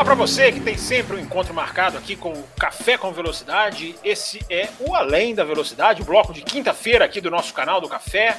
[0.00, 3.96] Ah, para você que tem sempre um encontro marcado aqui com o Café com Velocidade,
[4.04, 7.88] esse é o Além da Velocidade, o bloco de quinta-feira aqui do nosso canal do
[7.88, 8.38] Café,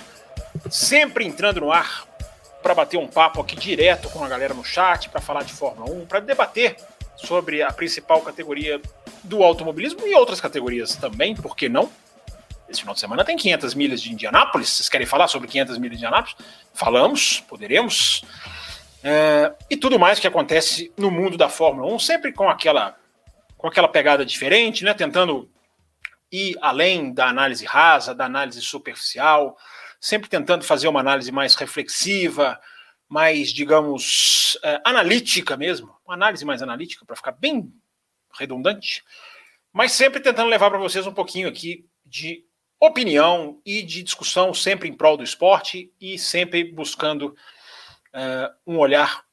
[0.69, 2.07] sempre entrando no ar
[2.63, 5.91] para bater um papo aqui direto com a galera no chat, para falar de Fórmula
[5.91, 6.77] 1, para debater
[7.17, 8.81] sobre a principal categoria
[9.21, 11.91] do automobilismo e outras categorias também, por que não?
[12.69, 14.69] Esse final de semana tem 500 milhas de Indianápolis.
[14.69, 16.37] Vocês querem falar sobre 500 milhas de Indianápolis?
[16.73, 18.23] Falamos, poderemos.
[19.03, 22.97] É, e tudo mais que acontece no mundo da Fórmula 1, sempre com aquela,
[23.57, 24.93] com aquela pegada diferente, né?
[24.93, 25.49] tentando
[26.31, 29.57] ir além da análise rasa, da análise superficial,
[29.99, 32.59] sempre tentando fazer uma análise mais reflexiva,
[33.07, 37.73] mais, digamos, é, analítica mesmo, uma análise mais analítica, para ficar bem
[38.37, 39.03] redundante,
[39.73, 42.43] mas sempre tentando levar para vocês um pouquinho aqui de
[42.79, 47.35] opinião e de discussão, sempre em prol do esporte e sempre buscando
[48.13, 49.23] uh, um olhar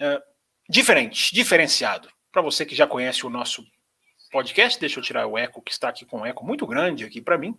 [0.00, 0.22] uh,
[0.68, 2.08] diferente, diferenciado.
[2.30, 3.64] Para você que já conhece o nosso
[4.30, 7.20] podcast, deixa eu tirar o eco, que está aqui com um eco muito grande aqui
[7.20, 7.58] para mim.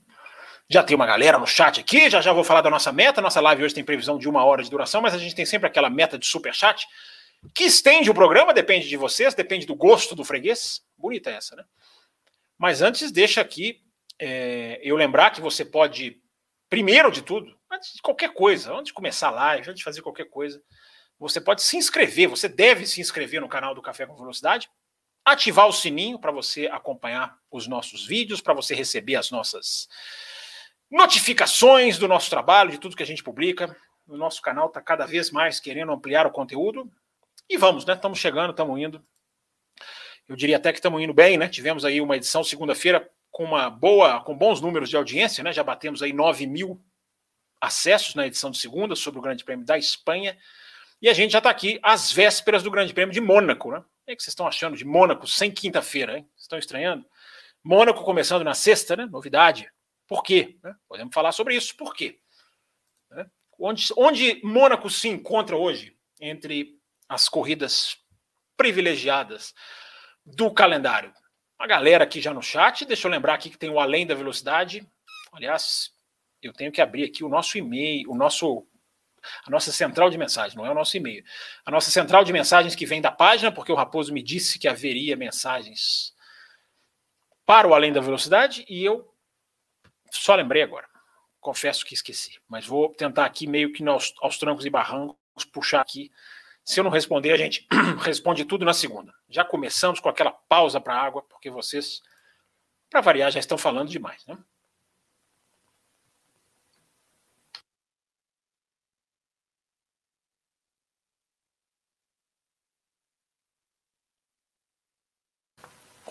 [0.70, 3.22] Já tem uma galera no chat aqui, já já vou falar da nossa meta.
[3.22, 5.68] Nossa live hoje tem previsão de uma hora de duração, mas a gente tem sempre
[5.68, 6.88] aquela meta de super chat
[7.56, 10.82] que estende o programa, depende de vocês, depende do gosto do freguês.
[10.98, 11.64] Bonita essa, né?
[12.58, 13.82] Mas antes, deixa aqui
[14.20, 16.22] é, eu lembrar que você pode,
[16.70, 20.02] primeiro de tudo, antes de qualquer coisa, antes de começar a live, antes de fazer
[20.02, 20.62] qualquer coisa,
[21.20, 24.70] você pode se inscrever, você deve se inscrever no canal do Café com Velocidade,
[25.26, 29.88] ativar o sininho para você acompanhar os nossos vídeos, para você receber as nossas
[30.90, 33.76] notificações do nosso trabalho, de tudo que a gente publica.
[34.08, 36.92] O nosso canal está cada vez mais querendo ampliar o conteúdo.
[37.48, 37.94] E vamos, né?
[37.94, 39.04] Estamos chegando, estamos indo.
[40.28, 41.48] Eu diria até que estamos indo bem, né?
[41.48, 45.52] Tivemos aí uma edição segunda-feira com uma boa, com bons números de audiência, né?
[45.52, 46.82] Já batemos aí 9 mil
[47.60, 50.38] acessos na edição de segunda sobre o Grande Prêmio da Espanha.
[51.02, 53.80] E a gente já está aqui às vésperas do Grande Prêmio de Mônaco, né?
[53.80, 56.30] O que vocês estão achando de Mônaco sem quinta-feira, hein?
[56.36, 57.06] Estão estranhando?
[57.64, 59.06] Mônaco começando na sexta, né?
[59.06, 59.70] Novidade.
[60.08, 60.58] Por quê?
[60.64, 60.76] Né?
[60.88, 61.76] Podemos falar sobre isso.
[61.78, 62.20] Por quê?
[63.12, 63.30] Né?
[63.60, 67.98] Onde, onde Mônaco se encontra hoje entre as corridas
[68.58, 69.54] privilegiadas
[70.26, 71.14] do calendário?
[71.60, 74.16] A galera aqui já no chat, deixa eu lembrar aqui que tem o Além da
[74.16, 74.88] Velocidade.
[75.32, 75.92] Aliás,
[76.42, 78.66] eu tenho que abrir aqui o nosso e-mail, o nosso
[79.46, 81.24] a nossa central de mensagens, não é o nosso e-mail.
[81.66, 84.68] A nossa central de mensagens que vem da página, porque o Raposo me disse que
[84.68, 86.14] haveria mensagens
[87.46, 89.14] para o Além da Velocidade e eu
[90.12, 90.88] só lembrei agora.
[91.40, 95.82] Confesso que esqueci, mas vou tentar aqui meio que aos, aos trancos e barrancos puxar
[95.82, 96.12] aqui.
[96.64, 97.68] Se eu não responder, a gente
[98.04, 99.14] responde tudo na segunda.
[99.30, 102.02] Já começamos com aquela pausa para água, porque vocês,
[102.90, 104.38] para variar, já estão falando demais, né?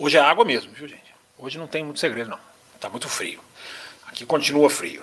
[0.00, 1.12] Hoje é água mesmo, viu, gente?
[1.36, 2.38] Hoje não tem muito segredo, não.
[2.78, 3.40] Tá muito frio.
[4.06, 5.02] Aqui continua frio.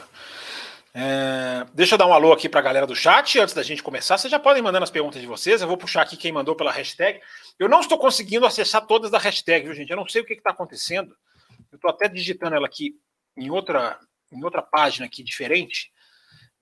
[0.93, 3.83] É, deixa eu dar um alô aqui para a galera do chat antes da gente
[3.83, 4.17] começar.
[4.17, 5.61] Vocês já podem mandar as perguntas de vocês.
[5.61, 7.19] Eu vou puxar aqui quem mandou pela hashtag.
[7.59, 9.89] Eu não estou conseguindo acessar todas da hashtag, viu, gente?
[9.89, 11.13] Eu não sei o que está acontecendo.
[11.69, 12.95] Eu estou até digitando ela aqui
[13.37, 13.99] em outra,
[14.31, 15.91] em outra página aqui diferente,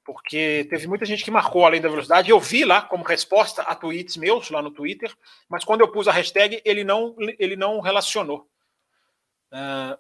[0.06, 2.30] porque teve muita gente que marcou além da velocidade.
[2.30, 5.14] Eu vi lá como resposta a tweets meus lá no Twitter,
[5.50, 8.48] mas quando eu pus a hashtag, ele não, ele não relacionou.
[9.52, 9.98] Uh,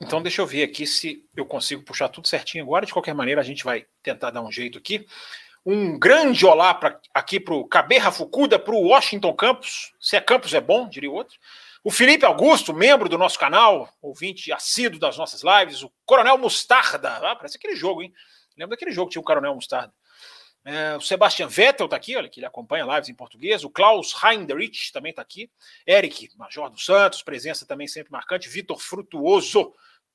[0.00, 2.86] então, deixa eu ver aqui se eu consigo puxar tudo certinho agora.
[2.86, 5.06] De qualquer maneira, a gente vai tentar dar um jeito aqui.
[5.64, 9.92] Um grande olá pra, aqui para o Caberra Fukuda, para o Washington Campos.
[10.00, 11.38] Se é Campos é bom, diria outro.
[11.84, 15.82] O Felipe Augusto, membro do nosso canal, ouvinte assíduo das nossas lives.
[15.82, 17.16] O Coronel Mostarda.
[17.16, 18.12] Ah, parece aquele jogo, hein?
[18.60, 19.92] Lembra daquele jogo que tinha o Coronel Mostarda.
[20.62, 23.64] É, o Sebastian Vettel está aqui, olha, que ele acompanha lives em português.
[23.64, 25.50] O Klaus Heinrich também está aqui.
[25.86, 28.50] Eric, Major dos Santos, presença também sempre marcante.
[28.50, 29.72] Vitor Frutuoso,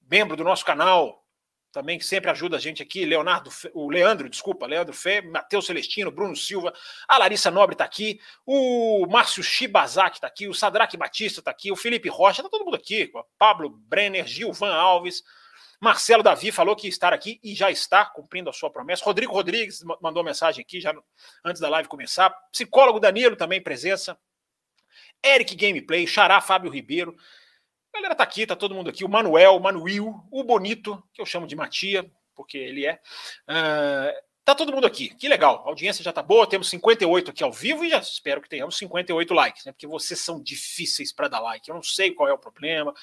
[0.07, 1.25] membro do nosso canal,
[1.71, 6.11] também que sempre ajuda a gente aqui, Leonardo, o Leandro, desculpa, Leandro Fé, Matheus Celestino,
[6.11, 6.71] Bruno Silva,
[7.07, 11.73] a Larissa Nobre está aqui, o Márcio Shibazaki está aqui, o Sadraque Batista está aqui,
[11.73, 15.21] o Felipe Rocha, está todo mundo aqui, Pablo Brenner, Gilvan Alves,
[15.79, 19.03] Marcelo Davi falou que estar aqui e já está cumprindo a sua promessa.
[19.05, 20.93] Rodrigo Rodrigues mandou mensagem aqui já
[21.43, 22.29] antes da live começar.
[22.51, 24.17] Psicólogo Danilo também presença.
[25.23, 27.15] Eric Gameplay, Xará Fábio Ribeiro.
[27.93, 29.03] A galera tá aqui, tá todo mundo aqui.
[29.03, 32.99] O Manuel, o Manuil, o Bonito, que eu chamo de Matia, porque ele é.
[33.49, 34.11] Uh,
[34.43, 35.09] tá todo mundo aqui.
[35.15, 35.63] Que legal.
[35.65, 36.47] A audiência já tá boa.
[36.47, 39.71] Temos 58 aqui ao vivo e já espero que tenhamos 58 likes, né?
[39.71, 41.69] Porque vocês são difíceis para dar like.
[41.69, 42.93] Eu não sei qual é o problema,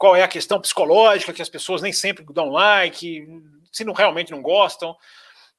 [0.00, 3.28] qual é a questão psicológica que as pessoas nem sempre dão like,
[3.70, 4.96] se não realmente não gostam.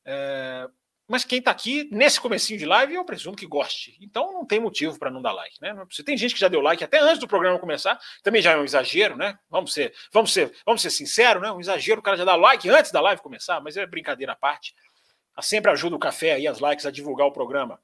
[0.03, 0.67] É,
[1.07, 3.95] mas quem está aqui nesse comecinho de live, eu presumo que goste.
[4.01, 5.75] Então não tem motivo para não dar like, né?
[5.87, 8.57] Você tem gente que já deu like até antes do programa começar, também já é
[8.57, 9.37] um exagero, né?
[9.47, 11.51] Vamos ser, vamos ser, vamos ser sinceros, né?
[11.51, 14.35] Um exagero o cara já dá like antes da live começar, mas é brincadeira à
[14.35, 14.73] parte.
[15.39, 17.79] Sempre ajuda o café e as likes a divulgar o programa.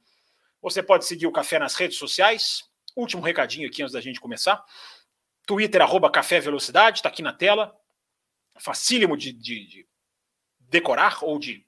[0.60, 2.64] Você pode seguir o café nas redes sociais.
[2.96, 4.66] Último recadinho aqui antes da gente começar.
[5.48, 7.74] Twitter, arroba Café Velocidade, está aqui na tela.
[8.60, 9.88] Facílimo de, de, de
[10.60, 11.66] decorar ou de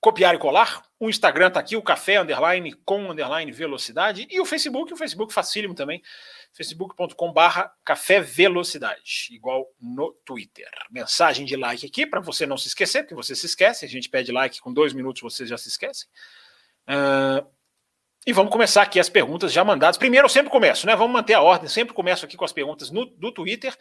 [0.00, 0.82] copiar e colar.
[0.98, 4.26] O Instagram está aqui, o café underline com underline velocidade.
[4.30, 6.02] E o Facebook, o Facebook facílimo também,
[6.52, 10.70] facebook.com barra café velocidade, igual no Twitter.
[10.90, 14.08] Mensagem de like aqui para você não se esquecer, porque você se esquece, a gente
[14.08, 16.08] pede like, com dois minutos vocês já se esquecem.
[16.88, 17.46] Uh,
[18.26, 19.96] e vamos começar aqui as perguntas já mandadas.
[19.96, 20.94] Primeiro eu sempre começo, né?
[20.94, 23.76] Vamos manter a ordem, sempre começo aqui com as perguntas no, do Twitter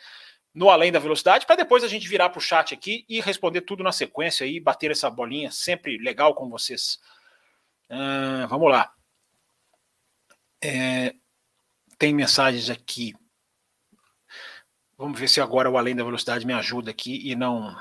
[0.54, 3.62] no Além da Velocidade, para depois a gente virar para o chat aqui e responder
[3.62, 7.00] tudo na sequência e bater essa bolinha sempre legal com vocês.
[7.90, 8.94] Uh, vamos lá.
[10.62, 11.14] É,
[11.98, 13.16] tem mensagens aqui.
[14.98, 17.76] Vamos ver se agora o Além da Velocidade me ajuda aqui e não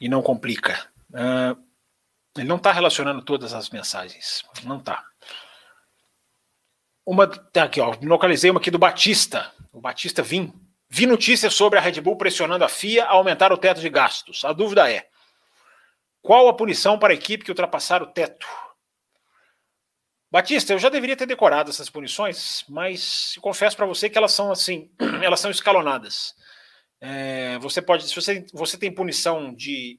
[0.00, 0.88] e não complica.
[1.10, 1.65] Uh,
[2.36, 4.42] ele não está relacionando todas as mensagens.
[4.64, 5.04] Não está.
[7.04, 7.94] Uma tá aqui, ó.
[8.02, 9.52] Localizei uma aqui do Batista.
[9.72, 10.52] O Batista Vim
[10.88, 14.44] Vi notícias sobre a Red Bull pressionando a FIA a aumentar o teto de gastos.
[14.44, 15.08] A dúvida é:
[16.22, 18.46] qual a punição para a equipe que ultrapassar o teto?
[20.30, 24.50] Batista, eu já deveria ter decorado essas punições, mas confesso para você que elas são
[24.50, 24.90] assim,
[25.22, 26.34] elas são escalonadas.
[27.00, 29.98] É, você pode, se você, você tem punição de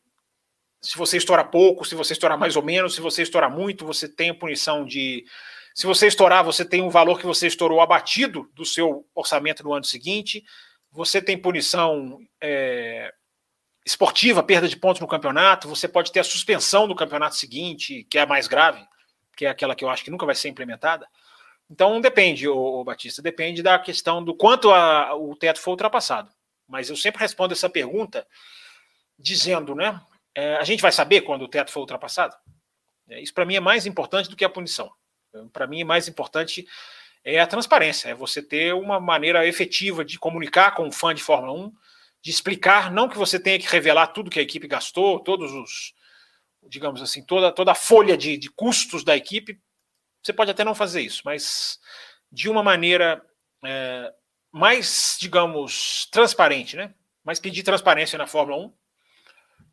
[0.81, 4.07] se você estourar pouco, se você estourar mais ou menos, se você estourar muito, você
[4.07, 5.25] tem punição de
[5.75, 9.73] se você estourar, você tem um valor que você estourou abatido do seu orçamento no
[9.73, 10.43] ano seguinte
[10.97, 13.13] você tem punição é,
[13.85, 18.17] esportiva, perda de pontos no campeonato, você pode ter a suspensão do campeonato seguinte, que
[18.17, 18.83] é a mais grave,
[19.35, 21.07] que é aquela que eu acho que nunca vai ser implementada.
[21.69, 26.31] Então depende, o Batista, depende da questão do quanto a, o teto foi ultrapassado.
[26.67, 28.25] Mas eu sempre respondo essa pergunta
[29.19, 30.01] dizendo, né?
[30.37, 32.35] É, a gente vai saber quando o teto foi ultrapassado?
[33.09, 34.87] É, isso para mim é mais importante do que a punição.
[35.51, 36.63] Para mim mais importante
[37.23, 41.23] é a transparência, é você ter uma maneira efetiva de comunicar com o fã de
[41.23, 41.73] Fórmula 1,
[42.21, 45.95] de explicar, não que você tenha que revelar tudo que a equipe gastou, todos os,
[46.69, 49.59] digamos assim, toda, toda a folha de, de custos da equipe,
[50.21, 51.79] você pode até não fazer isso, mas
[52.31, 53.25] de uma maneira
[53.65, 54.13] é,
[54.51, 56.93] mais, digamos, transparente, né?
[57.23, 58.86] Mas pedir transparência na Fórmula 1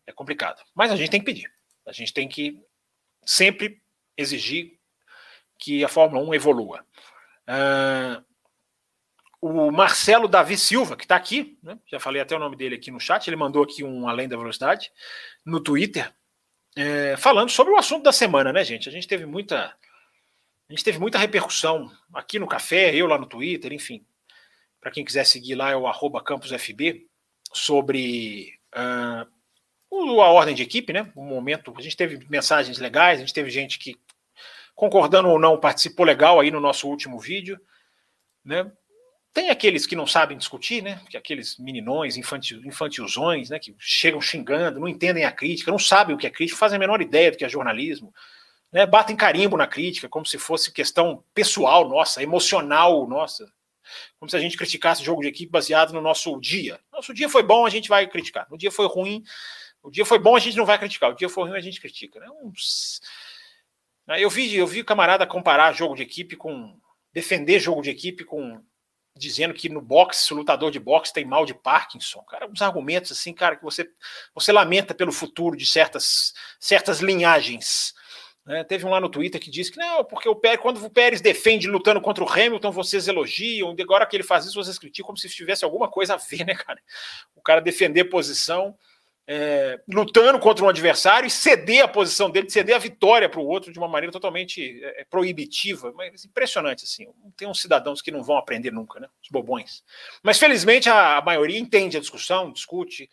[0.07, 0.63] é complicado.
[0.75, 1.51] Mas a gente tem que pedir.
[1.87, 2.61] A gente tem que
[3.25, 3.83] sempre
[4.17, 4.79] exigir
[5.59, 6.85] que a Fórmula 1 evolua.
[7.49, 8.25] Uh,
[9.41, 11.79] o Marcelo Davi Silva, que está aqui, né?
[11.87, 14.39] já falei até o nome dele aqui no chat, ele mandou aqui um Além da
[14.39, 14.91] Velocidade
[15.45, 16.11] no Twitter,
[16.77, 18.89] é, falando sobre o assunto da semana, né, gente?
[18.89, 19.77] A gente teve muita.
[20.69, 24.05] A gente teve muita repercussão aqui no café, eu lá no Twitter, enfim.
[24.81, 27.07] Para quem quiser seguir lá é o arroba campusfb
[27.53, 29.31] sobre uh,
[30.21, 31.11] a ordem de equipe, né?
[31.15, 33.97] O momento, a gente teve mensagens legais, a gente teve gente que
[34.75, 37.61] concordando ou não, participou legal aí no nosso último vídeo,
[38.45, 38.71] né?
[39.33, 41.01] Tem aqueles que não sabem discutir, né?
[41.09, 43.59] Que aqueles meninões, infantil, infantilzões, né?
[43.59, 46.79] Que chegam xingando, não entendem a crítica, não sabem o que é crítica, fazem a
[46.79, 48.13] menor ideia do que é jornalismo,
[48.73, 48.87] né?
[48.87, 53.53] Batem carimbo na crítica, como se fosse questão pessoal nossa, emocional nossa,
[54.19, 56.79] como se a gente criticasse jogo de equipe baseado no nosso dia.
[56.93, 58.47] Nosso dia foi bom, a gente vai criticar.
[58.51, 59.23] No dia foi ruim,
[59.85, 61.11] o dia foi bom, a gente não vai criticar.
[61.11, 62.19] O dia foi ruim, a gente critica.
[62.19, 62.27] Né?
[64.07, 66.81] Né, eu vi, eu vi o camarada comparar jogo de equipe com.
[67.13, 68.63] defender jogo de equipe com.
[69.15, 72.23] dizendo que no boxe, o lutador de boxe tem mal de Parkinson.
[72.23, 73.87] Cara, uns argumentos assim, cara, que você,
[74.35, 77.93] você lamenta pelo futuro de certas, certas linhagens.
[78.47, 78.65] Né?
[78.65, 81.21] Teve um lá no Twitter que disse que não, porque o Pérez, quando o Pérez
[81.21, 85.19] defende lutando contra o Hamilton, vocês elogiam, agora que ele faz isso, vocês criticam como
[85.19, 86.81] se tivesse alguma coisa a ver, né, cara?
[87.35, 88.75] O cara defender posição
[89.27, 93.47] é, lutando contra um adversário e ceder a posição dele, ceder a vitória para o
[93.47, 95.93] outro de uma maneira totalmente é, é, proibitiva.
[95.97, 97.07] Mas impressionante, assim.
[97.37, 99.09] Tem uns cidadãos que não vão aprender nunca, né?
[99.23, 99.83] Os bobões.
[100.23, 103.09] Mas felizmente a, a maioria entende a discussão, discute,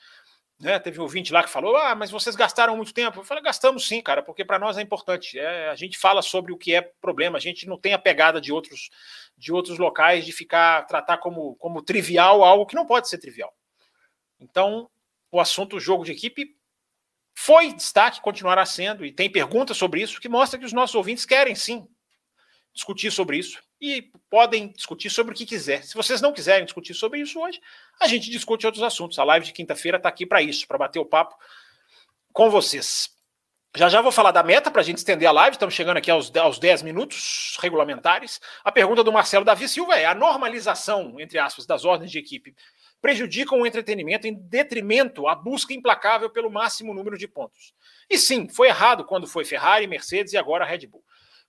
[0.60, 0.78] Né?
[0.80, 3.22] Teve um ouvinte lá que falou: Ah, mas vocês gastaram muito tempo.
[3.22, 5.40] Eu falei: Gastamos sim, cara, porque para nós é importante.
[5.40, 8.42] É, a gente fala sobre o que é problema, a gente não tem a pegada
[8.42, 8.90] de outros,
[9.38, 13.54] de outros locais de ficar, tratar como, como trivial algo que não pode ser trivial.
[14.42, 14.90] Então,
[15.32, 16.56] o assunto jogo de equipe
[17.34, 21.26] foi destaque, continuará sendo, e tem perguntas sobre isso que mostra que os nossos ouvintes
[21.26, 21.88] querem sim
[22.74, 25.84] discutir sobre isso e podem discutir sobre o que quiser.
[25.84, 27.60] Se vocês não quiserem discutir sobre isso hoje,
[28.00, 29.18] a gente discute outros assuntos.
[29.18, 31.36] A live de quinta-feira está aqui para isso, para bater o papo
[32.32, 33.10] com vocês.
[33.76, 35.56] Já já vou falar da meta para a gente estender a live.
[35.56, 38.40] Estamos chegando aqui aos, aos 10 minutos regulamentares.
[38.64, 42.54] A pergunta do Marcelo Davi Silva é: a normalização, entre aspas, das ordens de equipe
[43.02, 47.74] prejudicam o entretenimento em detrimento à busca implacável pelo máximo número de pontos.
[48.10, 51.04] E sim, foi errado quando foi Ferrari, Mercedes e agora Red Bull.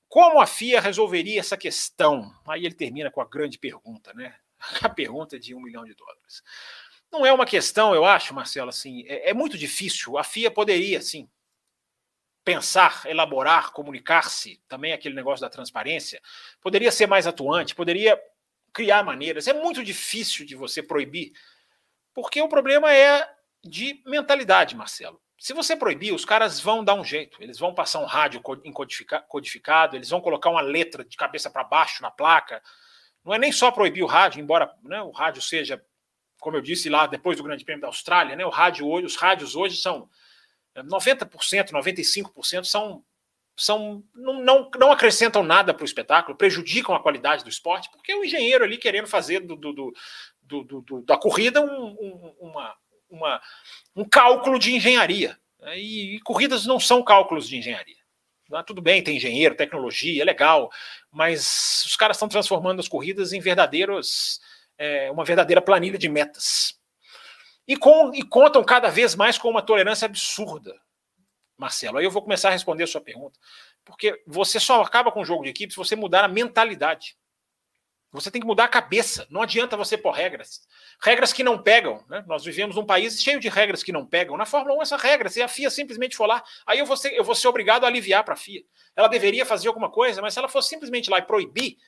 [0.08, 2.32] Como a FIA resolveria essa questão?
[2.46, 4.34] Aí ele termina com a grande pergunta, né?
[4.82, 6.42] A pergunta de um milhão de dólares.
[7.10, 10.16] Não é uma questão, eu acho, Marcelo, assim, é, é muito difícil.
[10.16, 11.28] A FIA poderia, sim,
[12.44, 16.20] pensar, elaborar, comunicar-se, também aquele negócio da transparência,
[16.60, 18.20] poderia ser mais atuante, poderia
[18.72, 19.46] criar maneiras.
[19.46, 21.32] É muito difícil de você proibir,
[22.14, 23.28] porque o problema é
[23.64, 25.20] de mentalidade, Marcelo.
[25.38, 27.42] Se você proibir, os caras vão dar um jeito.
[27.42, 32.00] Eles vão passar um rádio codificado, eles vão colocar uma letra de cabeça para baixo
[32.00, 32.62] na placa.
[33.24, 35.84] Não é nem só proibir o rádio, embora né, o rádio seja,
[36.40, 39.16] como eu disse lá depois do Grande Prêmio da Austrália, né, o rádio hoje, os
[39.16, 40.08] rádios hoje são
[40.76, 43.04] 90%, 95% são
[43.56, 48.14] são não, não, não acrescentam nada para o espetáculo, prejudicam a qualidade do esporte, porque
[48.14, 49.72] o engenheiro ali querendo fazer do, do,
[50.42, 52.76] do, do da corrida um, um, uma,
[53.10, 53.42] uma,
[53.94, 55.38] um cálculo de engenharia.
[55.60, 55.78] Né?
[55.78, 58.00] E, e, corridas não são cálculos de engenharia.
[58.52, 60.70] Ah, tudo bem, tem engenheiro, tecnologia, é legal,
[61.10, 64.40] mas os caras estão transformando as corridas em verdadeiros,
[64.76, 66.78] é, uma verdadeira planilha de metas.
[67.66, 70.81] E, com, e contam cada vez mais com uma tolerância absurda
[71.56, 71.98] Marcelo.
[71.98, 73.38] Aí eu vou começar a responder a sua pergunta.
[73.84, 77.16] Porque você só acaba com o jogo de equipe se você mudar a mentalidade.
[78.12, 79.26] Você tem que mudar a cabeça.
[79.30, 80.60] Não adianta você pôr regras.
[81.02, 82.04] Regras que não pegam.
[82.08, 82.22] Né?
[82.26, 84.36] Nós vivemos num país cheio de regras que não pegam.
[84.36, 87.14] Na Fórmula 1, essa regra, se a FIA simplesmente for lá, aí eu vou ser,
[87.14, 88.62] eu vou ser obrigado a aliviar para a FIA.
[88.94, 91.78] Ela deveria fazer alguma coisa, mas se ela for simplesmente lá e proibir,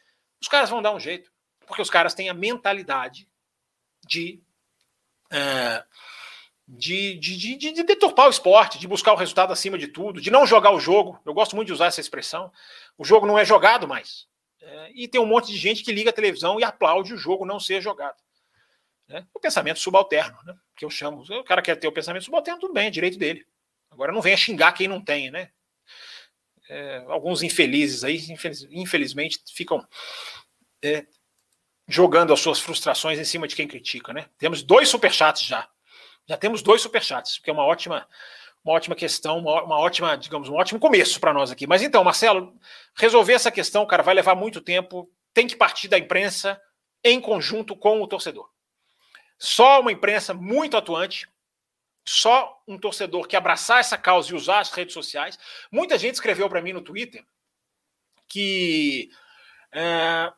[0.41, 1.31] os caras vão dar um jeito.
[1.67, 3.29] Porque os caras têm a mentalidade
[4.07, 4.43] de.
[5.27, 5.85] Uh,
[6.67, 10.31] de, de, de, de, deturpar o esporte, de buscar o resultado acima de tudo, de
[10.31, 11.21] não jogar o jogo.
[11.25, 12.51] Eu gosto muito de usar essa expressão.
[12.97, 14.27] O jogo não é jogado mais.
[14.61, 17.45] É, e tem um monte de gente que liga a televisão e aplaude o jogo
[17.45, 18.17] não ser jogado.
[19.09, 20.55] É, o pensamento subalterno, né?
[20.77, 21.23] que eu chamo.
[21.23, 23.47] O cara quer ter o pensamento subalterno, tudo bem, é direito dele.
[23.91, 25.51] Agora não venha xingar quem não tem, né?
[26.69, 29.87] É, alguns infelizes aí, infeliz, infelizmente, ficam
[30.83, 31.07] é,
[31.87, 34.27] jogando as suas frustrações em cima de quem critica, né?
[34.39, 35.69] Temos dois superchats já.
[36.27, 38.09] Já temos dois superchats, que é uma ótima,
[38.65, 41.67] uma ótima questão, uma, uma ótima, digamos, um ótimo começo para nós aqui.
[41.67, 42.59] Mas então, Marcelo,
[42.97, 46.61] resolver essa questão, cara, vai levar muito tempo, tem que partir da imprensa
[47.03, 48.49] em conjunto com o torcedor.
[49.39, 51.29] Só uma imprensa muito atuante,
[52.07, 55.39] só um torcedor que abraçar essa causa e usar as redes sociais.
[55.71, 57.25] Muita gente escreveu para mim no Twitter
[58.27, 59.11] que
[59.73, 60.33] é,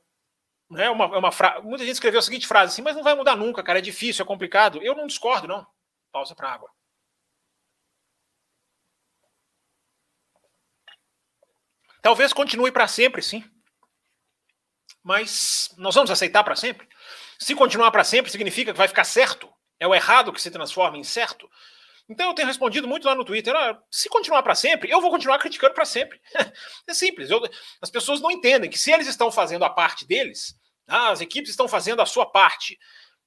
[0.71, 1.61] né, uma, uma fra...
[1.62, 4.23] muita gente escreveu a seguinte frase assim, mas não vai mudar nunca, cara, é difícil,
[4.23, 4.83] é complicado.
[4.83, 5.66] Eu não discordo, não.
[6.16, 6.70] Pausa para água.
[12.00, 13.44] Talvez continue para sempre, sim.
[15.02, 16.88] Mas nós vamos aceitar para sempre?
[17.38, 19.52] Se continuar para sempre, significa que vai ficar certo?
[19.78, 21.50] É o errado que se transforma em certo?
[22.08, 25.11] Então eu tenho respondido muito lá no Twitter: ah, se continuar para sempre, eu vou
[25.11, 26.18] continuar criticando para sempre.
[26.88, 27.28] é simples.
[27.28, 27.42] Eu,
[27.82, 31.50] as pessoas não entendem que se eles estão fazendo a parte deles, ah, as equipes
[31.50, 32.78] estão fazendo a sua parte.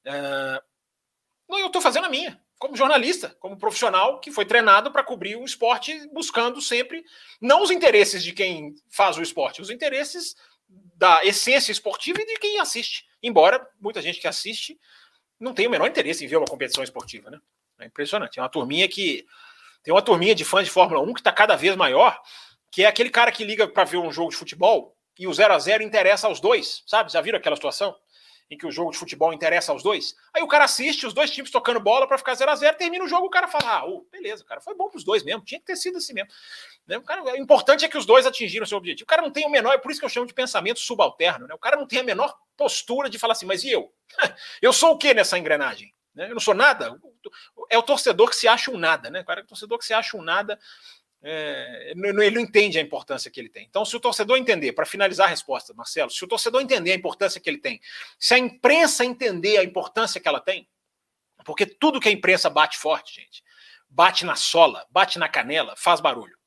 [0.08, 5.38] Uh, eu estou fazendo a minha como jornalista, como profissional que foi treinado para cobrir
[5.38, 7.04] o esporte, buscando sempre
[7.42, 10.36] não os interesses de quem faz o esporte, os interesses
[10.68, 13.06] da essência esportiva e de quem assiste.
[13.24, 14.78] Embora muita gente que assiste
[15.39, 17.39] não tenha o menor interesse em ver uma competição esportiva, né?
[17.80, 18.38] É impressionante.
[18.38, 19.25] É uma turminha que
[19.82, 22.22] tem uma turminha de fãs de Fórmula 1 que está cada vez maior,
[22.70, 25.54] que é aquele cara que liga para ver um jogo de futebol e o 0
[25.54, 27.12] a 0 interessa aos dois, sabe?
[27.12, 27.96] Já viram aquela situação?
[28.50, 30.15] Em que o jogo de futebol interessa aos dois.
[30.34, 33.03] Aí o cara assiste os dois times tocando bola para ficar 0 a 0 termina
[33.03, 35.44] o jogo, o cara fala: ah, oh, beleza, cara, foi bom para os dois mesmo,
[35.44, 36.29] tinha que ter sido assim mesmo.
[36.88, 36.98] Né?
[36.98, 39.03] O, cara, o importante é que os dois atingiram o seu objetivo.
[39.03, 41.48] O cara não tem o menor, é por isso que eu chamo de pensamento subalterno,
[41.48, 41.53] né?
[41.53, 43.94] O cara não tem a menor postura de falar assim, mas e eu?
[44.62, 45.94] eu sou o que nessa engrenagem?
[46.15, 46.25] Né?
[46.25, 47.00] Eu não sou nada?
[47.70, 49.22] É o torcedor que se acha um nada, né?
[49.22, 50.60] O cara é o torcedor que se acha um nada
[51.21, 53.65] é, ele não entende a importância que ele tem.
[53.69, 56.95] Então, se o torcedor entender, para finalizar a resposta, Marcelo, se o torcedor entender a
[56.95, 57.81] importância que ele tem,
[58.17, 60.67] se a imprensa entender a importância que ela tem,
[61.43, 63.43] porque tudo que a imprensa bate forte, gente,
[63.89, 66.38] bate na sola, bate na canela, faz barulho.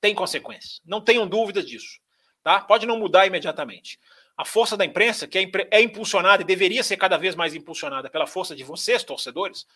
[0.00, 0.80] Tem consequências.
[0.84, 1.98] Não tenham dúvida disso.
[2.42, 2.60] Tá?
[2.60, 3.98] Pode não mudar imediatamente.
[4.36, 8.10] A força da imprensa, que é, é impulsionada e deveria ser cada vez mais impulsionada
[8.10, 9.66] pela força de vocês, torcedores,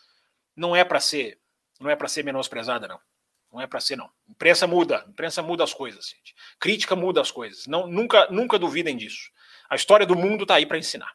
[0.54, 1.38] não é para ser,
[1.80, 3.00] não é para ser menosprezada, não.
[3.52, 4.10] Não é para ser, não.
[4.28, 6.34] Imprensa muda, imprensa muda as coisas, gente.
[6.60, 7.66] Crítica muda as coisas.
[7.66, 9.30] Não, nunca, nunca duvidem disso.
[9.68, 11.12] A história do mundo está aí para ensinar.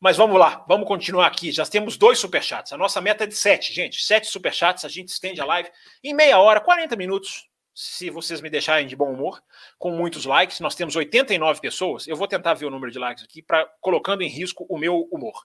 [0.00, 1.50] Mas vamos lá, vamos continuar aqui.
[1.50, 2.72] Já temos dois superchats.
[2.72, 4.02] A nossa meta é de sete, gente.
[4.02, 5.70] Sete superchats, a gente estende a live
[6.02, 9.42] em meia hora, 40 minutos, se vocês me deixarem de bom humor,
[9.78, 10.60] com muitos likes.
[10.60, 12.06] Nós temos 89 pessoas.
[12.06, 15.08] Eu vou tentar ver o número de likes aqui, para colocando em risco o meu
[15.10, 15.44] humor.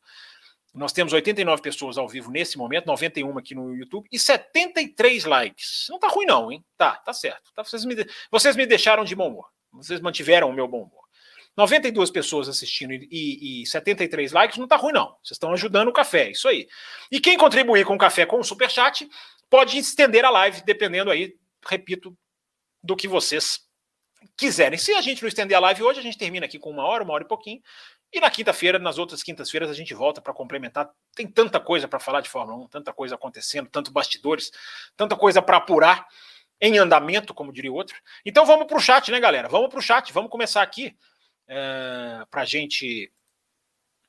[0.73, 5.87] Nós temos 89 pessoas ao vivo nesse momento, 91 aqui no YouTube e 73 likes.
[5.89, 6.63] Não tá ruim, não, hein?
[6.77, 7.51] Tá, tá certo.
[7.55, 7.95] Tá, vocês, me,
[8.31, 9.49] vocês me deixaram de bom humor.
[9.73, 11.09] Vocês mantiveram o meu bom humor.
[11.57, 15.07] 92 pessoas assistindo e, e 73 likes não tá ruim, não.
[15.23, 16.67] Vocês estão ajudando o café, isso aí.
[17.11, 19.09] E quem contribuir com o café com o superchat
[19.49, 21.35] pode estender a live, dependendo aí,
[21.67, 22.15] repito,
[22.81, 23.59] do que vocês
[24.37, 24.77] quiserem.
[24.77, 27.03] Se a gente não estender a live hoje, a gente termina aqui com uma hora,
[27.03, 27.61] uma hora e pouquinho.
[28.11, 30.89] E na quinta-feira, nas outras quintas-feiras, a gente volta para complementar.
[31.15, 34.51] Tem tanta coisa para falar de Fórmula 1, tanta coisa acontecendo, tanto bastidores,
[34.97, 36.07] tanta coisa para apurar
[36.59, 37.95] em andamento, como diria outro.
[38.25, 39.47] Então vamos para o chat, né, galera?
[39.47, 40.97] Vamos para o chat, vamos começar aqui
[41.47, 43.11] é, eh, para gente.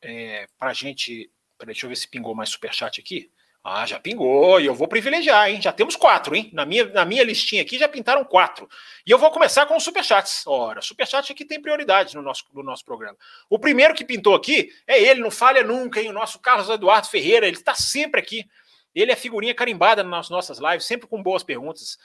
[0.00, 1.30] É, para gente.
[1.59, 3.30] Peraí, deixa eu ver se pingou mais superchat aqui.
[3.62, 5.61] Ah, já pingou, e eu vou privilegiar, hein?
[5.61, 6.50] Já temos quatro, hein?
[6.55, 8.67] Na minha, na minha listinha aqui já pintaram quatro.
[9.07, 10.47] E eu vou começar com os superchats.
[10.47, 13.19] Ora, superchat aqui tem prioridade no nosso, no nosso programa.
[13.50, 16.09] O primeiro que pintou aqui é ele, não falha nunca, hein?
[16.09, 18.49] O nosso Carlos Eduardo Ferreira, ele está sempre aqui.
[18.95, 21.99] Ele é figurinha carimbada nas nossas lives, sempre com boas perguntas.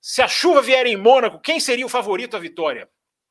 [0.00, 2.88] Se a chuva vier em Mônaco, quem seria o favorito à vitória?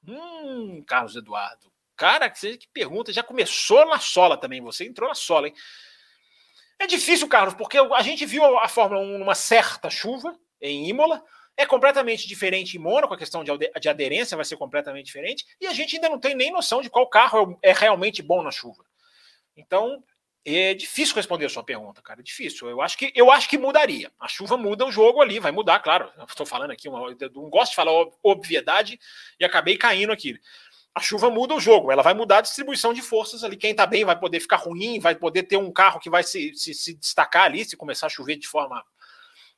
[0.08, 1.72] Hum, Carlos Eduardo.
[1.98, 3.12] Cara, que pergunta.
[3.12, 4.62] Já começou na sola também.
[4.62, 5.53] Você entrou na sola, hein?
[6.79, 11.24] É difícil, Carlos, porque a gente viu a Fórmula 1 numa certa chuva em Imola.
[11.58, 15.46] É completamente diferente em Mônaco, a questão de aderência vai ser completamente diferente.
[15.60, 18.51] E a gente ainda não tem nem noção de qual carro é realmente bom na
[18.51, 18.84] chuva.
[19.55, 20.03] Então,
[20.46, 22.20] é difícil responder a sua pergunta, cara.
[22.20, 22.70] É difícil.
[22.70, 24.12] Eu acho que eu acho que mudaria.
[24.20, 26.12] A chuva muda o jogo ali, vai mudar, claro.
[26.27, 27.91] Estou falando aqui, uma, não gosto de falar
[28.22, 29.00] obviedade
[29.39, 30.39] e acabei caindo aqui
[30.95, 33.58] a chuva muda o jogo, ela vai mudar a distribuição de forças ali.
[33.58, 36.53] Quem está bem vai poder ficar ruim, vai poder ter um carro que vai se,
[36.55, 38.81] se, se destacar ali, se começar a chover de forma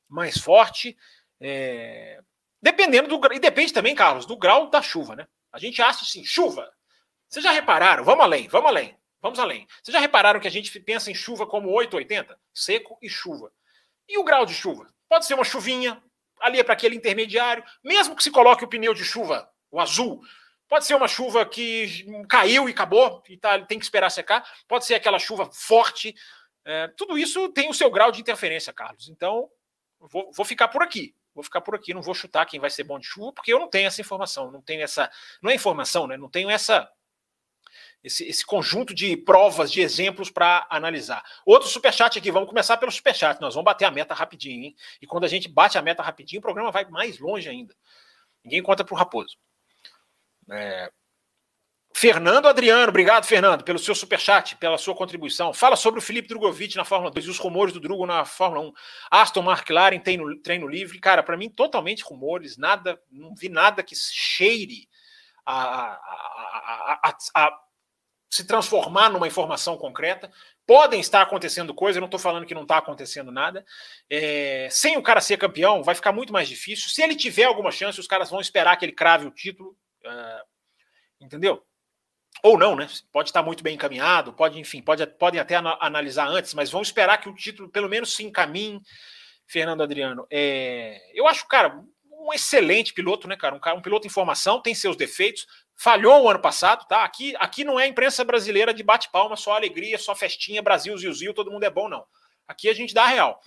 [0.08, 0.98] mais forte.
[1.40, 2.20] É...
[2.60, 5.28] Dependendo do E depende também, Carlos, do grau da chuva, né?
[5.52, 6.68] A gente acha assim, chuva.
[7.28, 8.02] Vocês já repararam?
[8.02, 9.64] Vamos além, vamos além, vamos além.
[9.80, 12.36] Vocês já repararam que a gente pensa em chuva como 880?
[12.52, 13.52] Seco e chuva.
[14.08, 14.92] E o grau de chuva?
[15.08, 16.02] Pode ser uma chuvinha,
[16.40, 20.20] ali é para aquele intermediário, mesmo que se coloque o pneu de chuva, o azul,
[20.68, 24.46] Pode ser uma chuva que caiu e acabou, e tá, tem que esperar secar.
[24.68, 26.14] Pode ser aquela chuva forte.
[26.64, 29.08] É, tudo isso tem o seu grau de interferência, Carlos.
[29.08, 29.48] Então,
[29.98, 31.14] vou, vou, ficar por aqui.
[31.34, 33.58] Vou ficar por aqui, não vou chutar quem vai ser bom de chuva, porque eu
[33.58, 35.10] não tenho essa informação, não tenho essa.
[35.40, 36.18] Não é informação, né?
[36.18, 36.90] Não tenho essa.
[38.04, 41.24] Esse, esse conjunto de provas, de exemplos para analisar.
[41.44, 43.40] Outro superchat aqui, vamos começar pelo superchat.
[43.40, 44.76] Nós vamos bater a meta rapidinho, hein?
[45.00, 47.74] E quando a gente bate a meta rapidinho, o programa vai mais longe ainda.
[48.44, 49.36] Ninguém conta para o Raposo.
[50.50, 50.90] É...
[51.94, 55.52] Fernando Adriano, obrigado, Fernando, pelo seu superchat, pela sua contribuição.
[55.52, 58.68] Fala sobre o Felipe Drogovic na Fórmula 2 e os rumores do Drugo na Fórmula
[58.68, 58.72] 1.
[59.10, 61.00] Aston McLaren tem no treino livre.
[61.00, 64.88] Cara, para mim, totalmente rumores, nada, não vi nada que cheire
[65.44, 67.60] a, a, a, a,
[68.30, 70.30] se transformar numa informação concreta.
[70.64, 73.64] Podem estar acontecendo coisas, eu não estou falando que não está acontecendo nada.
[74.08, 76.90] É, sem o cara ser campeão, vai ficar muito mais difícil.
[76.90, 79.76] Se ele tiver alguma chance, os caras vão esperar que ele crave o título
[80.08, 81.62] Uh, entendeu?
[82.42, 82.88] Ou não, né?
[83.12, 87.18] Pode estar muito bem encaminhado, pode, enfim, pode, podem até analisar antes, mas vão esperar
[87.18, 88.80] que o título pelo menos se encaminhe.
[89.50, 91.82] Fernando Adriano, é, eu acho, cara,
[92.18, 93.54] um excelente piloto, né, cara?
[93.54, 97.02] Um, um piloto em formação, tem seus defeitos, falhou o ano passado, tá?
[97.02, 101.50] Aqui, aqui não é imprensa brasileira de bate-palma, só alegria, só festinha, Brasil, Zil, todo
[101.50, 102.04] mundo é bom, não.
[102.46, 103.40] Aqui a gente dá a real.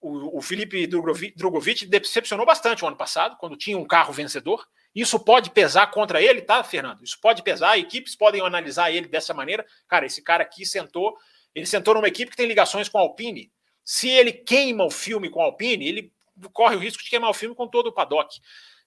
[0.00, 4.66] O, o Felipe Drogovic decepcionou bastante o ano passado, quando tinha um carro vencedor.
[4.94, 7.02] Isso pode pesar contra ele, tá, Fernando?
[7.02, 9.64] Isso pode pesar, equipes podem analisar ele dessa maneira.
[9.88, 11.16] Cara, esse cara aqui sentou,
[11.54, 13.50] ele sentou numa equipe que tem ligações com a Alpine.
[13.84, 16.12] Se ele queima o filme com a Alpine, ele
[16.52, 18.38] corre o risco de queimar o filme com todo o paddock.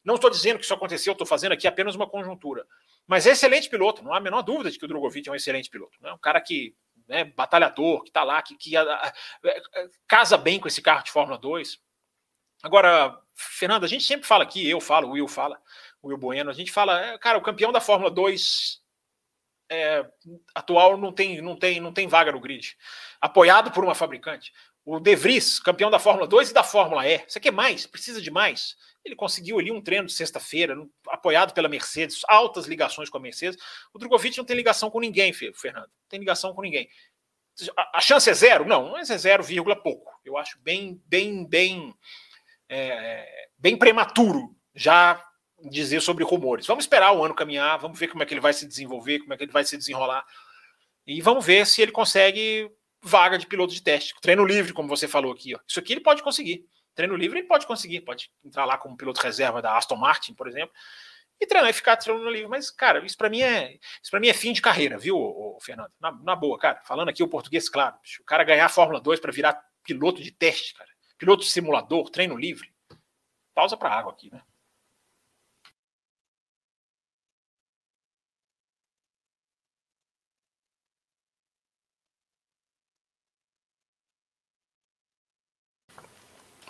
[0.03, 2.65] Não estou dizendo que isso aconteceu, estou fazendo aqui apenas uma conjuntura.
[3.07, 5.35] Mas é excelente piloto, não há a menor dúvida de que o Drogovic é um
[5.35, 5.97] excelente piloto.
[6.01, 6.13] É né?
[6.13, 6.75] um cara que,
[7.07, 9.13] né, batalhador, que está lá, que, que a, a, a,
[10.07, 11.79] casa bem com esse carro de Fórmula 2.
[12.63, 15.59] Agora, Fernando, a gente sempre fala aqui, eu falo, o Will fala,
[16.05, 18.81] Will Bueno, a gente fala, é, cara, o campeão da Fórmula 2
[19.69, 20.05] é,
[20.53, 22.75] atual não tem, não, tem, não tem vaga no grid.
[23.19, 24.53] Apoiado por uma fabricante.
[24.85, 27.25] O De Vries, campeão da Fórmula 2 e da Fórmula E.
[27.27, 27.87] Você quer mais?
[27.87, 28.75] Precisa de mais?
[29.03, 30.75] Ele conseguiu ali um treino de sexta-feira,
[31.07, 33.59] apoiado pela Mercedes, altas ligações com a Mercedes.
[33.91, 35.87] O Drogovic não tem ligação com ninguém, Fernando.
[35.87, 36.87] Não tem ligação com ninguém.
[37.93, 38.65] A, chance é zero?
[38.65, 40.19] Não, mas é zero vírgula pouco.
[40.23, 41.95] Eu acho bem, bem, bem,
[42.69, 45.23] é, bem prematuro já
[45.69, 46.67] dizer sobre rumores.
[46.67, 49.33] Vamos esperar o ano caminhar, vamos ver como é que ele vai se desenvolver, como
[49.33, 50.25] é que ele vai se desenrolar.
[51.05, 54.15] E vamos ver se ele consegue vaga de piloto de teste.
[54.21, 55.55] Treino livre, como você falou aqui.
[55.55, 55.59] Ó.
[55.67, 56.65] Isso aqui ele pode conseguir.
[56.95, 58.01] Treino livre ele pode conseguir.
[58.01, 60.73] Pode entrar lá como piloto reserva da Aston Martin, por exemplo,
[61.39, 62.47] e treinar e ficar treinando livre.
[62.47, 65.55] Mas, cara, isso para mim é isso para mim é fim de carreira, viu, ô,
[65.55, 65.91] ô, Fernando?
[65.99, 66.81] Na, na, boa, cara.
[66.83, 67.95] Falando aqui o português, claro.
[68.19, 70.89] O cara ganhar a Fórmula 2 para virar piloto de teste, cara.
[71.17, 72.73] Piloto simulador, treino livre.
[73.53, 74.41] Pausa para água aqui, né?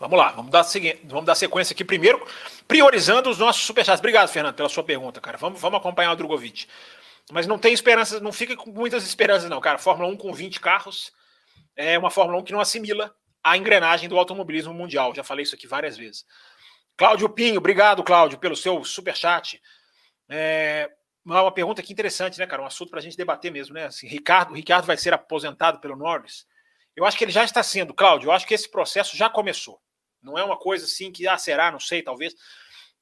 [0.05, 0.63] Vamos lá, vamos dar,
[1.05, 2.23] vamos dar sequência aqui primeiro,
[2.67, 3.99] priorizando os nossos superchats.
[3.99, 5.35] Obrigado, Fernando, pela sua pergunta, cara.
[5.35, 6.67] Vamos, vamos acompanhar o Drogovic.
[7.31, 9.79] Mas não tem esperanças, não fica com muitas esperanças, não, cara.
[9.79, 11.11] Fórmula 1 com 20 carros
[11.75, 15.11] é uma Fórmula 1 que não assimila a engrenagem do automobilismo mundial.
[15.15, 16.23] Já falei isso aqui várias vezes.
[16.95, 19.59] Cláudio Pinho, obrigado, Cláudio, pelo seu superchat.
[20.29, 20.87] É
[21.25, 22.61] uma pergunta aqui interessante, né, cara?
[22.61, 23.85] Um assunto para a gente debater mesmo, né?
[23.85, 26.45] Assim, Ricardo, Ricardo vai ser aposentado pelo Norris.
[26.95, 28.27] Eu acho que ele já está sendo, Cláudio.
[28.27, 29.81] Eu acho que esse processo já começou.
[30.25, 32.35] Não é uma coisa assim que, ah, será, não sei, talvez.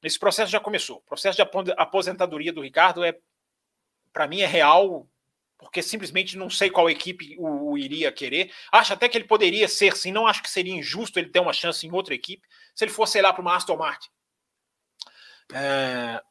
[0.03, 0.97] Esse processo já começou.
[0.97, 3.17] O processo de aposentadoria do Ricardo é,
[4.11, 5.07] para mim, é real,
[5.57, 8.51] porque simplesmente não sei qual equipe o, o, iria querer.
[8.71, 10.11] Acho até que ele poderia ser, sim.
[10.11, 13.13] Não acho que seria injusto ele ter uma chance em outra equipe, se ele fosse,
[13.13, 14.09] sei lá, para uma Aston Martin.
[15.53, 16.21] É,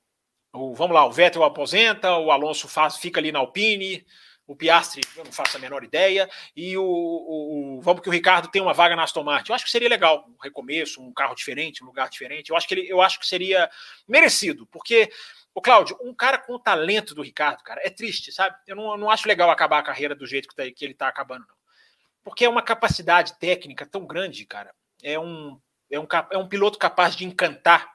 [0.53, 4.07] o, vamos lá, o Vettel aposenta, o Alonso faz, fica ali na Alpine,
[4.47, 8.13] o Piastri, eu não faço a menor ideia, e o, o, o, vamos que o
[8.13, 9.53] Ricardo tem uma vaga na Aston Martin.
[9.53, 12.51] Eu acho que seria legal, um recomeço, um carro diferente, um lugar diferente.
[12.51, 13.71] Eu acho que ele, eu acho que seria
[14.07, 15.11] merecido, porque
[15.55, 18.57] o Cláudio, um cara com o talento do Ricardo, cara, é triste, sabe?
[18.67, 21.09] Eu não, não acho legal acabar a carreira do jeito que, tá, que ele está
[21.09, 21.57] acabando, não.
[22.25, 24.73] Porque é uma capacidade técnica tão grande, cara.
[25.03, 27.93] É um, é um, é um piloto capaz de encantar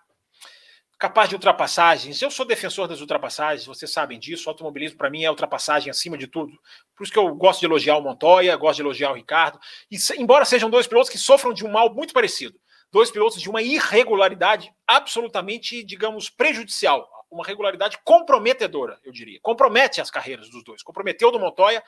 [0.98, 2.22] capaz de ultrapassagens.
[2.22, 4.48] Eu sou defensor das ultrapassagens, vocês sabem disso.
[4.48, 6.58] O automobilismo, para mim, é ultrapassagem acima de tudo.
[6.96, 9.60] Por isso que eu gosto de elogiar o Montoya, gosto de elogiar o Ricardo.
[9.92, 12.60] E, embora sejam dois pilotos que sofram de um mal muito parecido,
[12.92, 19.40] dois pilotos de uma irregularidade absolutamente, digamos, prejudicial, uma regularidade comprometedora, eu diria.
[19.42, 20.82] Compromete as carreiras dos dois.
[20.82, 21.84] Comprometeu do Montoya.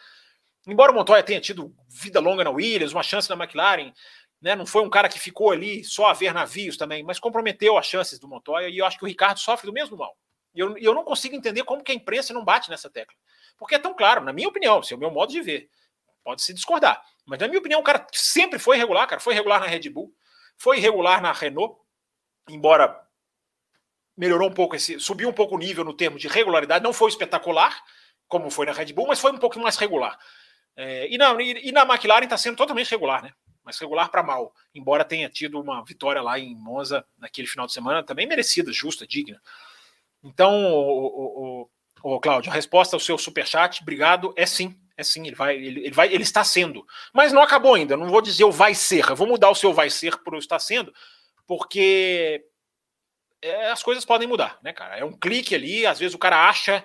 [0.67, 3.93] Embora o Montoya tenha tido vida longa na Williams, uma chance na McLaren,
[4.41, 4.55] né?
[4.55, 7.85] Não foi um cara que ficou ali só a ver navios também, mas comprometeu as
[7.85, 10.15] chances do Montoya e eu acho que o Ricardo sofre do mesmo mal.
[10.53, 13.15] E eu, eu não consigo entender como que a imprensa não bate nessa tecla.
[13.57, 15.69] Porque é tão claro, na minha opinião, esse é o meu modo de ver.
[16.23, 17.01] Pode se discordar.
[17.25, 19.21] Mas na minha opinião, o cara sempre foi regular, cara.
[19.21, 20.13] Foi regular na Red Bull,
[20.57, 21.77] foi regular na Renault,
[22.49, 22.99] embora
[24.17, 24.99] melhorou um pouco esse.
[24.99, 27.81] subiu um pouco o nível no termo de regularidade, não foi espetacular,
[28.27, 30.17] como foi na Red Bull, mas foi um pouco mais regular.
[30.75, 33.33] É, e, na, e, e na McLaren está sendo totalmente regular, né?
[33.69, 34.51] Mas regular para mal.
[34.73, 39.05] Embora tenha tido uma vitória lá em Monza naquele final de semana, também merecida, justa,
[39.05, 39.39] digna.
[40.23, 41.67] Então, o,
[42.01, 44.75] o, o, Cláudio, a resposta ao seu superchat, obrigado, é sim.
[44.97, 46.83] É sim, ele vai, ele, ele, vai, ele está sendo.
[47.13, 47.95] Mas não acabou ainda.
[47.95, 49.07] Não vou dizer o vai ser.
[49.07, 50.91] Eu vou mudar o seu vai ser para o está sendo,
[51.45, 52.43] porque
[53.39, 54.97] é, as coisas podem mudar, né, cara?
[54.97, 56.83] É um clique ali, às vezes o cara acha,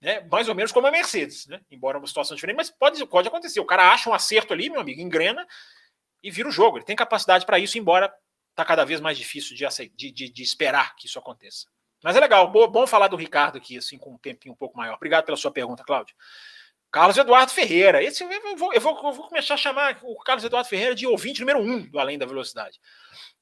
[0.00, 1.60] né, mais ou menos como a Mercedes, né?
[1.70, 3.60] Embora uma situação diferente, mas pode, pode acontecer.
[3.60, 5.46] O cara acha um acerto ali, meu amigo, engrena,
[6.24, 6.78] e vira o jogo.
[6.78, 8.12] Ele tem capacidade para isso, embora
[8.50, 11.66] está cada vez mais difícil de, de, de, de, esperar que isso aconteça.
[12.02, 14.76] Mas é legal, bom, bom falar do Ricardo aqui, assim, com um tempinho um pouco
[14.76, 14.94] maior.
[14.94, 16.14] Obrigado pela sua pergunta, Cláudio.
[16.90, 18.02] Carlos Eduardo Ferreira.
[18.02, 21.06] Esse eu vou, eu vou, eu vou começar a chamar o Carlos Eduardo Ferreira de
[21.06, 22.80] ouvinte número um do Além da Velocidade.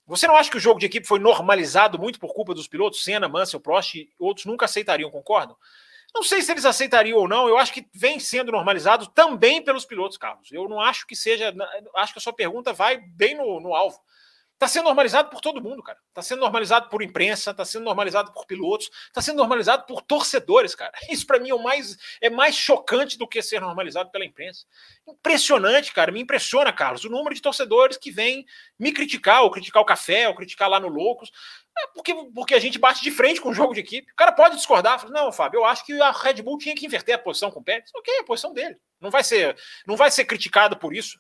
[0.07, 3.05] Você não acha que o jogo de equipe foi normalizado muito por culpa dos pilotos?
[3.05, 5.57] Senna, Mansell, Prost e outros nunca aceitariam, concordam?
[6.15, 9.85] Não sei se eles aceitariam ou não, eu acho que vem sendo normalizado também pelos
[9.85, 10.53] pilotos, Carlos.
[10.53, 11.55] Eu não acho que seja.
[11.97, 13.99] Acho que a sua pergunta vai bem no, no alvo.
[14.63, 15.99] Está sendo normalizado por todo mundo, cara.
[16.09, 20.73] Está sendo normalizado por imprensa, está sendo normalizado por pilotos, está sendo normalizado por torcedores,
[20.73, 20.93] cara.
[21.11, 24.65] Isso para mim é, o mais, é mais chocante do que ser normalizado pela imprensa.
[25.05, 26.13] Impressionante, cara.
[26.13, 28.47] Me impressiona, Carlos, o número de torcedores que vem
[28.79, 31.33] me criticar, ou criticar o café, ou criticar lá no Loucos.
[31.77, 34.13] É porque, porque a gente bate de frente com o jogo de equipe.
[34.13, 35.01] O cara pode discordar.
[35.01, 37.59] Fala, não, Fábio, eu acho que a Red Bull tinha que inverter a posição com
[37.59, 37.91] o Pérez.
[37.97, 38.77] Ok, a posição dele.
[39.01, 41.19] Não vai ser, não vai ser criticado por isso.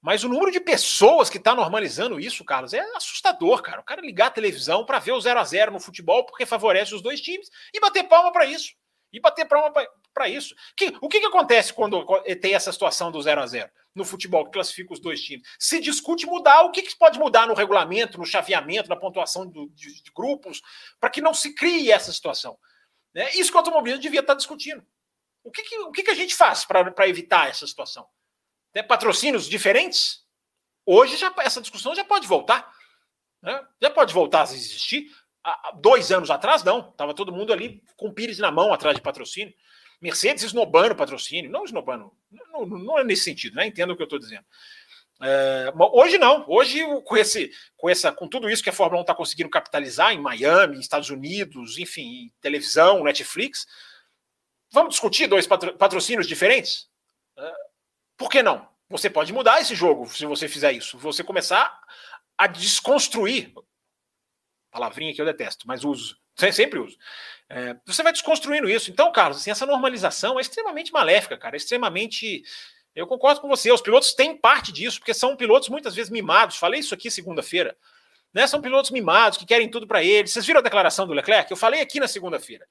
[0.00, 3.80] Mas o número de pessoas que está normalizando isso, Carlos, é assustador, cara.
[3.80, 6.94] O cara ligar a televisão para ver o 0 a 0 no futebol porque favorece
[6.94, 8.72] os dois times e bater palma para isso.
[9.12, 10.54] e bater para isso.
[10.76, 12.04] Que, o que, que acontece quando
[12.40, 15.46] tem essa situação do 0 a 0 no futebol, que classifica os dois times?
[15.58, 19.68] Se discute mudar, o que, que pode mudar no regulamento, no chaveamento, na pontuação do,
[19.70, 20.62] de, de, grupos,
[20.98, 22.56] para que não se crie essa situação.
[23.12, 23.30] Né?
[23.34, 24.82] Isso que o automobilismo devia estar discutindo.
[25.42, 28.06] O que, que, o que, que a gente faz para evitar essa situação?
[28.74, 28.82] Né?
[28.82, 30.24] Patrocínios diferentes?
[30.84, 32.72] Hoje já, essa discussão já pode voltar.
[33.42, 33.66] Né?
[33.80, 35.10] Já pode voltar a existir.
[35.42, 36.90] Há dois anos atrás, não.
[36.90, 39.54] Estava todo mundo ali com o Pires na mão atrás de patrocínio.
[40.00, 41.50] Mercedes esnobando patrocínio.
[41.50, 42.12] Não esnobando.
[42.52, 43.66] Não, não é nesse sentido, né?
[43.66, 44.44] Entenda o que eu estou dizendo.
[45.22, 46.44] É, hoje não.
[46.48, 50.12] Hoje, com, esse, com, essa, com tudo isso que a Fórmula 1 está conseguindo capitalizar
[50.12, 53.66] em Miami, Estados Unidos, enfim, televisão, Netflix,
[54.72, 56.88] vamos discutir dois patrocínios diferentes?
[57.36, 57.52] É,
[58.20, 58.68] por que não?
[58.90, 60.98] Você pode mudar esse jogo se você fizer isso.
[60.98, 61.80] Você começar
[62.36, 63.50] a desconstruir.
[64.70, 66.18] Palavrinha que eu detesto, mas uso.
[66.36, 66.98] Sempre uso.
[67.48, 68.90] É, você vai desconstruindo isso.
[68.90, 71.56] Então, Carlos, assim, essa normalização é extremamente maléfica, cara.
[71.56, 72.42] É extremamente.
[72.94, 73.72] Eu concordo com você.
[73.72, 76.58] Os pilotos têm parte disso, porque são pilotos muitas vezes mimados.
[76.58, 77.74] Falei isso aqui segunda-feira.
[78.34, 78.46] Né?
[78.46, 80.30] São pilotos mimados que querem tudo para eles.
[80.30, 81.50] Vocês viram a declaração do Leclerc?
[81.50, 82.68] Eu falei aqui na segunda-feira.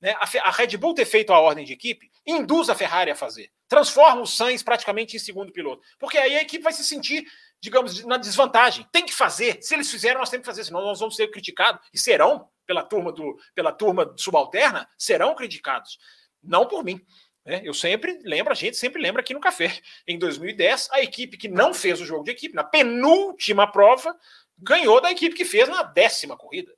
[0.00, 0.12] Né?
[0.12, 3.50] A, a Red Bull ter feito a ordem de equipe induz a Ferrari a fazer.
[3.68, 5.82] Transforma o Sainz praticamente em segundo piloto.
[5.98, 7.24] Porque aí a equipe vai se sentir
[7.60, 8.86] digamos, na desvantagem.
[8.90, 9.58] Tem que fazer.
[9.62, 11.80] Se eles fizeram, nós temos que fazer, senão nós vamos ser criticados.
[11.92, 15.98] E serão, pela turma, do, pela turma subalterna, serão criticados.
[16.42, 17.04] Não por mim.
[17.44, 17.60] Né?
[17.62, 19.78] Eu sempre lembro, a gente sempre lembra aqui no café.
[20.06, 24.16] Em 2010, a equipe que não fez o jogo de equipe, na penúltima prova,
[24.58, 26.72] ganhou da equipe que fez na décima corrida.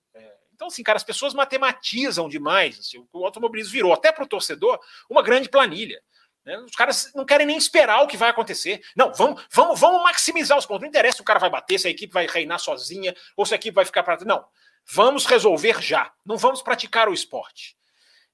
[0.62, 2.78] Então, assim, cara, as pessoas matematizam demais.
[2.78, 4.78] Assim, o automobilismo virou, até para o torcedor,
[5.10, 6.00] uma grande planilha.
[6.44, 6.56] Né?
[6.58, 8.80] Os caras não querem nem esperar o que vai acontecer.
[8.94, 10.82] Não, vamos, vamos, vamos maximizar os pontos.
[10.82, 13.54] Não interessa se o cara vai bater, se a equipe vai reinar sozinha ou se
[13.54, 14.24] a equipe vai ficar para.
[14.24, 14.44] Não.
[14.88, 16.12] Vamos resolver já.
[16.24, 17.76] Não vamos praticar o esporte.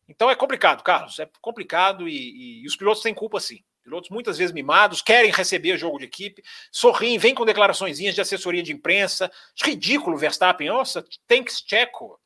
[0.07, 1.19] Então é complicado, Carlos.
[1.19, 3.65] É complicado e, e, e os pilotos têm culpa sim.
[3.89, 8.63] Pilotos muitas vezes mimados, querem receber jogo de equipe, sorriem, vêm com declarações de assessoria
[8.63, 9.33] de imprensa.
[9.63, 10.69] Ridículo, Verstappen.
[10.69, 12.21] Nossa, tem que Tcheco.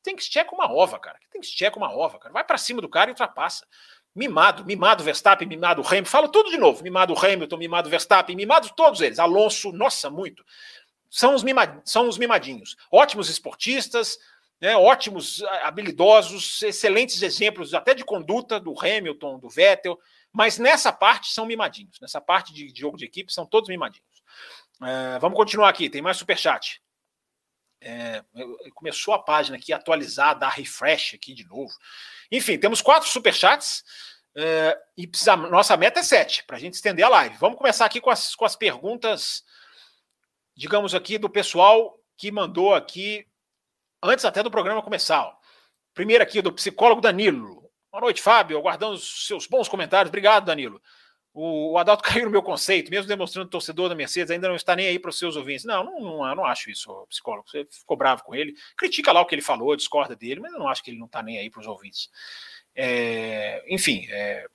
[0.00, 1.18] Tem que Tcheco uma ova, cara.
[1.32, 2.32] Tem que Tcheco uma ova, cara.
[2.32, 3.66] Vai para cima do cara e ultrapassa
[4.14, 9.00] mimado, mimado Verstappen, mimado Hamilton, falo tudo de novo, mimado Hamilton, mimado Verstappen, mimado todos
[9.00, 10.44] eles, Alonso, nossa, muito.
[11.08, 14.18] São os, mimad, são os mimadinhos, ótimos esportistas,
[14.60, 19.98] né, ótimos, habilidosos, excelentes exemplos até de conduta do Hamilton, do Vettel,
[20.32, 24.06] mas nessa parte são mimadinhos, nessa parte de, jogo de equipe são todos mimadinhos.
[24.82, 26.80] É, vamos continuar aqui, tem mais superchat.
[27.80, 28.24] É,
[28.74, 31.72] começou a página aqui atualizar, dar refresh aqui de novo.
[32.30, 33.84] Enfim, temos quatro superchats.
[34.36, 37.36] Uh, e precisa, nossa meta é sete, para a gente estender a live.
[37.38, 39.42] Vamos começar aqui com as, com as perguntas,
[40.54, 43.26] digamos aqui, do pessoal que mandou aqui
[44.00, 45.24] antes até do programa começar.
[45.24, 45.34] Ó.
[45.92, 47.67] Primeiro aqui do psicólogo Danilo.
[47.90, 48.58] Boa noite, Fábio.
[48.58, 50.10] Aguardando os seus bons comentários.
[50.10, 50.80] Obrigado, Danilo.
[51.32, 54.74] O, o Adalto caiu no meu conceito, mesmo demonstrando torcedor da Mercedes, ainda não está
[54.76, 55.64] nem aí para os seus ouvintes.
[55.64, 57.48] Não, não, não, não acho isso, psicólogo.
[57.48, 58.54] Você ficou bravo com ele.
[58.76, 61.06] Critica lá o que ele falou, discorda dele, mas eu não acho que ele não
[61.06, 62.10] está nem aí para os ouvintes.
[62.74, 64.46] É, enfim, é,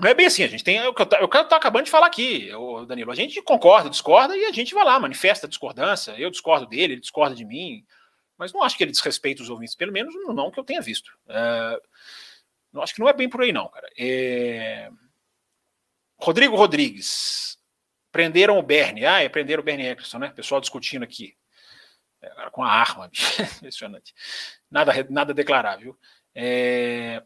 [0.00, 0.78] não é bem assim, a gente tem.
[0.78, 2.50] Eu estou acabando de falar aqui,
[2.88, 3.12] Danilo.
[3.12, 6.12] A gente concorda, discorda e a gente vai lá, manifesta discordância.
[6.18, 7.84] Eu discordo dele, ele discorda de mim,
[8.40, 11.12] mas não acho que ele desrespeita os ouvintes, pelo menos não que eu tenha visto.
[11.28, 11.78] É,
[12.72, 13.86] não acho que não é bem por aí, não, cara.
[13.98, 14.90] É.
[16.18, 17.58] Rodrigo Rodrigues.
[18.10, 19.04] Prenderam o Bernie.
[19.04, 20.30] Ah, é prenderam o Bernie Eccleston, né?
[20.30, 21.36] Pessoal discutindo aqui.
[22.22, 23.10] É, com a arma.
[23.58, 24.14] Impressionante.
[24.70, 25.98] Nada, nada declarar, viu?
[26.34, 27.22] É...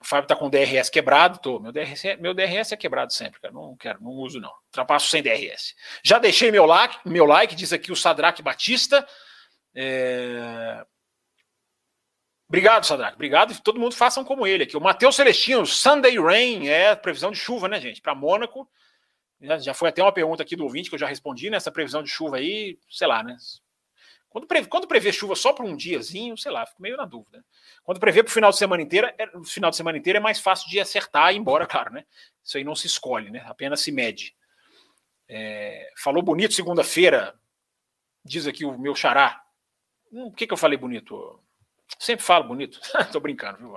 [0.00, 1.60] O Fábio tá com o DRS quebrado, tô.
[1.60, 3.52] Meu DRS, meu DRS é quebrado sempre, cara.
[3.52, 4.52] Não quero, não uso, não.
[4.68, 5.74] Ultrapasso sem DRS.
[6.02, 9.06] Já deixei meu like, meu like, diz aqui o Sadraque Batista.
[9.74, 10.84] É...
[12.48, 13.14] Obrigado, Sadraque.
[13.14, 13.58] Obrigado.
[13.62, 14.76] Todo mundo façam como ele aqui.
[14.76, 18.02] O Matheus Celestino, Sunday Rain, é previsão de chuva, né, gente?
[18.02, 18.68] Para Mônaco.
[19.40, 21.56] Já, foi até uma pergunta aqui do ouvinte que eu já respondi, né?
[21.56, 23.36] Essa previsão de chuva aí, sei lá, né?
[24.32, 27.44] Quando, prevê, quando prevê chuva só por um diazinho, sei lá, fico meio na dúvida.
[27.82, 30.20] Quando prevê para o final de semana inteira, é, o final de semana inteiro é
[30.20, 32.04] mais fácil de acertar e ir embora, claro, né?
[32.42, 33.42] Isso aí não se escolhe, né?
[33.46, 34.34] Apenas se mede.
[35.28, 37.34] É, falou bonito segunda-feira,
[38.24, 39.41] diz aqui o meu xará.
[40.12, 41.40] Hum, o que, que eu falei bonito?
[41.98, 42.80] Sempre falo bonito.
[43.12, 43.74] Tô brincando, viu?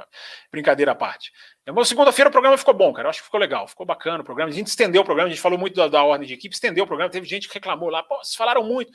[0.51, 1.31] Brincadeira à parte.
[1.73, 3.07] Mas segunda-feira o programa ficou bom, cara.
[3.07, 4.51] Eu acho que ficou legal, ficou bacana o programa.
[4.51, 6.83] A gente estendeu o programa, a gente falou muito da, da ordem de equipe, estendeu
[6.83, 7.11] o programa.
[7.11, 8.91] Teve gente que reclamou lá, pô, vocês falaram muito.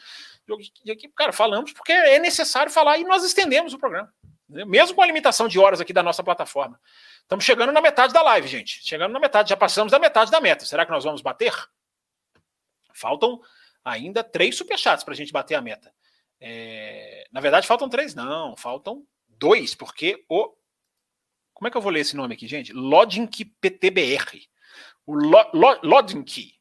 [0.84, 4.12] De equipe, cara, falamos porque é necessário falar e nós estendemos o programa.
[4.48, 6.80] Mesmo com a limitação de horas aqui da nossa plataforma.
[7.22, 8.80] Estamos chegando na metade da live, gente.
[8.82, 10.64] Chegando na metade, já passamos da metade da meta.
[10.64, 11.54] Será que nós vamos bater?
[12.92, 13.40] Faltam
[13.84, 15.92] ainda três superchats para a gente bater a meta.
[16.40, 17.26] É...
[17.32, 20.52] Na verdade, faltam três, não, faltam dois, porque o
[21.52, 22.72] Como é que eu vou ler esse nome aqui, gente?
[22.72, 24.48] Lodink PTBR.
[25.06, 25.14] O
[25.82, 26.54] Lodink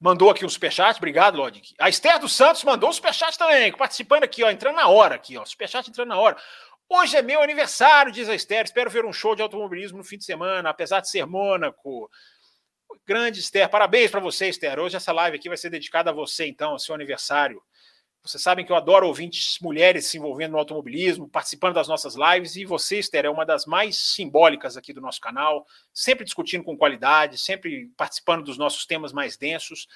[0.00, 0.98] mandou aqui um superchat.
[0.98, 1.74] Obrigado, Lodink.
[1.78, 5.36] A Esther dos Santos mandou um superchat também, participando aqui, ó, entrando na hora aqui,
[5.36, 5.44] ó.
[5.44, 6.36] Superchat entrando na hora.
[6.88, 8.64] Hoje é meu aniversário, diz a Esther.
[8.64, 12.08] Espero ver um show de automobilismo no fim de semana, apesar de ser Mônaco.
[13.04, 14.78] Grande Esther, parabéns para você, Esther.
[14.78, 17.60] Hoje essa live aqui vai ser dedicada a você, então, ao seu aniversário.
[18.26, 22.56] Vocês sabem que eu adoro ouvintes mulheres se envolvendo no automobilismo, participando das nossas lives,
[22.56, 26.76] e você, Esther, é uma das mais simbólicas aqui do nosso canal, sempre discutindo com
[26.76, 29.86] qualidade, sempre participando dos nossos temas mais densos.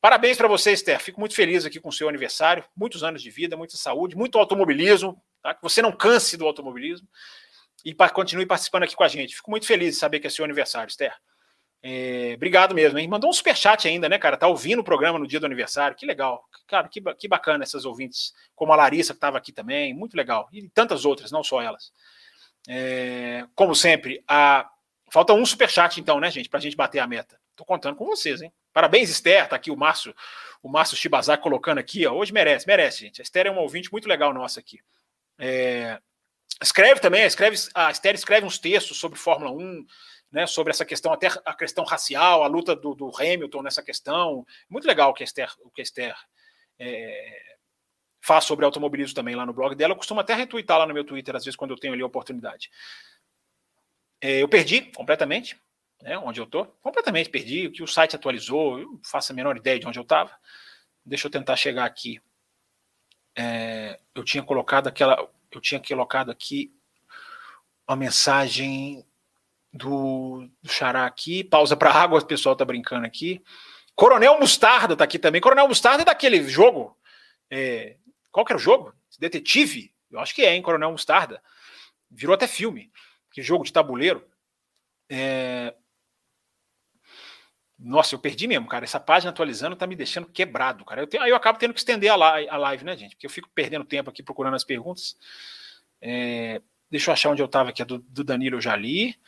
[0.00, 1.00] Parabéns para você, Esther.
[1.00, 2.62] Fico muito feliz aqui com o seu aniversário.
[2.76, 5.20] Muitos anos de vida, muita saúde, muito automobilismo.
[5.42, 5.54] Tá?
[5.54, 7.08] Que você não canse do automobilismo
[7.84, 9.36] e continue participando aqui com a gente.
[9.36, 11.14] Fico muito feliz de saber que é seu aniversário, Esther.
[11.86, 13.06] É, obrigado mesmo, hein?
[13.06, 14.38] Mandou um superchat ainda, né, cara?
[14.38, 15.94] Tá ouvindo o programa no dia do aniversário.
[15.94, 16.48] Que legal.
[16.66, 19.92] Cara, que, que bacana essas ouvintes, como a Larissa, que estava aqui também.
[19.92, 20.48] Muito legal.
[20.50, 21.92] E tantas outras, não só elas.
[22.66, 24.66] É, como sempre, a...
[25.12, 27.38] falta um superchat, então, né, gente, para a gente bater a meta.
[27.54, 28.50] Tô contando com vocês, hein?
[28.72, 29.46] Parabéns, Esther.
[29.46, 30.14] Tá aqui o Márcio,
[30.62, 32.14] o Márcio Shibazaki colocando aqui, ó.
[32.14, 33.20] Hoje merece, merece, gente.
[33.20, 34.80] A Esther é uma ouvinte muito legal nossa aqui.
[35.38, 36.00] É,
[36.62, 39.86] escreve também, escreve, a Esther escreve uns textos sobre Fórmula 1,
[40.34, 44.44] né, sobre essa questão, até a questão racial, a luta do, do Hamilton nessa questão.
[44.68, 46.16] Muito legal o que a Esther, o que a Esther
[46.76, 47.56] é,
[48.20, 49.92] faz sobre automobilismo também lá no blog dela.
[49.92, 52.06] Eu costumo até retweetar lá no meu Twitter, às vezes, quando eu tenho ali a
[52.06, 52.68] oportunidade.
[54.20, 55.56] É, eu perdi completamente,
[56.02, 56.66] né, onde eu estou.
[56.82, 60.02] Completamente perdi, o que o site atualizou, eu faço a menor ideia de onde eu
[60.02, 60.36] estava.
[61.06, 62.20] Deixa eu tentar chegar aqui
[63.36, 66.72] é, eu tinha colocado aquela, eu tinha colocado aqui
[67.86, 69.04] uma mensagem
[69.74, 73.42] do, do Xará aqui, pausa para água, o pessoal tá brincando aqui.
[73.96, 75.40] Coronel Mostarda tá aqui também.
[75.40, 76.96] Coronel Mostarda é daquele jogo.
[77.50, 77.96] É,
[78.30, 78.94] qual que era o jogo?
[79.18, 79.92] Detetive?
[80.10, 80.62] Eu acho que é, hein?
[80.62, 81.42] Coronel Mostarda.
[82.10, 82.90] Virou até filme.
[83.32, 84.24] Que jogo de tabuleiro.
[85.10, 85.74] É,
[87.78, 88.84] nossa, eu perdi mesmo, cara.
[88.84, 91.02] Essa página atualizando tá me deixando quebrado, cara.
[91.02, 93.16] Eu tenho, aí eu acabo tendo que estender a live, a live, né, gente?
[93.16, 95.16] Porque eu fico perdendo tempo aqui procurando as perguntas.
[96.00, 97.84] É, deixa eu achar onde eu estava aqui.
[97.84, 99.18] do, do Danilo eu já li.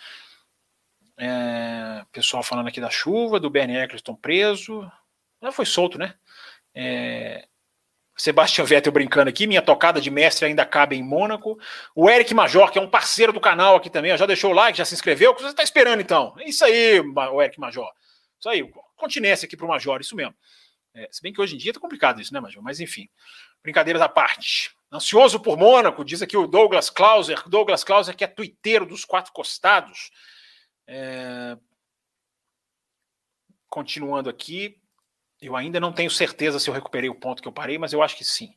[1.18, 4.90] É, pessoal falando aqui da chuva, do Bernie Eccleston preso.
[5.42, 6.14] Já foi solto, né?
[6.74, 7.46] É,
[8.16, 11.58] Sebastião Vettel brincando aqui, minha tocada de mestre ainda cabe em Mônaco.
[11.94, 14.78] O Eric Major, que é um parceiro do canal aqui também, já deixou o like,
[14.78, 15.32] já se inscreveu.
[15.32, 16.34] O que você está esperando então?
[16.38, 17.90] É isso aí, o Eric Major.
[18.38, 20.34] Isso aí, continência aqui para o Major, isso mesmo.
[20.94, 22.62] É, se bem que hoje em dia tá complicado isso, né, Major?
[22.62, 23.06] Mas enfim,
[23.62, 24.74] brincadeiras à parte.
[24.90, 27.46] Ansioso por Mônaco, diz aqui o Douglas Clauser.
[27.46, 30.10] Douglas Clauser, que é tuiteiro dos quatro costados.
[30.86, 31.56] É...
[33.68, 34.80] Continuando aqui,
[35.40, 38.02] eu ainda não tenho certeza se eu recuperei o ponto que eu parei, mas eu
[38.02, 38.54] acho que sim.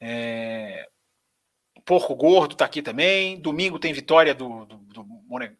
[0.00, 0.88] É...
[1.84, 3.40] Porco Gordo está aqui também.
[3.40, 5.04] Domingo tem vitória do, do, do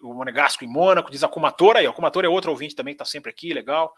[0.03, 1.87] Monegasco em Mônaco, diz a Kumatora aí.
[1.87, 3.95] É outro ouvinte também que está sempre aqui, legal.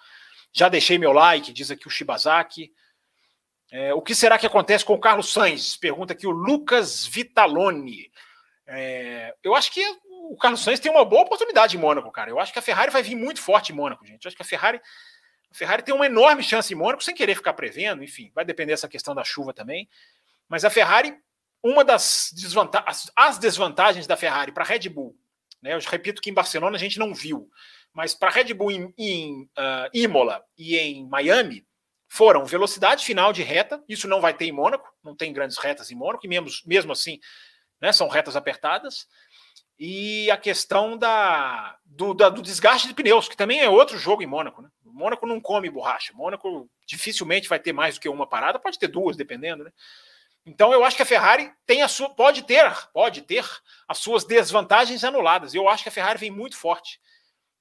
[0.52, 2.70] Já deixei meu like, diz aqui o Shibazaki.
[3.70, 5.76] É, o que será que acontece com o Carlos Sainz?
[5.76, 8.10] Pergunta aqui o Lucas Vitaloni.
[8.66, 9.82] É, eu acho que
[10.32, 12.30] o Carlos Sainz tem uma boa oportunidade em Mônaco, cara.
[12.30, 14.24] Eu acho que a Ferrari vai vir muito forte em Mônaco, gente.
[14.24, 14.80] Eu acho que a Ferrari,
[15.50, 18.72] a Ferrari tem uma enorme chance em Mônaco, sem querer ficar prevendo, enfim, vai depender
[18.72, 19.88] dessa questão da chuva também.
[20.48, 21.18] Mas a Ferrari
[21.62, 25.16] uma das desvantagens, as desvantagens da Ferrari para a Red Bull,
[25.60, 25.74] né?
[25.74, 27.50] Eu repito que em Barcelona a gente não viu,
[27.92, 31.66] mas para a Red Bull em, em uh, Imola e em Miami
[32.06, 35.90] foram velocidade final de reta, isso não vai ter em Mônaco, não tem grandes retas
[35.90, 37.18] em Mônaco, e mesmo, mesmo assim
[37.80, 39.06] né, são retas apertadas,
[39.78, 44.22] e a questão da do, da, do, desgaste de pneus, que também é outro jogo
[44.22, 44.62] em Mônaco.
[44.62, 44.68] Né?
[44.84, 48.88] Mônaco não come borracha, Mônaco dificilmente vai ter mais do que uma parada, pode ter
[48.88, 49.72] duas, dependendo, né?
[50.44, 53.44] Então eu acho que a Ferrari tem a sua, pode ter, pode ter
[53.86, 55.54] as suas desvantagens anuladas.
[55.54, 56.98] Eu acho que a Ferrari vem muito forte.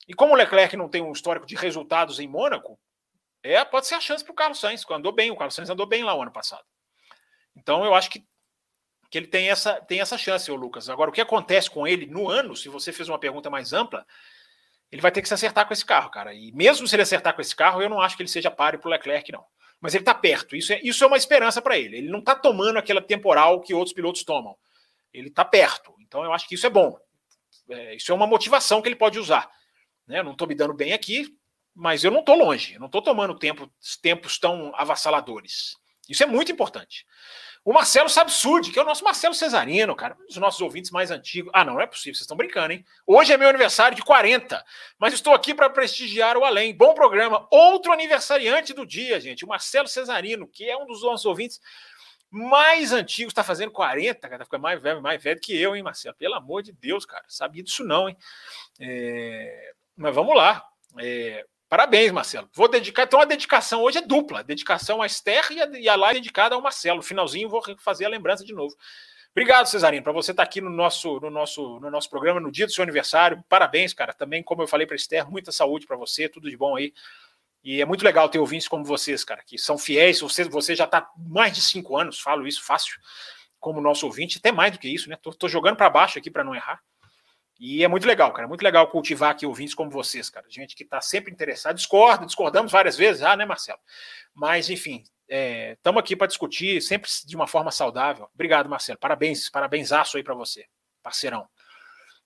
[0.08, 2.80] E como o Leclerc não tem um histórico de resultados em Mônaco,
[3.44, 5.70] é, pode ser a chance para o Carlos Sainz, que andou bem, o Carlos Sainz
[5.70, 6.64] andou bem lá o ano passado.
[7.56, 8.26] Então eu acho que,
[9.10, 10.90] que ele tem essa, tem essa chance, o Lucas.
[10.90, 14.06] Agora, o que acontece com ele no ano, se você fez uma pergunta mais ampla,
[14.92, 16.34] ele vai ter que se acertar com esse carro, cara.
[16.34, 18.80] E mesmo se ele acertar com esse carro, eu não acho que ele seja páreo
[18.80, 19.46] para o Leclerc, não
[19.80, 20.56] mas ele está perto.
[20.56, 21.98] Isso é, isso é uma esperança para ele.
[21.98, 24.58] Ele não está tomando aquela temporal que outros pilotos tomam.
[25.14, 25.96] Ele está perto.
[26.02, 26.98] Então eu acho que isso é bom.
[27.70, 29.50] É, isso é uma motivação que ele pode usar.
[30.08, 30.20] Né?
[30.20, 31.28] Eu não estou me dando bem aqui,
[31.76, 32.74] mas eu não estou longe.
[32.74, 35.76] Eu não estou tomando tempo, tempos tão avassaladores.
[36.10, 37.06] Isso é muito importante.
[37.68, 41.12] O Marcelo Sabsud, que é o nosso Marcelo Cesarino, cara, um dos nossos ouvintes mais
[41.12, 41.52] antigos.
[41.54, 42.86] Ah, não, não é possível, vocês estão brincando, hein?
[43.06, 44.64] Hoje é meu aniversário de 40,
[44.98, 46.74] mas estou aqui para prestigiar o Além.
[46.74, 47.46] Bom programa.
[47.52, 51.60] Outro aniversariante do dia, gente, o Marcelo Cesarino, que é um dos nossos ouvintes
[52.32, 56.16] mais antigo, está fazendo 40, cara, fica mais velho, mais velho que eu, hein, Marcelo?
[56.16, 58.16] Pelo amor de Deus, cara, sabia disso não, hein?
[58.80, 59.74] É...
[59.94, 60.64] Mas vamos lá.
[61.00, 61.46] É...
[61.70, 62.50] Parabéns, Marcelo.
[62.54, 64.44] Vou dedicar, então a dedicação hoje é dupla.
[64.44, 67.02] dedicação a Esther e a, e a live dedicada ao Marcelo.
[67.02, 68.76] Finalzinho vou fazer a lembrança de novo.
[69.32, 72.52] Obrigado, Cesarino, para você estar tá aqui no nosso, no, nosso, no nosso programa no
[72.52, 73.44] dia do seu aniversário.
[73.48, 74.14] Parabéns, cara.
[74.14, 76.94] Também, como eu falei para Esther, muita saúde para você, tudo de bom aí.
[77.64, 80.22] E é muito legal ter ouvintes como vocês, cara, que são fiéis.
[80.22, 82.98] Você, você já está mais de cinco anos, falo isso fácil,
[83.60, 85.18] como nosso ouvinte, até mais do que isso, né?
[85.22, 86.82] Tô, tô jogando para baixo aqui para não errar.
[87.60, 88.46] E é muito legal, cara.
[88.46, 90.46] É muito legal cultivar aqui ouvintes como vocês, cara.
[90.50, 93.80] Gente que está sempre interessada, discorda, discordamos várias vezes já, né, Marcelo?
[94.34, 98.30] Mas, enfim, Estamos é, aqui para discutir sempre de uma forma saudável.
[98.34, 98.98] Obrigado, Marcelo.
[98.98, 100.66] Parabéns, parabéns aí para você,
[101.04, 101.48] parceirão.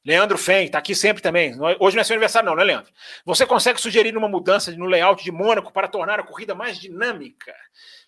[0.06, 1.52] Leandro Fen, está aqui sempre também.
[1.52, 2.92] É, hoje não é seu aniversário, não, né, Leandro?
[3.26, 7.56] Você consegue sugerir uma mudança no layout de Mônaco para tornar a corrida mais dinâmica?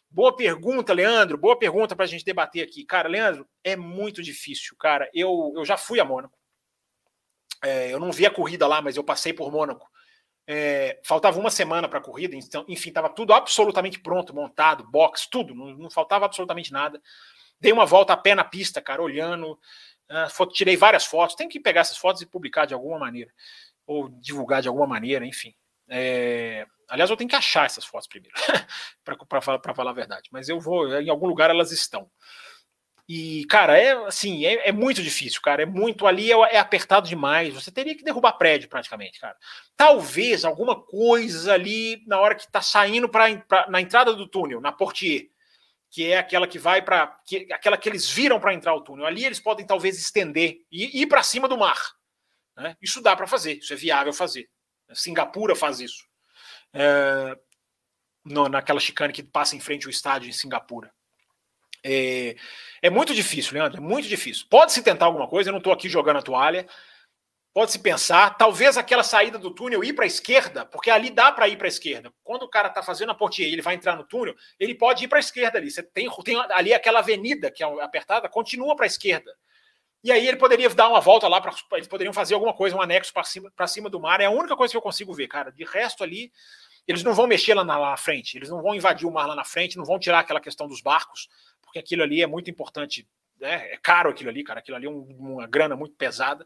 [0.09, 1.39] Boa pergunta, Leandro.
[1.39, 2.86] Boa pergunta para a gente debater aqui.
[2.86, 5.09] Cara, Leandro, é muito difícil, cara.
[5.11, 6.38] Eu, eu já fui a Mônaco.
[7.64, 9.89] É, eu não vi a corrida lá, mas eu passei por Mônaco.
[10.45, 15.26] É, faltava uma semana para a corrida, então, enfim, estava tudo absolutamente pronto, montado, box,
[15.30, 17.01] tudo, não, não, faltava absolutamente nada.
[17.61, 19.57] Dei uma volta a pé na pista, cara, olhando,
[20.11, 21.36] uh, tirei várias fotos.
[21.36, 23.32] Tem que pegar essas fotos e publicar de alguma maneira,
[23.88, 25.55] ou divulgar de alguma maneira, enfim.
[25.89, 28.36] É, aliás, eu tenho que achar essas fotos primeiro,
[29.30, 32.09] para falar, falar a verdade, mas eu vou, em algum lugar elas estão.
[33.07, 35.63] E, cara, é assim, é, é, muito difícil, cara.
[35.63, 37.53] É muito ali, é, é, apertado demais.
[37.53, 39.35] Você teria que derrubar prédio praticamente, cara.
[39.75, 44.71] Talvez alguma coisa ali na hora que tá saindo para na entrada do túnel, na
[44.71, 45.29] Portier,
[45.89, 49.05] que é aquela que vai para que, aquela que eles viram para entrar o túnel.
[49.05, 51.77] Ali eles podem talvez estender e ir para cima do mar.
[52.55, 52.77] Né?
[52.81, 54.49] Isso dá para fazer, isso é viável fazer.
[54.93, 56.05] Singapura faz isso.
[56.73, 57.37] É,
[58.23, 60.91] no, naquela chicane que passa em frente ao estádio em Singapura.
[61.84, 62.36] É,
[62.81, 64.45] é muito difícil, Leandro, é muito difícil.
[64.49, 66.67] Pode-se tentar alguma coisa, eu não estou aqui jogando a toalha.
[67.53, 71.47] Pode-se pensar, talvez aquela saída do túnel ir para a esquerda, porque ali dá para
[71.47, 72.11] ir para a esquerda.
[72.23, 75.07] Quando o cara está fazendo a portier ele vai entrar no túnel, ele pode ir
[75.07, 75.69] para a esquerda ali.
[75.69, 79.31] Você tem, tem ali aquela avenida que é apertada, continua para a esquerda.
[80.03, 82.81] E aí ele poderia dar uma volta lá, para eles poderiam fazer alguma coisa, um
[82.81, 84.19] anexo para cima, cima do mar.
[84.19, 85.51] É a única coisa que eu consigo ver, cara.
[85.51, 86.31] De resto ali,
[86.88, 89.36] eles não vão mexer lá na, lá frente, eles não vão invadir o mar lá
[89.36, 91.29] na frente, não vão tirar aquela questão dos barcos
[91.73, 93.07] porque aquilo ali é muito importante,
[93.39, 93.73] né?
[93.73, 96.45] é caro aquilo ali, cara, aquilo ali é um, uma grana muito pesada.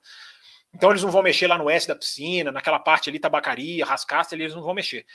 [0.73, 4.35] Então eles não vão mexer lá no S da piscina, naquela parte ali, tabacaria, rascaça,
[4.35, 5.05] eles não vão mexer.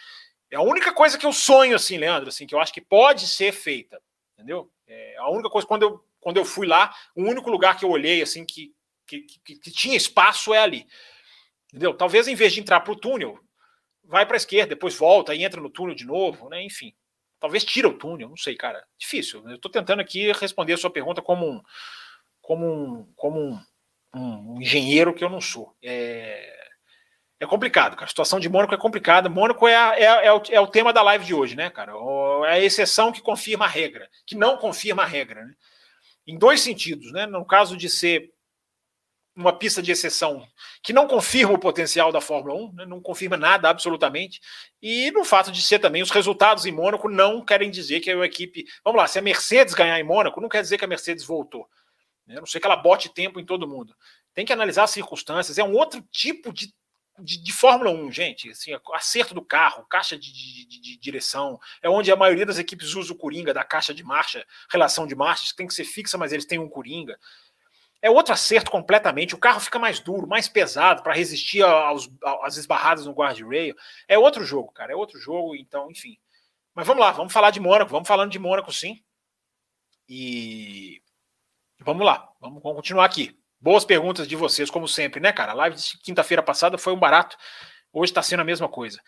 [0.51, 3.27] É a única coisa que eu sonho, assim, Leandro, assim, que eu acho que pode
[3.27, 4.03] ser feita,
[4.35, 4.71] entendeu?
[4.87, 7.91] É a única coisa, quando eu, quando eu fui lá, o único lugar que eu
[7.91, 8.75] olhei, assim, que,
[9.07, 10.87] que, que, que tinha espaço é ali.
[11.69, 11.95] Entendeu?
[11.95, 13.42] Talvez em vez de entrar para o túnel,
[14.13, 16.63] vai para a esquerda, depois volta e entra no túnel de novo, né?
[16.63, 16.95] Enfim.
[17.41, 18.85] Talvez tira o túnel, não sei, cara.
[18.97, 19.43] Difícil.
[19.49, 21.63] Eu estou tentando aqui responder a sua pergunta como um,
[22.43, 25.75] como um, como um, um engenheiro que eu não sou.
[25.83, 26.69] É,
[27.41, 28.05] é complicado, cara.
[28.05, 29.31] A situação de Mônaco é complicada.
[29.31, 31.93] Mônaco é, a, é, é, o, é o tema da live de hoje, né, cara?
[32.47, 35.55] É a exceção que confirma a regra, que não confirma a regra, né?
[36.27, 37.27] Em dois sentidos, né?
[37.27, 38.32] No caso de ser
[39.35, 40.47] uma pista de exceção
[40.83, 44.41] que não confirma o potencial da Fórmula 1, né, não confirma nada absolutamente,
[44.81, 48.25] e no fato de ser também os resultados em Mônaco não querem dizer que a
[48.25, 48.67] equipe.
[48.85, 51.67] Vamos lá, se a Mercedes ganhar em Mônaco, não quer dizer que a Mercedes voltou.
[52.27, 53.95] Né, não sei que ela bote tempo em todo mundo.
[54.35, 56.73] Tem que analisar as circunstâncias, é um outro tipo de,
[57.19, 58.51] de, de Fórmula 1, gente.
[58.51, 62.95] Assim, acerto do carro, caixa de, de, de, direção, é onde a maioria das equipes
[62.95, 66.19] usa o Coringa da caixa de marcha, relação de marchas, que tem que ser fixa,
[66.19, 67.19] mas eles têm um Coringa
[68.03, 69.35] é outro acerto completamente.
[69.35, 72.11] O carro fica mais duro, mais pesado para resistir aos,
[72.43, 73.77] às esbarradas no guardrail.
[74.09, 74.93] É outro jogo, cara.
[74.93, 76.19] É outro jogo, então, enfim.
[76.75, 77.93] Mas vamos lá, vamos falar de Mônaco.
[77.93, 79.01] Vamos falando de Mônaco, sim.
[80.09, 81.01] E
[81.79, 83.39] vamos lá, vamos, continuar aqui.
[83.61, 85.53] Boas perguntas de vocês, como sempre, né, cara?
[85.53, 87.37] A live de quinta-feira passada foi um barato.
[87.93, 89.01] Hoje está sendo a mesma coisa.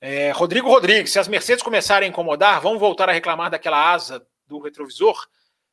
[0.00, 4.24] É, Rodrigo Rodrigues, se as Mercedes começarem a incomodar, vão voltar a reclamar daquela asa
[4.46, 5.26] do retrovisor?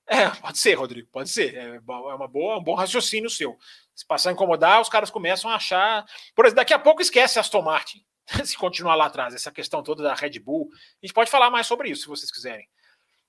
[0.08, 1.56] É, pode ser, Rodrigo, pode ser.
[1.56, 3.58] É, é uma boa, um bom raciocínio seu.
[3.95, 6.06] Se passar a incomodar, os caras começam a achar.
[6.36, 8.04] Por exemplo, daqui a pouco esquece Aston Martin,
[8.43, 10.70] se continuar lá atrás, essa questão toda da Red Bull.
[11.01, 12.68] A gente pode falar mais sobre isso, se vocês quiserem.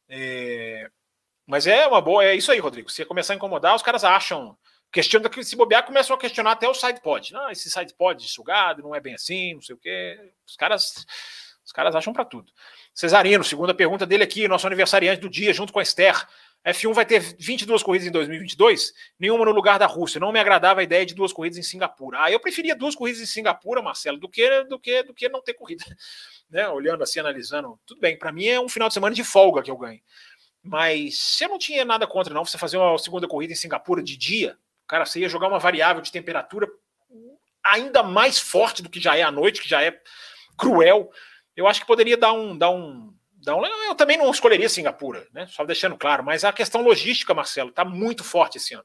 [0.09, 0.89] É...
[1.47, 2.91] Mas é uma boa, é isso aí, Rodrigo.
[2.91, 4.57] Se começar a incomodar, os caras acham.
[4.91, 7.33] Questionam que se bobear, começam a questionar até o sidepod.
[7.33, 10.17] Não, esse sidepod sugado não é bem assim, não sei o quê.
[10.47, 11.05] Os caras,
[11.65, 12.53] os caras acham para tudo.
[12.95, 16.15] Cesarino, segunda pergunta dele aqui, nosso aniversariante do dia, junto com a Esther.
[16.67, 20.19] F1 vai ter 22 corridas em 2022, nenhuma no lugar da Rússia.
[20.19, 22.23] Não me agradava a ideia de duas corridas em Singapura.
[22.23, 25.43] Ah, eu preferia duas corridas em Singapura, Marcelo, do que do que do que não
[25.43, 25.85] ter corrida.
[26.51, 26.69] Né?
[26.69, 28.17] Olhando assim, analisando, tudo bem.
[28.17, 30.01] Para mim é um final de semana de folga que eu ganho.
[30.63, 34.17] Mas eu não tinha nada contra, não, você fazer uma segunda corrida em Singapura de
[34.17, 34.57] dia.
[34.87, 36.69] Cara, você ia jogar uma variável de temperatura
[37.65, 39.99] ainda mais forte do que já é à noite, que já é
[40.57, 41.11] cruel.
[41.57, 42.57] Eu acho que poderia dar um.
[42.57, 43.13] Dar um,
[43.89, 45.47] eu também não escolheria Singapura, né?
[45.47, 48.85] Só deixando claro, mas a questão logística, Marcelo, está muito forte esse ano.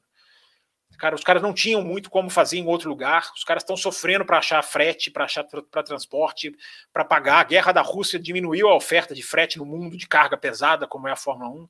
[0.98, 3.30] Cara, os caras não tinham muito como fazer em outro lugar.
[3.34, 6.54] Os caras estão sofrendo para achar frete, para achar para transporte,
[6.92, 7.40] para pagar.
[7.40, 11.08] A guerra da Rússia diminuiu a oferta de frete no mundo de carga pesada, como
[11.08, 11.68] é a Fórmula 1.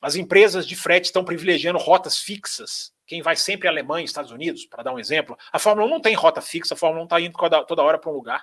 [0.00, 2.94] As empresas de frete estão privilegiando rotas fixas.
[3.06, 5.36] Quem vai sempre à Alemanha, Estados Unidos, para dar um exemplo.
[5.52, 8.10] A Fórmula 1 não tem rota fixa, a Fórmula 1 está indo toda hora para
[8.10, 8.42] um lugar.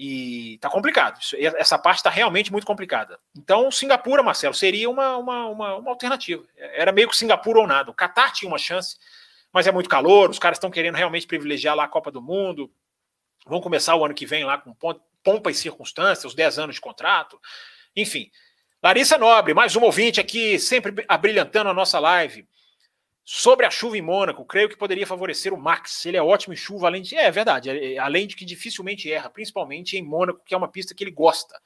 [0.00, 1.18] E está complicado.
[1.56, 3.18] Essa parte está realmente muito complicada.
[3.36, 6.44] Então, Singapura, Marcelo, seria uma, uma, uma, uma alternativa.
[6.56, 7.90] Era meio que Singapura ou nada.
[7.90, 8.96] O Qatar tinha uma chance
[9.52, 12.70] mas é muito calor, os caras estão querendo realmente privilegiar lá a Copa do Mundo.
[13.46, 14.74] Vão começar o ano que vem lá com
[15.22, 17.40] pompa e circunstâncias, os 10 anos de contrato.
[17.96, 18.30] Enfim.
[18.82, 22.46] Larissa Nobre, mais um ouvinte aqui, sempre abrilhantando a nossa live.
[23.30, 26.06] Sobre a chuva em Mônaco, creio que poderia favorecer o Max.
[26.06, 27.14] Ele é ótimo em chuva, além de.
[27.14, 30.66] É verdade, é, é, além de que dificilmente erra, principalmente em Mônaco, que é uma
[30.66, 31.60] pista que ele gosta.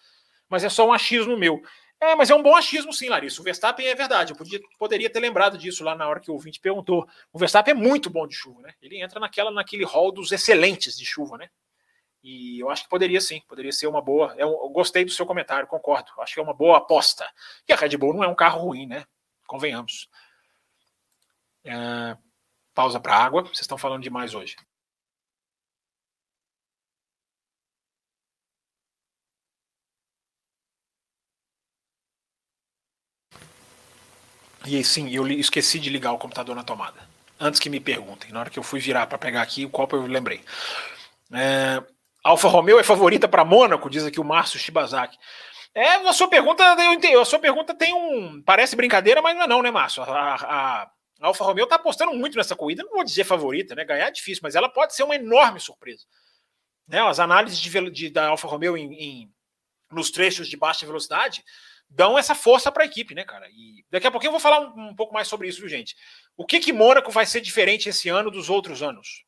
[0.49, 1.63] Mas é só um achismo meu.
[2.01, 3.41] É, mas é um bom achismo, sim, Larissa.
[3.41, 4.33] O Verstappen é verdade.
[4.33, 7.07] Eu podia, poderia ter lembrado disso lá na hora que o ouvinte perguntou.
[7.33, 8.75] O Verstappen é muito bom de chuva, né?
[8.83, 11.49] Ele entra naquela, naquele hall dos excelentes de chuva, né?
[12.25, 14.35] E eu acho que poderia sim, poderia ser uma boa.
[14.37, 16.11] Eu, eu gostei do seu comentário, concordo.
[16.19, 17.25] Acho que é uma boa aposta.
[17.69, 19.05] E a Red Bull não é um carro ruim, né?
[19.47, 20.09] Convenhamos.
[21.65, 22.17] É,
[22.75, 23.43] pausa para água.
[23.43, 24.57] Vocês estão falando demais hoje.
[34.67, 37.01] E sim, eu esqueci de ligar o computador na tomada.
[37.41, 38.31] Antes que me perguntem.
[38.31, 40.41] Na hora que eu fui virar para pegar aqui o copo, eu lembrei.
[41.33, 41.83] É,
[42.23, 45.19] Alfa Romeo é favorita para Mônaco, diz aqui o Márcio Shibazaki.
[45.75, 48.43] É, a sua pergunta, eu entendo, a sua pergunta tem um.
[48.43, 50.03] Parece brincadeira, mas não é não, né, Márcio?
[50.03, 50.91] A, a,
[51.23, 53.85] a Alfa Romeo está apostando muito nessa corrida, não vou dizer favorita, né?
[53.85, 56.05] Ganhar é difícil, mas ela pode ser uma enorme surpresa.
[56.89, 59.33] Né, as análises de, de da Alfa Romeo em, em,
[59.93, 61.45] nos trechos de baixa velocidade
[61.89, 63.49] dão essa força para a equipe, né, cara?
[63.51, 65.95] E daqui a pouquinho eu vou falar um, um, pouco mais sobre isso, viu, gente?
[66.37, 69.25] O que que Mônaco vai ser diferente esse ano dos outros anos?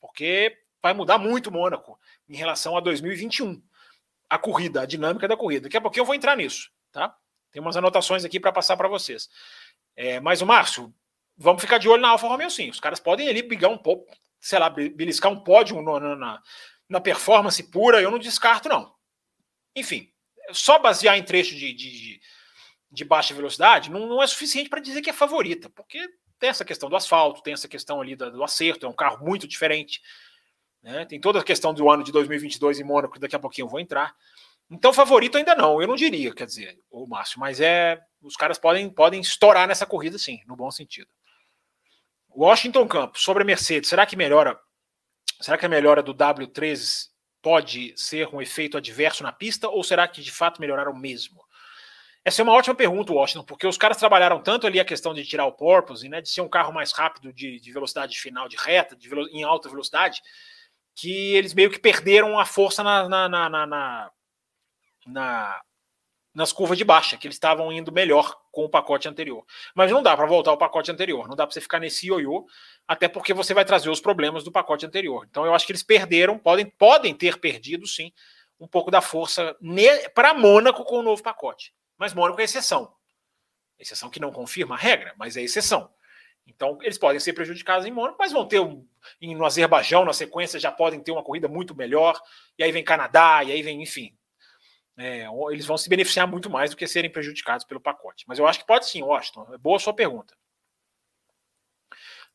[0.00, 3.60] Porque vai mudar muito Mônaco em relação a 2021.
[4.30, 5.64] A corrida, a dinâmica da corrida.
[5.64, 7.16] Daqui a pouquinho eu vou entrar nisso, tá?
[7.50, 9.28] Tem umas anotações aqui para passar para vocês.
[9.96, 10.94] É, mas o Márcio,
[11.42, 12.70] vamos ficar de olho na Alfa Romeo sim.
[12.70, 16.42] Os caras podem ali brigar um pouco, sei lá, beliscar um pódio na, na,
[16.88, 18.94] na performance pura, eu não descarto, não.
[19.74, 20.10] Enfim,
[20.52, 22.20] só basear em trecho de, de,
[22.90, 26.64] de baixa velocidade não, não é suficiente para dizer que é favorita, porque tem essa
[26.64, 30.00] questão do asfalto, tem essa questão ali do, do acerto, é um carro muito diferente.
[30.82, 31.04] Né?
[31.04, 33.80] Tem toda a questão do ano de 2022 em Mônaco, daqui a pouquinho eu vou
[33.80, 34.14] entrar.
[34.70, 38.00] Então, favorito ainda não, eu não diria, quer dizer, o Márcio, mas é.
[38.22, 41.08] Os caras podem, podem estourar nessa corrida, sim, no bom sentido.
[42.36, 44.58] Washington Campos, sobre a Mercedes, será que melhora?
[45.40, 47.08] Será que a melhora do W13
[47.42, 51.42] pode ser um efeito adverso na pista ou será que de fato melhoraram mesmo?
[52.24, 55.24] Essa é uma ótima pergunta, Washington, porque os caras trabalharam tanto ali a questão de
[55.24, 58.56] tirar o porpoise, né, de ser um carro mais rápido de, de velocidade final, de
[58.56, 60.22] reta, de velo, em alta velocidade,
[60.94, 64.10] que eles meio que perderam a força na, na, na, na,
[65.06, 65.60] na
[66.34, 69.44] nas curvas de baixa, que eles estavam indo melhor com o pacote anterior.
[69.74, 72.46] Mas não dá para voltar ao pacote anterior, não dá para você ficar nesse ioiô,
[72.88, 75.26] até porque você vai trazer os problemas do pacote anterior.
[75.28, 78.12] Então eu acho que eles perderam, podem, podem ter perdido sim,
[78.58, 79.56] um pouco da força
[80.14, 81.74] para Mônaco com o novo pacote.
[81.98, 82.94] Mas Mônaco é exceção.
[83.78, 85.90] Exceção que não confirma a regra, mas é exceção.
[86.46, 88.86] Então, eles podem ser prejudicados em Mônaco, mas vão ter um,
[89.20, 92.20] no Azerbaijão, na sequência, já podem ter uma corrida muito melhor.
[92.58, 94.16] E aí vem Canadá, e aí vem, enfim,
[94.96, 98.24] é, eles vão se beneficiar muito mais do que serem prejudicados pelo pacote.
[98.28, 99.54] Mas eu acho que pode sim, Washington.
[99.54, 100.36] É boa sua pergunta.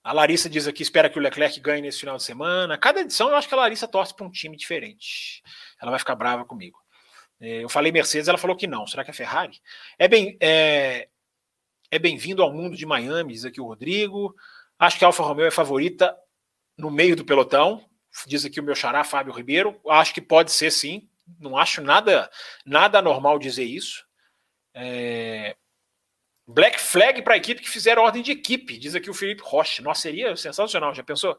[0.03, 2.77] A Larissa diz aqui: espera que o Leclerc ganhe nesse final de semana.
[2.77, 5.43] Cada edição eu acho que a Larissa torce para um time diferente.
[5.81, 6.79] Ela vai ficar brava comigo.
[7.39, 8.87] É, eu falei Mercedes, ela falou que não.
[8.87, 9.59] Será que é Ferrari?
[9.99, 10.37] É bem.
[10.41, 11.09] É,
[11.91, 14.35] é bem-vindo ao mundo de Miami, diz aqui o Rodrigo.
[14.79, 16.15] Acho que a Alfa Romeo é favorita
[16.77, 17.83] no meio do pelotão,
[18.27, 19.79] diz aqui o meu xará, Fábio Ribeiro.
[19.87, 21.09] Acho que pode ser sim
[21.39, 22.29] não acho nada
[22.65, 24.05] nada normal dizer isso.
[24.73, 25.55] É...
[26.47, 29.81] Black flag para a equipe que fizeram ordem de equipe, diz aqui o Felipe Rocha.
[29.81, 31.37] Nossa, seria sensacional, já pensou?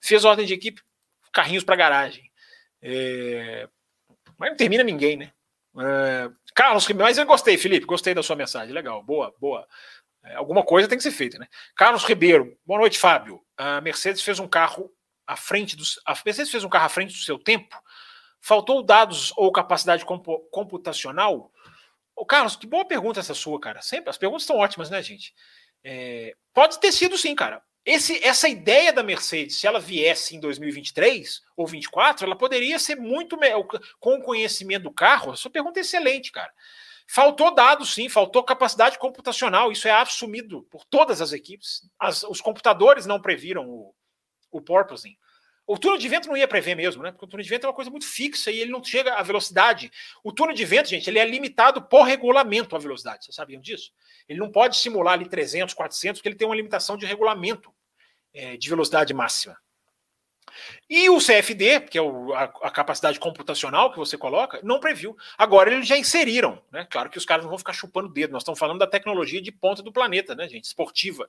[0.00, 0.82] Fez ordem de equipe,
[1.32, 2.30] carrinhos para garagem.
[2.82, 3.68] É...
[4.36, 5.32] Mas não termina ninguém, né?
[5.78, 6.30] É...
[6.54, 9.66] Carlos, mas eu gostei, Felipe, gostei da sua mensagem, legal, boa, boa.
[10.22, 11.48] É, alguma coisa tem que ser feita, né?
[11.74, 13.40] Carlos Ribeiro, boa noite, Fábio.
[13.56, 14.92] A Mercedes fez um carro
[15.26, 15.98] à frente dos.
[16.04, 17.74] A Mercedes fez um carro à frente do seu tempo
[18.40, 20.04] Faltou dados ou capacidade
[20.50, 21.52] computacional?
[22.16, 23.82] Ô, Carlos, que boa pergunta essa sua, cara.
[23.82, 25.34] Sempre as perguntas estão ótimas, né, gente?
[25.84, 27.62] É, pode ter sido sim, cara.
[27.84, 32.96] Esse, essa ideia da Mercedes, se ela viesse em 2023 ou 2024, ela poderia ser
[32.96, 33.38] muito
[33.98, 35.32] com o conhecimento do carro.
[35.32, 36.52] A sua pergunta é excelente, cara.
[37.06, 39.72] Faltou dados, sim, faltou capacidade computacional.
[39.72, 41.82] Isso é assumido por todas as equipes.
[41.98, 43.94] As, os computadores não previram o,
[44.50, 45.16] o porpoising.
[45.70, 47.12] O túnel de vento não ia prever mesmo, né?
[47.12, 49.22] Porque o túnel de vento é uma coisa muito fixa e ele não chega à
[49.22, 49.88] velocidade.
[50.24, 53.24] O túnel de vento, gente, ele é limitado por regulamento à velocidade.
[53.24, 53.92] Vocês sabiam disso?
[54.28, 57.72] Ele não pode simular ali 300, 400, porque ele tem uma limitação de regulamento
[58.34, 59.56] é, de velocidade máxima.
[60.88, 65.16] E o CFD, que é o, a, a, capacidade computacional que você coloca, não previu.
[65.38, 66.84] Agora eles já inseriram, né?
[66.90, 68.32] Claro que os caras não vão ficar chupando o dedo.
[68.32, 70.64] Nós estamos falando da tecnologia de ponta do planeta, né, gente?
[70.64, 71.28] Esportiva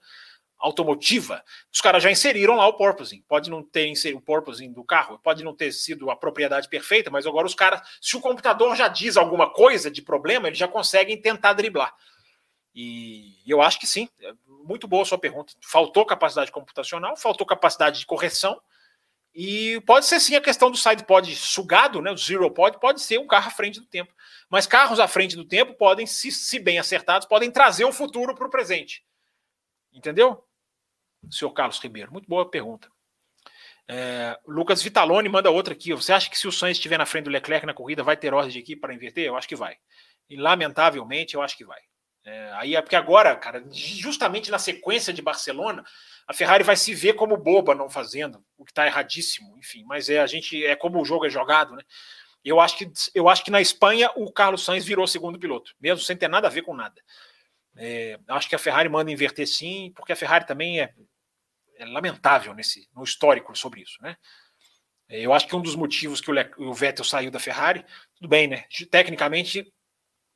[0.61, 3.23] automotiva, os caras já inseriram lá o porpoising.
[3.27, 7.09] Pode não ter inserido o porpoising do carro, pode não ter sido a propriedade perfeita,
[7.09, 10.67] mas agora os caras, se o computador já diz alguma coisa de problema, eles já
[10.67, 11.93] conseguem tentar driblar.
[12.73, 15.53] E eu acho que sim, é muito boa a sua pergunta.
[15.61, 18.61] Faltou capacidade computacional, faltou capacidade de correção,
[19.33, 22.11] e pode ser sim a questão do side pod sugado, né?
[22.11, 24.13] O zero pod pode ser um carro à frente do tempo.
[24.49, 28.35] Mas carros à frente do tempo podem, se, se bem acertados, podem trazer o futuro
[28.35, 29.05] para o presente.
[29.93, 30.43] Entendeu?
[31.29, 32.11] Senhor Carlos Ribeiro?
[32.11, 32.89] Muito boa pergunta.
[33.87, 35.93] É, Lucas Vitalone manda outra aqui.
[35.93, 38.33] Você acha que se o Sainz estiver na frente do Leclerc na corrida, vai ter
[38.33, 39.25] ordem de equipe para inverter?
[39.25, 39.75] Eu acho que vai.
[40.29, 41.79] E lamentavelmente, eu acho que vai.
[42.23, 45.83] É, aí é porque agora, cara, justamente na sequência de Barcelona,
[46.27, 49.83] a Ferrari vai se ver como boba não fazendo, o que está erradíssimo, enfim.
[49.85, 51.83] Mas é a gente é como o jogo é jogado, né?
[52.45, 56.03] Eu acho que eu acho que na Espanha o Carlos Sainz virou segundo piloto, mesmo
[56.03, 57.01] sem ter nada a ver com nada.
[57.75, 60.93] É, acho que a Ferrari manda inverter sim, porque a Ferrari também é
[61.81, 64.15] é lamentável nesse, no histórico sobre isso, né?
[65.09, 67.83] Eu acho que um dos motivos que o, Le, o Vettel saiu da Ferrari,
[68.15, 68.63] tudo bem, né?
[68.89, 69.69] Tecnicamente,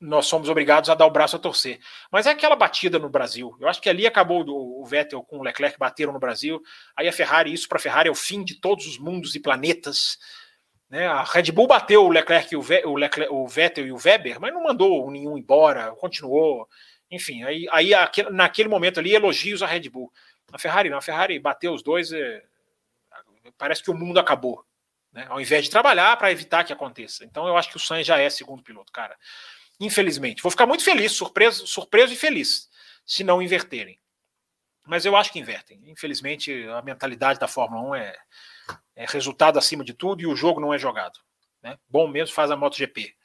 [0.01, 1.79] nós somos obrigados a dar o braço a torcer.
[2.11, 3.55] Mas é aquela batida no Brasil.
[3.59, 6.61] Eu acho que ali acabou o, o Vettel com o Leclerc bateram no Brasil.
[6.95, 9.39] Aí a Ferrari, isso para a Ferrari é o fim de todos os mundos e
[9.39, 10.17] planetas.
[10.89, 11.07] Né?
[11.07, 14.41] A Red Bull bateu o Leclerc, o, Ve, o, Leclerc, o Vettel e o Weber,
[14.41, 16.67] mas não mandou nenhum embora, continuou.
[17.09, 17.91] Enfim, aí, aí
[18.31, 20.11] naquele momento ali, elogios à Red Bull.
[20.51, 22.43] A Ferrari não, a Ferrari bateu os dois, é,
[23.57, 24.65] parece que o mundo acabou.
[25.11, 25.25] Né?
[25.29, 27.23] Ao invés de trabalhar para evitar que aconteça.
[27.23, 29.17] Então eu acho que o Sainz já é segundo piloto, cara.
[29.79, 30.41] Infelizmente.
[30.41, 32.69] Vou ficar muito feliz, surpreso, surpreso e feliz,
[33.05, 33.99] se não inverterem.
[34.85, 35.81] Mas eu acho que invertem.
[35.85, 38.15] Infelizmente, a mentalidade da Fórmula 1 é,
[38.95, 41.19] é resultado acima de tudo e o jogo não é jogado.
[41.61, 41.77] Né?
[41.89, 43.15] Bom mesmo faz a MotoGP,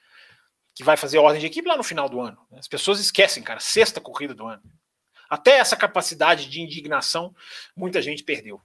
[0.74, 2.38] que vai fazer ordem de equipe lá no final do ano.
[2.52, 4.62] As pessoas esquecem, cara, sexta corrida do ano.
[5.30, 7.32] Até essa capacidade de indignação,
[7.76, 8.60] muita gente perdeu.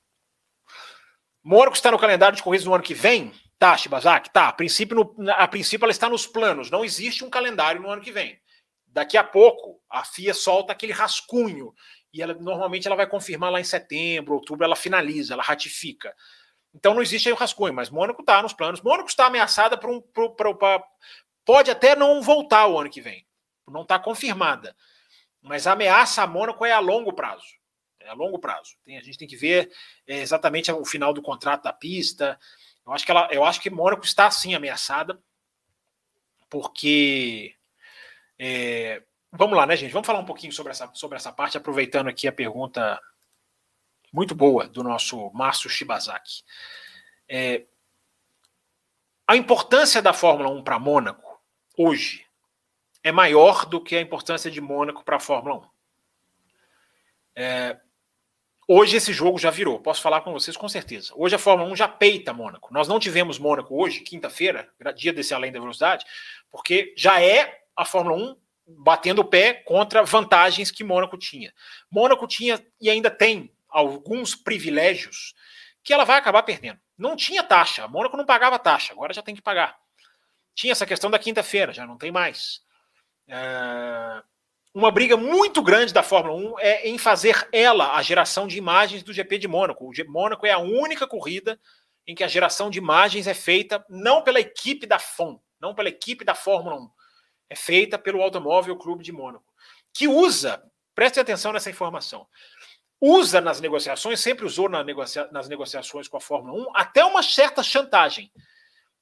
[1.43, 3.31] Mônaco está no calendário de corridas no ano que vem?
[3.59, 4.31] Tá, Shibazaki?
[4.33, 4.47] Tá.
[4.47, 6.71] A princípio, no, a princípio ela está nos planos.
[6.71, 8.39] Não existe um calendário no ano que vem.
[8.87, 11.71] Daqui a pouco, a FIA solta aquele rascunho.
[12.11, 16.15] E ela, normalmente ela vai confirmar lá em setembro, outubro, ela finaliza, ela ratifica.
[16.73, 18.81] Então não existe aí o rascunho, mas Mônaco está nos planos.
[18.81, 20.01] Mônaco está ameaçada por um.
[20.01, 20.83] Por, por, por,
[21.45, 23.23] pode até não voltar o ano que vem.
[23.67, 24.75] Não está confirmada.
[25.45, 27.45] Mas a ameaça a Mônaco é a longo prazo.
[27.99, 28.75] É a longo prazo.
[28.83, 29.71] Tem, a gente tem que ver
[30.07, 32.39] é, exatamente o final do contrato da pista.
[32.85, 35.21] Eu acho que ela, eu acho que Mônaco está sim ameaçada,
[36.49, 37.55] porque
[38.39, 39.91] é, vamos lá, né, gente?
[39.91, 42.99] Vamos falar um pouquinho sobre essa, sobre essa parte, aproveitando aqui a pergunta
[44.11, 46.43] muito boa do nosso Márcio Shibazaki.
[47.29, 47.65] É,
[49.27, 51.39] a importância da Fórmula 1 para Mônaco
[51.77, 52.24] hoje
[53.05, 55.69] é maior do que a importância de Mônaco para a Fórmula 1.
[57.35, 57.79] É,
[58.67, 61.13] hoje esse jogo já virou, posso falar com vocês com certeza.
[61.15, 62.73] Hoje a Fórmula 1 já peita Mônaco.
[62.73, 66.03] Nós não tivemos Mônaco hoje, quinta-feira, dia desse além da velocidade,
[66.49, 68.37] porque já é a Fórmula 1
[68.79, 71.53] batendo o pé contra vantagens que Mônaco tinha.
[71.91, 75.35] Mônaco tinha e ainda tem alguns privilégios
[75.83, 76.79] que ela vai acabar perdendo.
[76.97, 79.77] Não tinha taxa, Mônaco não pagava taxa, agora já tem que pagar.
[80.55, 82.64] Tinha essa questão da quinta-feira, já não tem mais.
[83.27, 84.23] É,
[84.73, 89.03] uma briga muito grande da Fórmula 1 é em fazer ela a geração de imagens
[89.03, 89.85] do GP de Mônaco.
[89.85, 91.59] O Mônaco é a única corrida
[92.07, 95.89] em que a geração de imagens é feita não pela equipe da FOM, não pela
[95.89, 96.89] equipe da Fórmula 1,
[97.49, 99.45] é feita pelo Automóvel Clube de Mônaco,
[99.93, 100.61] que usa,
[100.93, 102.27] preste atenção nessa informação,
[103.01, 107.23] usa nas negociações, sempre usou na negocia nas negociações com a Fórmula 1, até uma
[107.23, 108.31] certa chantagem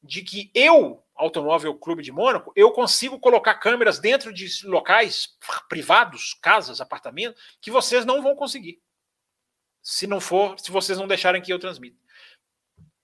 [0.01, 6.33] de que eu, Automóvel Clube de Mônaco, eu consigo colocar câmeras dentro de locais privados,
[6.41, 8.81] casas, apartamentos, que vocês não vão conseguir.
[9.81, 11.97] Se não for, se vocês não deixarem que eu transmita.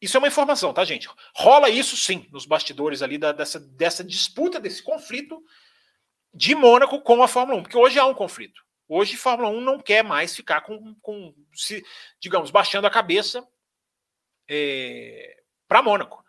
[0.01, 1.09] Isso é uma informação, tá, gente?
[1.35, 5.43] Rola isso sim nos bastidores ali da, dessa, dessa disputa, desse conflito
[6.33, 8.61] de Mônaco com a Fórmula 1, porque hoje há um conflito.
[8.87, 11.85] Hoje, a Fórmula 1 não quer mais ficar com, com se,
[12.19, 13.47] digamos, baixando a cabeça
[14.49, 16.25] é, para Mônaco.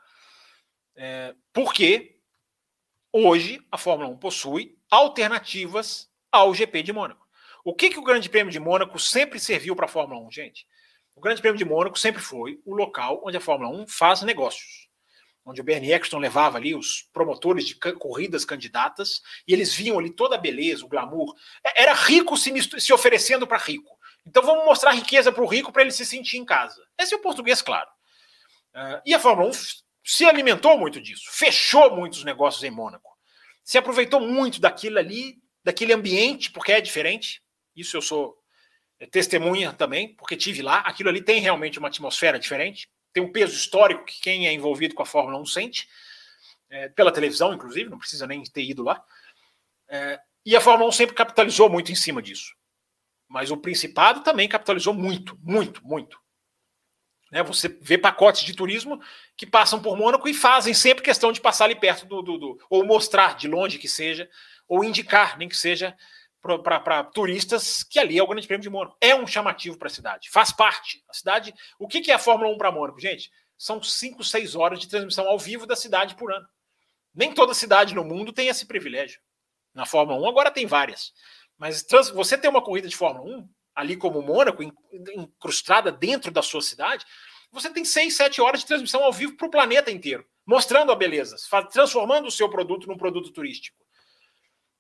[0.97, 2.19] É, porque
[3.13, 7.27] hoje a Fórmula 1 possui alternativas ao GP de Mônaco.
[7.65, 10.67] O que, que o Grande Prêmio de Mônaco sempre serviu para a Fórmula 1, gente?
[11.15, 14.91] O Grande Prêmio de Mônaco sempre foi o local onde a Fórmula 1 faz negócios
[15.45, 20.11] onde o Bernie Eccleston levava ali os promotores de corridas candidatas, e eles viam ali
[20.11, 21.35] toda a beleza, o glamour.
[21.65, 23.99] É, era rico se, se oferecendo para rico.
[24.27, 26.81] Então vamos mostrar riqueza para o rico para ele se sentir em casa.
[26.99, 27.89] Esse é o português, claro.
[28.75, 29.53] Uh, e a Fórmula 1
[30.11, 33.17] se alimentou muito disso, fechou muitos negócios em Mônaco,
[33.63, 37.43] se aproveitou muito daquilo ali, daquele ambiente, porque é diferente.
[37.77, 38.37] Isso eu sou
[39.11, 40.79] testemunha também, porque tive lá.
[40.81, 44.95] Aquilo ali tem realmente uma atmosfera diferente tem um peso histórico que quem é envolvido
[44.95, 45.89] com a Fórmula 1 sente,
[46.69, 49.03] é, pela televisão, inclusive, não precisa nem ter ido lá.
[49.89, 52.55] É, e a Fórmula 1 sempre capitalizou muito em cima disso.
[53.29, 56.19] Mas o Principado também capitalizou muito, muito, muito.
[57.31, 59.01] Né, você vê pacotes de turismo
[59.37, 62.59] que passam por Mônaco e fazem sempre questão de passar ali perto do, do, do
[62.69, 64.29] ou mostrar de longe que seja,
[64.67, 65.97] ou indicar, nem que seja
[66.41, 68.97] para turistas que ali é o Grande Prêmio de Mônaco.
[69.01, 71.05] É um chamativo para a cidade, faz parte.
[71.09, 71.55] A cidade.
[71.79, 73.31] O que, que é a Fórmula 1 para Mônaco, gente?
[73.59, 76.47] São 5, 6 horas de transmissão ao vivo da cidade por ano.
[77.15, 79.21] Nem toda cidade no mundo tem esse privilégio.
[79.75, 81.13] Na Fórmula 1 agora tem várias.
[81.59, 83.49] Mas trans, você ter uma corrida de Fórmula 1,
[83.81, 87.05] ali como Mônaco, incrustada dentro da sua cidade,
[87.51, 90.97] você tem 6, 7 horas de transmissão ao vivo para o planeta inteiro, mostrando a
[90.97, 91.37] beleza,
[91.73, 93.77] transformando o seu produto num produto turístico.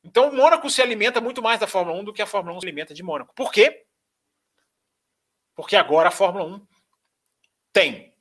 [0.03, 2.66] Então Mônaco se alimenta muito mais da Fórmula 1 do que a Fórmula 1 se
[2.66, 3.34] alimenta de Mônaco.
[3.34, 3.84] Por quê?
[5.55, 6.66] Porque agora a Fórmula 1
[7.72, 8.14] tem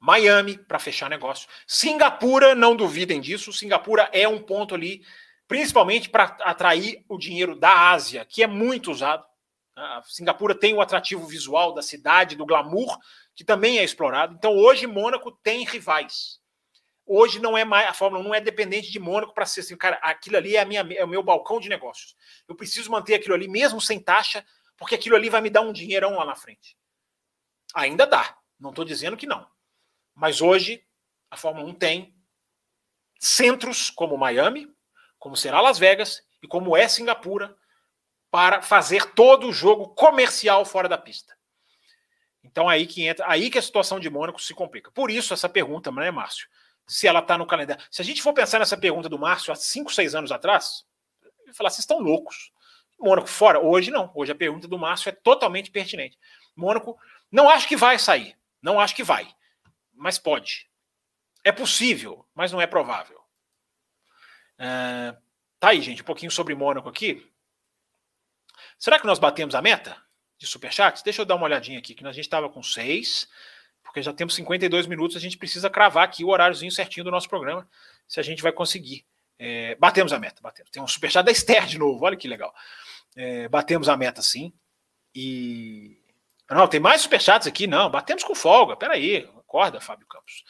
[0.00, 1.48] Miami para fechar negócio.
[1.66, 5.02] Singapura, não duvidem disso, Singapura é um ponto ali,
[5.48, 9.24] principalmente para atrair o dinheiro da Ásia, que é muito usado.
[9.76, 12.96] A Singapura tem o atrativo visual da cidade, do glamour,
[13.34, 14.34] que também é explorado.
[14.34, 16.40] Então hoje Mônaco tem rivais.
[17.06, 19.76] Hoje não é mais a Fórmula 1 não é dependente de Mônaco para ser assim,
[19.76, 22.16] cara, aquilo ali é, minha, é o meu balcão de negócios.
[22.48, 24.44] Eu preciso manter aquilo ali mesmo sem taxa,
[24.76, 26.78] porque aquilo ali vai me dar um dinheirão lá na frente.
[27.74, 29.46] Ainda dá, não estou dizendo que não.
[30.14, 30.82] Mas hoje
[31.30, 32.16] a Fórmula 1 tem
[33.18, 34.72] centros como Miami,
[35.18, 37.54] como será Las Vegas e como é Singapura
[38.34, 41.38] para fazer todo o jogo comercial fora da pista.
[42.42, 44.90] Então aí que entra, aí que a situação de Mônaco se complica.
[44.90, 46.48] Por isso essa pergunta, né, Márcio?
[46.86, 47.82] se ela está no calendário.
[47.90, 50.84] Se a gente for pensar nessa pergunta do Márcio há 5, 6 anos atrás,
[51.46, 52.52] eu falar, vocês estão loucos.
[52.98, 53.60] Mônaco fora?
[53.60, 54.10] Hoje não.
[54.14, 56.18] Hoje a pergunta do Márcio é totalmente pertinente.
[56.56, 56.98] Mônaco,
[57.30, 58.36] não acho que vai sair.
[58.62, 59.28] Não acho que vai.
[59.92, 60.68] Mas pode.
[61.42, 63.20] É possível, mas não é provável.
[65.58, 67.30] Tá aí, gente, um pouquinho sobre Mônaco aqui.
[68.78, 69.96] Será que nós batemos a meta
[70.38, 71.02] de superchats?
[71.02, 73.28] Deixa eu dar uma olhadinha aqui, que a gente estava com seis
[73.84, 77.28] porque já temos 52 minutos, a gente precisa cravar aqui o horáriozinho certinho do nosso
[77.28, 77.68] programa,
[78.08, 79.06] se a gente vai conseguir.
[79.38, 80.70] É, batemos a meta, batemos.
[80.70, 82.52] Tem um superchat da Esther de novo, olha que legal.
[83.14, 84.52] É, batemos a meta sim.
[85.14, 86.00] E.
[86.50, 87.88] Não, tem mais superchats aqui, não.
[87.90, 88.76] Batemos com folga.
[88.76, 90.44] Peraí, acorda, Fábio Campos.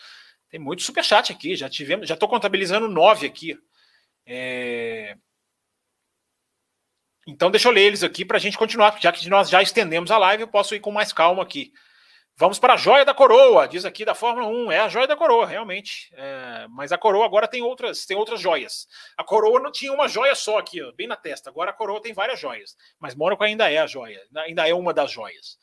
[0.49, 3.59] Tem muito superchat aqui, já tivemos, já estou contabilizando nove aqui.
[4.25, 5.17] É...
[7.27, 10.11] Então, deixa eu ler eles aqui para a gente continuar, já que nós já estendemos
[10.11, 11.73] a live, eu posso ir com mais calma aqui.
[12.37, 14.73] Vamos para a joia da coroa, diz aqui da Fórmula 1.
[14.73, 16.13] É a joia da coroa, realmente.
[16.17, 18.89] É, mas a coroa agora tem outras, tem outras joias.
[19.17, 21.49] A coroa não tinha uma joia só aqui, ó, bem na testa.
[21.49, 22.77] Agora a coroa tem várias joias.
[22.99, 25.57] Mas Mônaco ainda é a joia, ainda é uma das joias.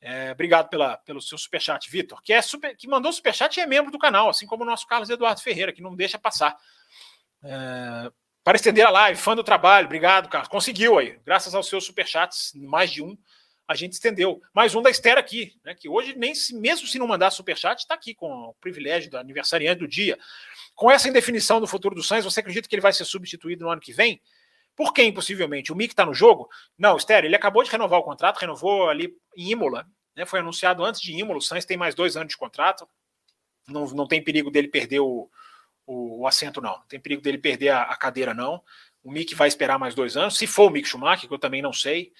[0.00, 3.66] É, obrigado pela, pelo seu superchat, Vitor, que, é super, que mandou superchat e é
[3.66, 6.56] membro do canal, assim como o nosso Carlos Eduardo Ferreira, que não deixa passar.
[7.42, 8.12] É,
[8.42, 10.48] para estender a live, fã do trabalho, obrigado, Carlos.
[10.48, 13.16] Conseguiu aí, graças aos seus superchats, mais de um
[13.70, 14.42] a gente estendeu.
[14.52, 17.78] Mais um da Esther aqui, né, que hoje, nem se, mesmo se não mandar superchat,
[17.78, 20.18] está aqui com o privilégio do aniversariante do dia.
[20.74, 23.70] Com essa indefinição do futuro do Sainz, você acredita que ele vai ser substituído no
[23.70, 24.20] ano que vem?
[24.74, 25.72] Por quem, possivelmente?
[25.72, 26.48] O Mick está no jogo?
[26.76, 29.86] Não, Esther, ele acabou de renovar o contrato, renovou ali em Imola,
[30.16, 32.88] né, foi anunciado antes de Imola, o Sainz tem mais dois anos de contrato,
[33.68, 35.30] não, não tem perigo dele perder o,
[35.90, 36.78] o, o assento, não.
[36.88, 38.62] Tem perigo dele perder a, a cadeira, não.
[39.02, 41.60] O Mick vai esperar mais dois anos, se for o Mick Schumacher, que eu também
[41.60, 42.12] não sei.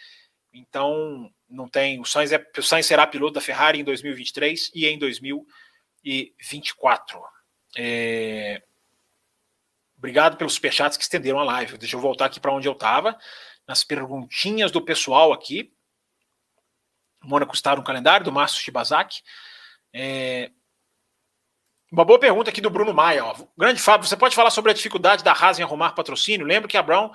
[0.52, 2.00] Então, não tem.
[2.00, 7.22] O Sainz, é, o Sainz será piloto da Ferrari em 2023 e em 2024.
[7.76, 8.60] É...
[9.96, 11.78] Obrigado pelos superchats que estenderam a live.
[11.78, 13.16] Deixa eu voltar aqui para onde eu estava.
[13.68, 15.72] Nas perguntinhas do pessoal aqui.
[17.22, 19.22] Mônaco está no calendário do Márcio Shibazaki.
[19.92, 20.50] É...
[21.90, 23.24] Uma boa pergunta aqui do Bruno Maia.
[23.24, 23.34] Ó.
[23.58, 26.46] Grande Fábio, você pode falar sobre a dificuldade da Haas em arrumar patrocínio?
[26.46, 27.10] Lembro que a Brown,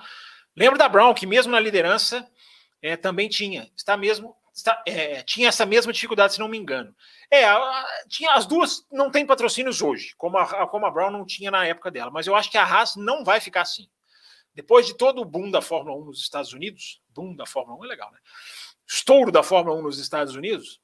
[0.54, 2.28] lembro da Brown, que mesmo na liderança
[2.82, 6.94] é, também tinha, está mesmo, está, é, tinha essa mesma dificuldade, se não me engano.
[7.30, 11.24] É, a, tinha as duas não tem patrocínios hoje, como a, como a Brown não
[11.24, 13.88] tinha na época dela, mas eu acho que a Haas não vai ficar assim.
[14.54, 17.84] Depois de todo o boom da Fórmula 1 nos Estados Unidos, boom da Fórmula 1
[17.86, 18.18] é legal, né?
[18.86, 20.80] Estouro da Fórmula 1 nos Estados Unidos,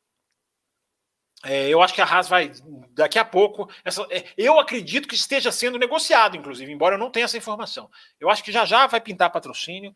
[1.44, 2.52] é, eu acho que a Haas vai,
[2.90, 7.10] daqui a pouco, essa, é, eu acredito que esteja sendo negociado, inclusive, embora eu não
[7.10, 7.90] tenha essa informação.
[8.20, 9.92] Eu acho que já já vai pintar patrocínio,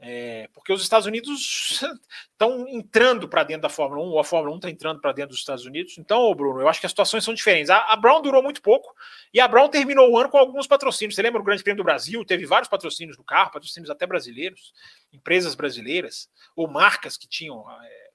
[0.00, 1.82] é, porque os Estados Unidos
[2.30, 5.30] estão entrando para dentro da Fórmula 1, ou a Fórmula 1 está entrando para dentro
[5.30, 5.98] dos Estados Unidos.
[5.98, 7.68] Então, Bruno, eu acho que as situações são diferentes.
[7.68, 8.94] A, a, Brown durou muito pouco
[9.34, 11.16] e a Brown terminou o ano com alguns patrocínios.
[11.16, 12.24] Você lembra o Grande Prêmio do Brasil?
[12.24, 14.72] Teve vários patrocínios no carro, patrocínios até brasileiros,
[15.12, 18.10] empresas brasileiras, ou marcas que tinham é,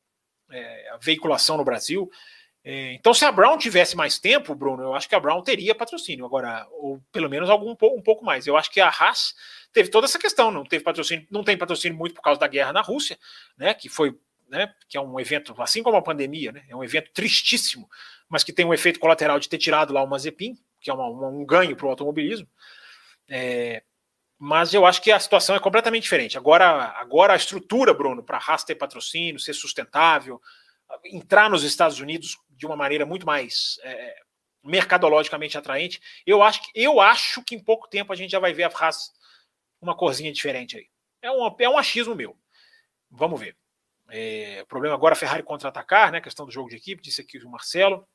[0.51, 2.09] é a veiculação no Brasil.
[2.65, 5.75] É, então, se a Brown tivesse mais tempo, Bruno, eu acho que a Brown teria
[5.75, 8.47] patrocínio agora, ou pelo menos algum um pouco mais.
[8.47, 9.35] Eu acho que a Haas
[9.73, 12.71] teve toda essa questão, não teve patrocínio, não tem patrocínio muito por causa da guerra
[12.71, 13.19] na Rússia,
[13.57, 13.73] né?
[13.73, 14.73] Que foi, né?
[14.87, 16.63] Que é um evento, assim como a pandemia, né?
[16.69, 17.89] É um evento tristíssimo,
[18.29, 21.07] mas que tem um efeito colateral de ter tirado lá o Mazepin, que é uma,
[21.07, 22.47] uma, um ganho para o automobilismo.
[23.27, 23.83] É,
[24.39, 26.37] mas eu acho que a situação é completamente diferente.
[26.37, 30.41] Agora, agora a estrutura, Bruno, para a Haas ter patrocínio, ser sustentável,
[31.05, 34.15] entrar nos Estados Unidos de uma maneira muito mais é,
[34.63, 38.53] mercadologicamente atraente, eu acho, que, eu acho que em pouco tempo a gente já vai
[38.53, 39.11] ver a Haas
[39.81, 40.87] uma corzinha diferente aí.
[41.21, 42.37] É um, é um achismo meu.
[43.11, 43.55] Vamos ver.
[44.09, 46.21] É, o problema agora é Ferrari contra-atacar, né?
[46.21, 48.07] Questão do jogo de equipe, disse aqui o Marcelo.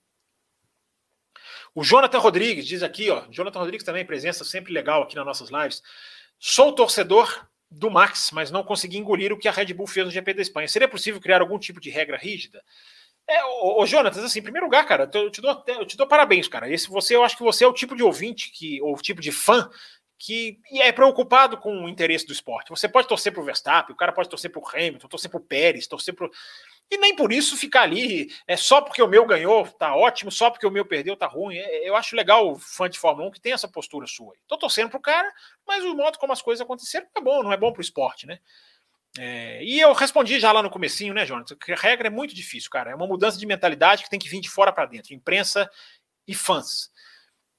[1.75, 3.27] O Jonathan Rodrigues diz aqui, ó.
[3.31, 5.83] Jonathan Rodrigues também, presença sempre legal aqui nas nossas lives.
[6.39, 10.13] Sou torcedor do Max, mas não consegui engolir o que a Red Bull fez no
[10.13, 10.69] GP da Espanha.
[10.69, 12.65] Seria possível criar algum tipo de regra rígida?
[13.29, 16.07] É, ô, ô Jonatas, assim, em primeiro lugar, cara, eu te, dou, eu te dou
[16.07, 16.71] parabéns, cara.
[16.73, 19.31] Esse você, eu acho que você é o tipo de ouvinte que, ou tipo de
[19.31, 19.69] fã
[20.19, 22.71] que é preocupado com o interesse do esporte.
[22.71, 25.39] Você pode torcer para o Verstappen, o cara pode torcer para o Hamilton, torcer para
[25.39, 26.29] o Pérez, torcer para
[26.91, 30.51] e nem por isso ficar ali, é só porque o meu ganhou, tá ótimo, só
[30.51, 31.57] porque o meu perdeu, tá ruim.
[31.57, 34.33] É, eu acho legal o fã de Fórmula 1 que tem essa postura sua.
[34.47, 35.31] Tô torcendo pro cara,
[35.67, 38.39] mas o modo como as coisas aconteceram é bom, não é bom pro esporte, né?
[39.17, 41.57] É, e eu respondi já lá no comecinho, né, Jonathan?
[41.57, 42.91] Que a regra é muito difícil, cara.
[42.91, 45.71] É uma mudança de mentalidade que tem que vir de fora para dentro, imprensa
[46.27, 46.91] e fãs.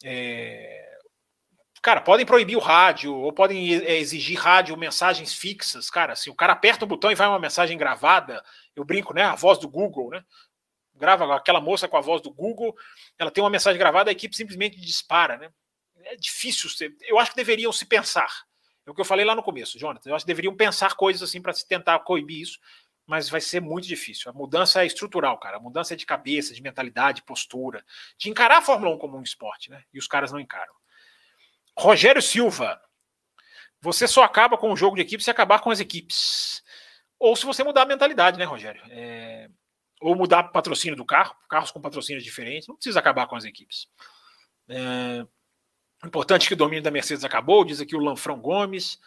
[0.03, 0.89] É,
[1.81, 5.89] cara, podem proibir o rádio, ou podem é, exigir rádio mensagens fixas.
[5.89, 8.43] Cara, se o cara aperta o botão e vai uma mensagem gravada,
[8.75, 9.23] eu brinco, né?
[9.23, 10.23] A voz do Google, né?
[10.95, 12.75] Grava aquela moça com a voz do Google,
[13.17, 15.49] ela tem uma mensagem gravada, a equipe simplesmente dispara, né?
[16.03, 16.69] É difícil.
[17.01, 18.48] Eu acho que deveriam se pensar.
[18.89, 20.09] É o que eu falei lá no começo, Jonathan.
[20.09, 22.59] Eu acho que deveriam pensar coisas assim para se tentar coibir isso,
[23.05, 24.31] mas vai ser muito difícil.
[24.31, 25.57] A mudança é estrutural, cara.
[25.57, 27.85] A mudança é de cabeça, de mentalidade, postura,
[28.17, 29.83] de encarar a Fórmula 1 como um esporte, né?
[29.93, 30.73] E os caras não encaram.
[31.77, 32.81] Rogério Silva,
[33.79, 36.63] você só acaba com o jogo de equipe se acabar com as equipes.
[37.19, 38.81] Ou se você mudar a mentalidade, né, Rogério?
[38.89, 39.51] É...
[40.01, 43.43] Ou mudar o patrocínio do carro, carros com patrocínios diferentes, não precisa acabar com as
[43.43, 43.87] equipes.
[44.67, 45.27] É...
[46.05, 48.99] Importante que o domínio da Mercedes acabou, diz aqui o Lanfrão Gomes.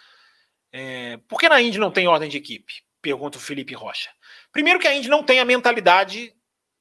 [0.70, 1.16] É...
[1.28, 2.82] Por que na Indy não tem ordem de equipe?
[3.00, 4.10] Pergunta o Felipe Rocha.
[4.52, 6.34] Primeiro que a Indy não tem a mentalidade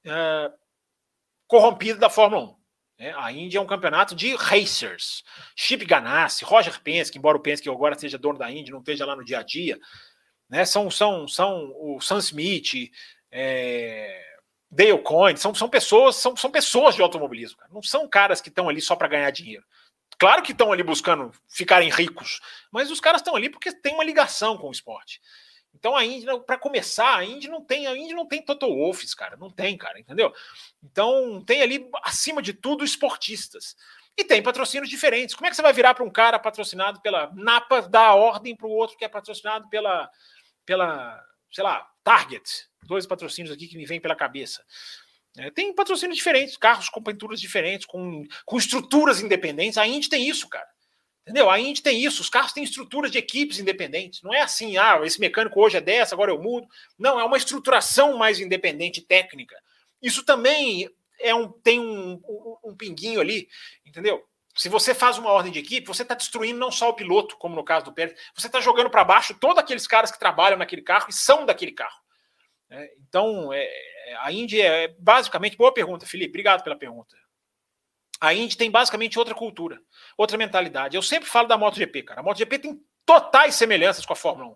[0.06, 0.52] é...
[1.48, 2.62] corrompida da Fórmula 1.
[3.02, 5.24] É, a Indy é um campeonato de racers.
[5.56, 9.16] Chip Ganassi, Roger Penske, embora o Penske agora seja dono da Indy, não esteja lá
[9.16, 9.80] no dia a dia,
[10.48, 10.66] né?
[10.66, 12.92] São, são, são o Sam Smith,
[13.32, 14.24] é,
[14.70, 17.72] Dale Coyne, são, são pessoas, são, são pessoas de automobilismo, cara.
[17.74, 19.66] não são caras que estão ali só para ganhar dinheiro.
[20.22, 22.40] Claro que estão ali buscando ficarem ricos,
[22.72, 25.20] mas os caras estão ali porque tem uma ligação com o esporte.
[25.74, 29.16] Então a Indy, para começar, a Indy não tem, a Indy não tem Toto Wolffs,
[29.16, 30.32] cara, não tem, cara, entendeu?
[30.84, 33.76] Então tem ali acima de tudo esportistas.
[34.16, 35.34] E tem patrocínios diferentes.
[35.34, 38.56] Como é que você vai virar para um cara patrocinado pela Napa dar a ordem
[38.56, 40.08] para o outro que é patrocinado pela
[40.68, 41.20] pela,
[41.52, 44.64] sei lá, Target, dois patrocínios aqui que me vêm pela cabeça.
[45.38, 49.78] É, tem patrocínios diferentes, carros com pinturas diferentes, com, com estruturas independentes.
[49.78, 50.68] A Indy tem isso, cara.
[51.22, 51.50] Entendeu?
[51.50, 54.22] A Indy tem isso, os carros têm estruturas de equipes independentes.
[54.22, 56.68] Não é assim, ah, esse mecânico hoje é dessa, agora eu mudo.
[56.98, 59.56] Não, é uma estruturação mais independente técnica.
[60.02, 63.48] Isso também é um, tem um, um, um pinguinho ali,
[63.86, 64.22] entendeu?
[64.56, 67.56] Se você faz uma ordem de equipe, você está destruindo não só o piloto, como
[67.56, 70.82] no caso do Pérez, você está jogando para baixo todos aqueles caras que trabalham naquele
[70.82, 72.01] carro e são daquele carro.
[72.72, 73.70] É, então, é,
[74.22, 75.58] a Indy é basicamente.
[75.58, 76.30] Boa pergunta, Felipe.
[76.30, 77.16] Obrigado pela pergunta.
[78.20, 79.82] A Indy tem basicamente outra cultura,
[80.18, 80.96] outra mentalidade.
[80.96, 82.22] Eu sempre falo da MotoGP, cara.
[82.22, 84.56] A MotoGP tem totais semelhanças com a Fórmula 1.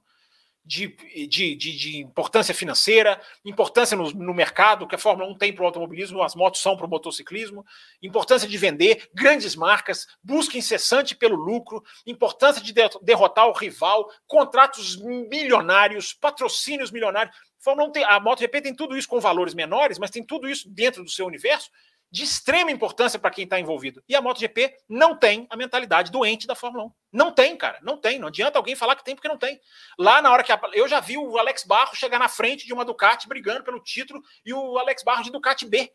[0.63, 0.87] de,
[1.27, 5.63] de, de, de, importância financeira, importância no, no, mercado, que a Fórmula 1 tem para
[5.63, 7.65] o automobilismo, as motos são para o motociclismo,
[8.01, 14.95] importância de vender, grandes marcas, busca incessante pelo lucro, importância de derrotar o rival, contratos
[14.95, 17.35] milionários, patrocínios milionários.
[17.65, 20.47] A Fórmula 1 tem, a MotoGP tem tudo isso com valores menores, mas tem tudo
[20.47, 21.71] isso dentro do seu universo
[22.11, 24.03] de extrema importância para quem está envolvido.
[24.07, 26.91] E a MotoGP não tem a mentalidade doente da Fórmula 1.
[27.11, 27.79] Não tem, cara.
[27.81, 28.19] Não tem.
[28.19, 29.59] Não adianta alguém falar que tem, porque não tem.
[29.97, 30.51] Lá na hora que.
[30.51, 30.61] A...
[30.73, 34.21] Eu já vi o Alex Barro chegar na frente de uma Ducati brigando pelo título
[34.45, 35.91] e o Alex Barro de Ducati B.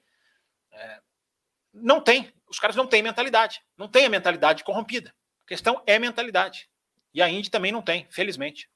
[0.72, 1.00] É...
[1.72, 2.34] Não tem.
[2.48, 3.62] Os caras não têm mentalidade.
[3.78, 5.14] Não tem a mentalidade corrompida.
[5.44, 6.68] A questão é mentalidade.
[7.14, 8.68] E a Indy também não tem, felizmente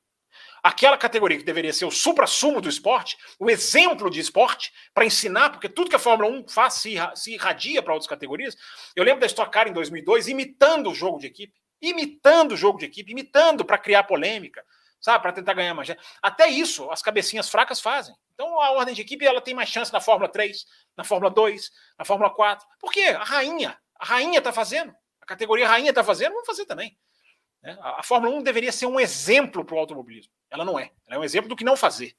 [0.65, 5.51] aquela categoria que deveria ser o supra-sumo do esporte, o exemplo de esporte, para ensinar,
[5.51, 8.57] porque tudo que a Fórmula 1 faz se, se irradia para outras categorias.
[8.97, 11.53] Eu lembro da Stock Car em 2002, imitando o jogo de equipe,
[11.83, 14.65] imitando o jogo de equipe, imitando para criar polêmica,
[14.99, 15.95] sabe, para tentar ganhar mais.
[16.23, 18.15] Até isso, as cabecinhas fracas fazem.
[18.33, 20.65] Então a ordem de equipe ela tem mais chance na Fórmula 3,
[20.97, 22.67] na Fórmula 2, na Fórmula 4.
[22.81, 23.03] Por quê?
[23.03, 26.97] A rainha, a rainha está fazendo, a categoria rainha está fazendo, vamos fazer também.
[27.65, 27.77] Né?
[27.81, 30.33] A Fórmula 1 deveria ser um exemplo para o automobilismo.
[30.51, 30.93] Ela não é.
[31.07, 32.15] Ela é um exemplo do que não fazer.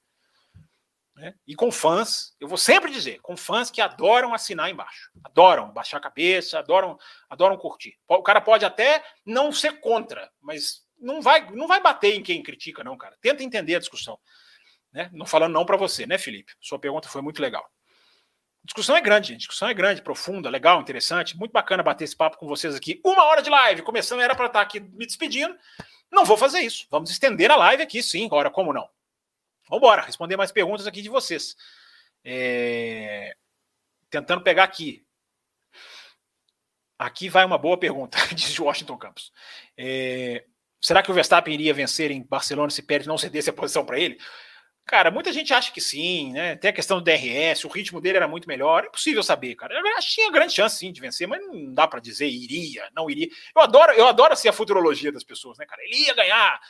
[1.14, 1.34] Né?
[1.46, 5.10] E com fãs, eu vou sempre dizer, com fãs que adoram assinar embaixo.
[5.24, 6.98] Adoram baixar a cabeça, adoram,
[7.30, 7.96] adoram curtir.
[8.06, 12.42] O cara pode até não ser contra, mas não vai, não vai bater em quem
[12.42, 13.16] critica, não, cara.
[13.20, 14.18] Tenta entender a discussão.
[14.92, 15.08] Né?
[15.12, 16.52] Não falando não para você, né, Felipe?
[16.60, 17.66] Sua pergunta foi muito legal.
[18.66, 19.38] Discussão é grande, gente.
[19.38, 21.36] Discussão é grande, profunda, legal, interessante.
[21.36, 23.00] Muito bacana bater esse papo com vocês aqui.
[23.04, 23.82] Uma hora de live.
[23.82, 25.56] Começando, era para estar aqui me despedindo.
[26.10, 26.84] Não vou fazer isso.
[26.90, 28.28] Vamos estender a live aqui, sim.
[28.30, 28.88] Ora, como não?
[29.68, 31.56] Vamos embora, responder mais perguntas aqui de vocês.
[32.24, 33.36] É...
[34.10, 35.06] Tentando pegar aqui.
[36.98, 39.32] Aqui vai uma boa pergunta, diz Washington Campos.
[39.78, 40.44] É...
[40.80, 44.00] Será que o Verstappen iria vencer em Barcelona se Pérez não cedesse a posição para
[44.00, 44.18] ele?
[44.86, 46.54] Cara, muita gente acha que sim, né?
[46.54, 48.84] Tem a questão do DRS, o ritmo dele era muito melhor.
[48.84, 49.74] É impossível saber, cara.
[49.74, 53.28] Eu tinha grande chance sim de vencer, mas não dá para dizer iria, não iria.
[53.54, 55.82] Eu adoro, eu adoro assim, a futurologia das pessoas, né, cara?
[55.82, 56.60] Ele ia ganhar,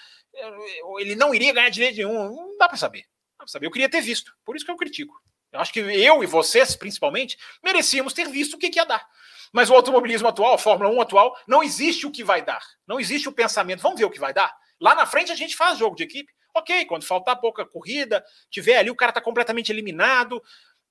[0.99, 2.35] ele não iria ganhar de nenhum.
[2.35, 3.03] Não dá para saber.
[3.39, 3.67] Dá pra saber.
[3.67, 5.14] Eu queria ter visto, por isso que eu critico.
[5.53, 9.07] Eu acho que eu e vocês, principalmente, merecíamos ter visto o que, que ia dar.
[9.53, 12.62] Mas o automobilismo atual, a Fórmula 1 atual, não existe o que vai dar.
[12.87, 13.83] Não existe o pensamento.
[13.83, 14.55] Vamos ver o que vai dar.
[14.81, 16.33] Lá na frente a gente faz jogo de equipe.
[16.59, 20.43] Ok, quando faltar pouca corrida, tiver ali, o cara está completamente eliminado.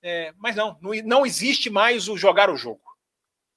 [0.02, 2.84] É, mas não, não, não existe mais o jogar o jogo.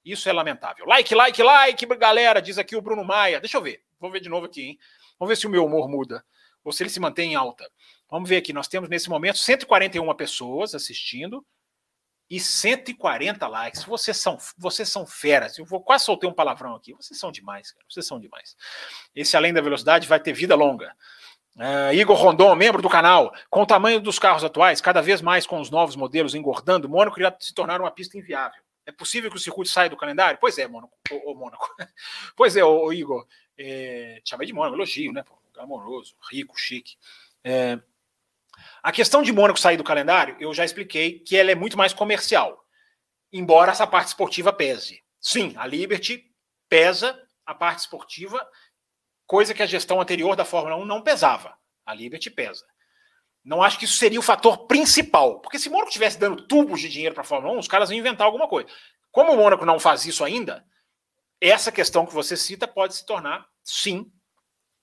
[0.03, 0.85] Isso é lamentável.
[0.85, 3.39] Like, like, like, galera, diz aqui o Bruno Maia.
[3.39, 3.83] Deixa eu ver.
[3.99, 4.79] Vou ver de novo aqui, hein?
[5.19, 6.25] Vamos ver se o meu humor muda
[6.63, 7.69] ou se ele se mantém em alta.
[8.09, 8.53] Vamos ver aqui.
[8.53, 11.45] Nós temos nesse momento 141 pessoas assistindo
[12.29, 13.83] e 140 likes.
[13.83, 15.57] Vocês são, vocês são feras.
[15.57, 16.93] Eu vou quase soltei um palavrão aqui.
[16.93, 17.85] Vocês são demais, cara.
[17.89, 18.55] Vocês são demais.
[19.15, 20.95] Esse além da velocidade vai ter vida longa.
[21.55, 25.45] Uh, Igor Rondon, membro do canal, com o tamanho dos carros atuais, cada vez mais
[25.45, 28.61] com os novos modelos engordando, Mônaco irá se tornar uma pista inviável.
[28.85, 30.39] É possível que o circuito saia do calendário?
[30.39, 30.97] Pois é, Mônaco.
[31.35, 31.75] Mônaco.
[32.35, 33.27] pois é, o, Igor.
[33.57, 35.23] É, chamei de Mônaco, elogio, né?
[35.59, 36.95] amoroso, rico, chique.
[37.43, 37.79] É,
[38.81, 41.93] a questão de Mônaco sair do calendário, eu já expliquei que ela é muito mais
[41.93, 42.65] comercial,
[43.31, 45.03] embora essa parte esportiva pese.
[45.19, 46.25] Sim, a Liberty
[46.67, 48.45] pesa a parte esportiva
[49.29, 51.55] coisa que a gestão anterior da Fórmula 1 não pesava.
[51.85, 52.65] A Liberty pesa.
[53.45, 56.89] Não acho que isso seria o fator principal, porque se Mônaco estivesse dando tubos de
[56.89, 58.67] dinheiro para a Fórmula 1, os caras iam inventar alguma coisa.
[59.11, 60.65] Como o Mônaco não faz isso ainda,
[61.39, 64.11] essa questão que você cita pode se tornar, sim,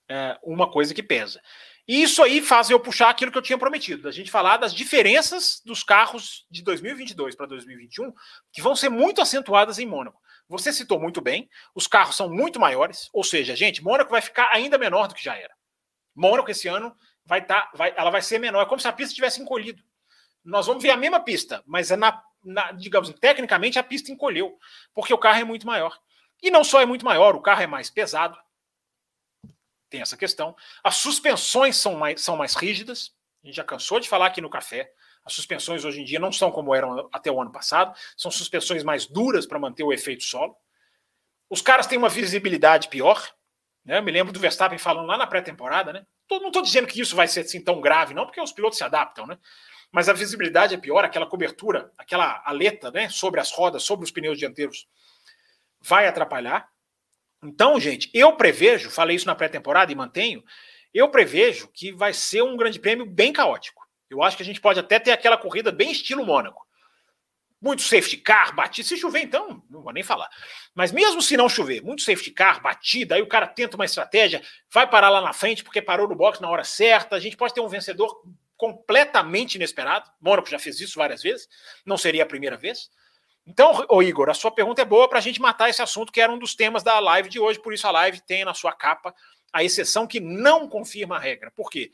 [0.07, 1.41] é, uma coisa que pesa.
[1.85, 4.73] E isso aí faz eu puxar aquilo que eu tinha prometido, da gente falar das
[4.73, 8.13] diferenças dos carros de 2022 para 2021,
[8.53, 10.21] que vão ser muito acentuadas em Mônaco.
[10.49, 14.49] Você citou muito bem, os carros são muito maiores, ou seja, gente, Mônaco vai ficar
[14.53, 15.53] ainda menor do que já era.
[16.15, 16.95] Mônaco esse ano
[17.25, 19.83] vai estar, tá, ela vai ser menor, é como se a pista tivesse encolhido.
[20.43, 24.57] Nós vamos ver a mesma pista, mas é na, na, digamos, tecnicamente a pista encolheu,
[24.93, 25.99] porque o carro é muito maior.
[26.41, 28.37] E não só é muito maior, o carro é mais pesado.
[29.89, 30.55] Tem essa questão.
[30.83, 33.13] As suspensões são mais, são mais rígidas.
[33.43, 34.91] A gente já cansou de falar aqui no café.
[35.27, 38.81] As suspensões hoje em dia não são como eram até o ano passado, são suspensões
[38.81, 40.55] mais duras para manter o efeito solo.
[41.49, 43.29] Os caras têm uma visibilidade pior.
[43.83, 43.97] Né?
[43.97, 46.05] Eu me lembro do Verstappen falando lá na pré-temporada, né?
[46.31, 48.85] Não estou dizendo que isso vai ser assim tão grave, não, porque os pilotos se
[48.85, 49.37] adaptam, né?
[49.91, 54.11] Mas a visibilidade é pior, aquela cobertura, aquela aleta né, sobre as rodas, sobre os
[54.11, 54.87] pneus dianteiros,
[55.81, 56.69] vai atrapalhar.
[57.43, 60.43] Então, gente, eu prevejo, falei isso na pré-temporada e mantenho,
[60.93, 63.76] eu prevejo que vai ser um grande prêmio bem caótico.
[64.09, 66.65] Eu acho que a gente pode até ter aquela corrida bem estilo Mônaco.
[67.61, 68.87] muito safety car, batida.
[68.87, 70.29] Se chover, então, não vou nem falar.
[70.75, 74.41] Mas mesmo se não chover, muito safety car, batida, aí o cara tenta uma estratégia,
[74.71, 77.15] vai parar lá na frente porque parou no box na hora certa.
[77.15, 78.21] A gente pode ter um vencedor
[78.55, 80.09] completamente inesperado.
[80.21, 81.47] Mônaco já fez isso várias vezes,
[81.85, 82.89] não seria a primeira vez.
[83.45, 86.19] Então, ô Igor, a sua pergunta é boa para a gente matar esse assunto, que
[86.19, 88.73] era um dos temas da live de hoje, por isso a live tem na sua
[88.73, 89.15] capa
[89.53, 91.49] a exceção que não confirma a regra.
[91.51, 91.89] Por quê?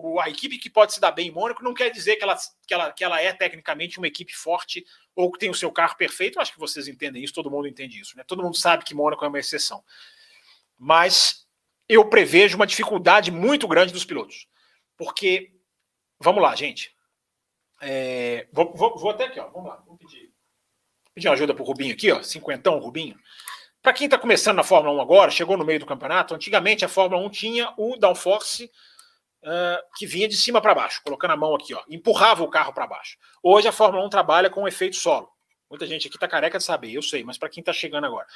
[0.00, 2.38] O, a equipe que pode se dar bem em Mônaco não quer dizer que ela,
[2.66, 4.86] que, ela, que ela é tecnicamente uma equipe forte
[5.16, 6.38] ou que tem o seu carro perfeito.
[6.38, 8.16] Eu acho que vocês entendem isso, todo mundo entende isso.
[8.16, 8.22] Né?
[8.24, 9.82] Todo mundo sabe que Mônaco é uma exceção.
[10.78, 11.46] Mas
[11.88, 14.46] eu prevejo uma dificuldade muito grande dos pilotos.
[14.96, 15.52] Porque,
[16.20, 16.94] vamos lá, gente.
[17.80, 19.48] É, vou, vou, vou, até aqui, ó.
[19.48, 20.32] Vamos lá, vamos pedir
[21.18, 23.18] pedir ajuda para o Rubinho aqui, ó, cinquentão Rubinho.
[23.82, 26.88] Para quem está começando na Fórmula 1 agora, chegou no meio do campeonato, antigamente a
[26.88, 28.70] Fórmula 1 tinha o downforce
[29.42, 32.72] uh, que vinha de cima para baixo, colocando a mão aqui, ó, empurrava o carro
[32.72, 33.16] para baixo.
[33.42, 35.28] Hoje a Fórmula 1 trabalha com o efeito solo.
[35.70, 38.26] Muita gente aqui está careca de saber, eu sei, mas para quem está chegando agora.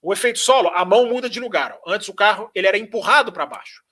[0.00, 1.76] O efeito solo, a mão muda de lugar.
[1.84, 1.92] Ó.
[1.92, 3.82] Antes o carro ele era empurrado para baixo.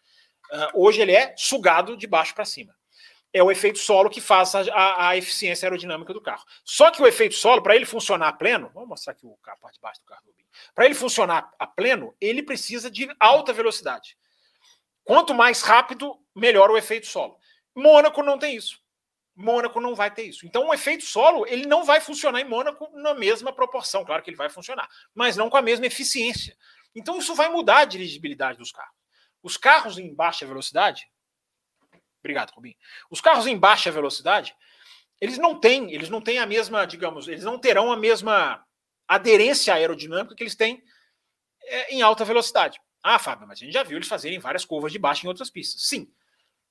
[0.52, 2.74] Uh, hoje ele é sugado de baixo para cima
[3.34, 6.44] é o efeito solo que faz a, a, a, eficiência aerodinâmica do carro.
[6.64, 9.60] Só que o efeito solo, para ele funcionar pleno, vamos mostrar aqui o carro, a
[9.60, 10.22] parte de baixo do carro.
[10.72, 14.16] Para ele funcionar a pleno, ele precisa de alta velocidade.
[15.04, 17.36] Quanto mais rápido, melhor o efeito solo.
[17.74, 18.78] Mônaco não tem isso.
[19.36, 20.46] Mônaco não vai ter isso.
[20.46, 24.04] Então, o efeito solo ele não vai funcionar em Mônaco na mesma proporção.
[24.04, 26.56] Claro que ele vai funcionar, mas não com a mesma eficiência.
[26.94, 28.94] Então, isso vai mudar a dirigibilidade dos carros.
[29.42, 31.06] Os carros em baixa velocidade,
[32.24, 32.76] Obrigado, Rubinho.
[33.10, 34.56] Os carros em baixa velocidade,
[35.20, 38.64] eles não têm, eles não têm a mesma, digamos, eles não terão a mesma
[39.06, 40.82] aderência aerodinâmica que eles têm
[41.64, 42.80] é, em alta velocidade.
[43.06, 45.50] Ah, Fábio, mas a gente já viu eles fazerem várias curvas de baixa em outras
[45.50, 45.86] pistas.
[45.86, 46.10] Sim.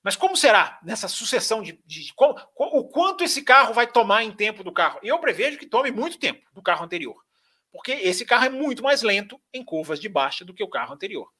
[0.02, 1.80] Mas como será nessa sucessão de.
[1.86, 4.98] de como, o quanto esse carro vai tomar em tempo do carro?
[5.00, 7.24] Eu prevejo que tome muito tempo do carro anterior.
[7.70, 10.92] Porque esse carro é muito mais lento em curvas de baixa do que o carro
[10.92, 11.30] anterior.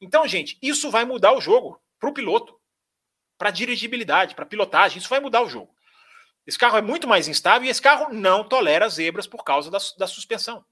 [0.00, 2.60] Então, gente, isso vai mudar o jogo para o piloto
[3.38, 4.98] para dirigibilidade, para pilotagem.
[4.98, 5.72] Isso vai mudar o jogo.
[6.44, 9.78] Esse carro é muito mais instável e esse carro não tolera zebras por causa da,
[9.96, 10.64] da suspensão.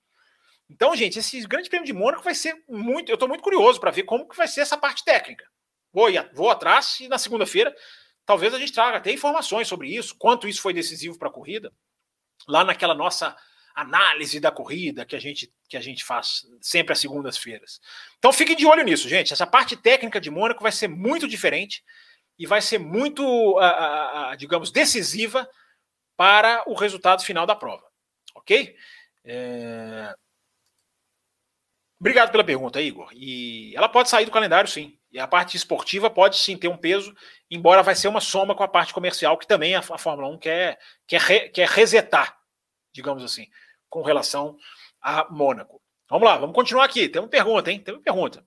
[0.71, 3.11] Então, gente, esse Grande Prêmio de Mônaco vai ser muito.
[3.11, 5.45] Eu estou muito curioso para ver como que vai ser essa parte técnica.
[5.93, 7.75] Vou, vou atrás e na segunda-feira
[8.25, 11.73] talvez a gente traga até informações sobre isso, quanto isso foi decisivo para a corrida,
[12.47, 13.37] lá naquela nossa
[13.75, 17.81] análise da corrida que a gente que a gente faz sempre às segundas-feiras.
[18.19, 19.33] Então fiquem de olho nisso, gente.
[19.33, 21.83] Essa parte técnica de Mônaco vai ser muito diferente
[22.39, 23.59] e vai ser muito,
[24.39, 25.49] digamos, decisiva
[26.17, 27.85] para o resultado final da prova.
[28.37, 28.77] Ok?
[29.25, 30.15] É...
[32.01, 33.11] Obrigado pela pergunta, Igor.
[33.13, 34.99] E ela pode sair do calendário, sim.
[35.13, 37.15] E a parte esportiva pode sim ter um peso,
[37.51, 40.79] embora vai ser uma soma com a parte comercial, que também a, Fórmula 1 quer,
[41.07, 42.39] quer, re, quer resetar,
[42.93, 43.47] digamos assim,
[43.89, 44.57] com relação
[45.03, 45.83] a Mônaco.
[46.09, 47.09] Vamos lá, vamos continuar aqui.
[47.09, 47.81] Tem uma pergunta, hein?
[47.81, 48.45] Tem uma pergunta.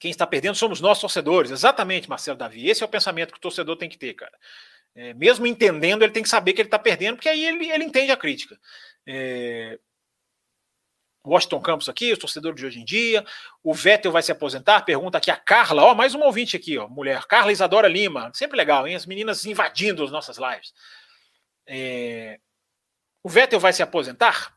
[0.00, 1.50] Quem está perdendo somos nós, torcedores.
[1.50, 2.68] Exatamente, Marcelo Davi.
[2.68, 4.36] Esse é o pensamento que o torcedor tem que ter, cara.
[4.94, 7.84] É, mesmo entendendo, ele tem que saber que ele está perdendo, porque aí ele, ele
[7.84, 8.58] entende a crítica.
[9.06, 9.78] É...
[11.28, 13.24] Washington Campos aqui, os torcedores de hoje em dia.
[13.62, 14.82] O Vettel vai se aposentar?
[14.82, 15.82] Pergunta aqui a Carla.
[15.84, 17.24] Ó, mais um ouvinte aqui, ó, mulher.
[17.26, 18.30] Carla Isadora Lima.
[18.34, 18.94] Sempre legal, hein?
[18.94, 20.72] As meninas invadindo as nossas lives.
[21.66, 22.40] É...
[23.22, 24.56] O Vettel vai se aposentar?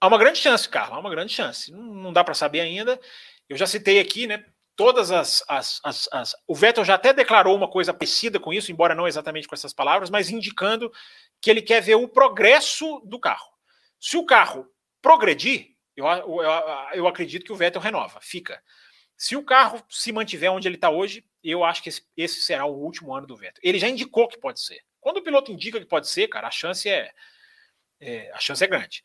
[0.00, 0.96] Há uma grande chance, Carla.
[0.96, 1.72] Há uma grande chance.
[1.72, 3.00] Não, não dá para saber ainda.
[3.48, 4.44] Eu já citei aqui, né?
[4.76, 8.72] Todas as, as, as, as, O Vettel já até declarou uma coisa parecida com isso,
[8.72, 10.92] embora não exatamente com essas palavras, mas indicando
[11.40, 13.48] que ele quer ver o progresso do carro.
[14.00, 14.66] Se o carro
[15.04, 16.42] progredir, eu, eu,
[16.94, 18.62] eu acredito que o Vettel renova, fica.
[19.18, 22.64] Se o carro se mantiver onde ele está hoje, eu acho que esse, esse, será
[22.64, 23.60] o último ano do Vettel.
[23.62, 24.80] Ele já indicou que pode ser.
[24.98, 27.12] Quando o piloto indica que pode ser, cara, a chance é,
[28.00, 29.04] é a chance é grande.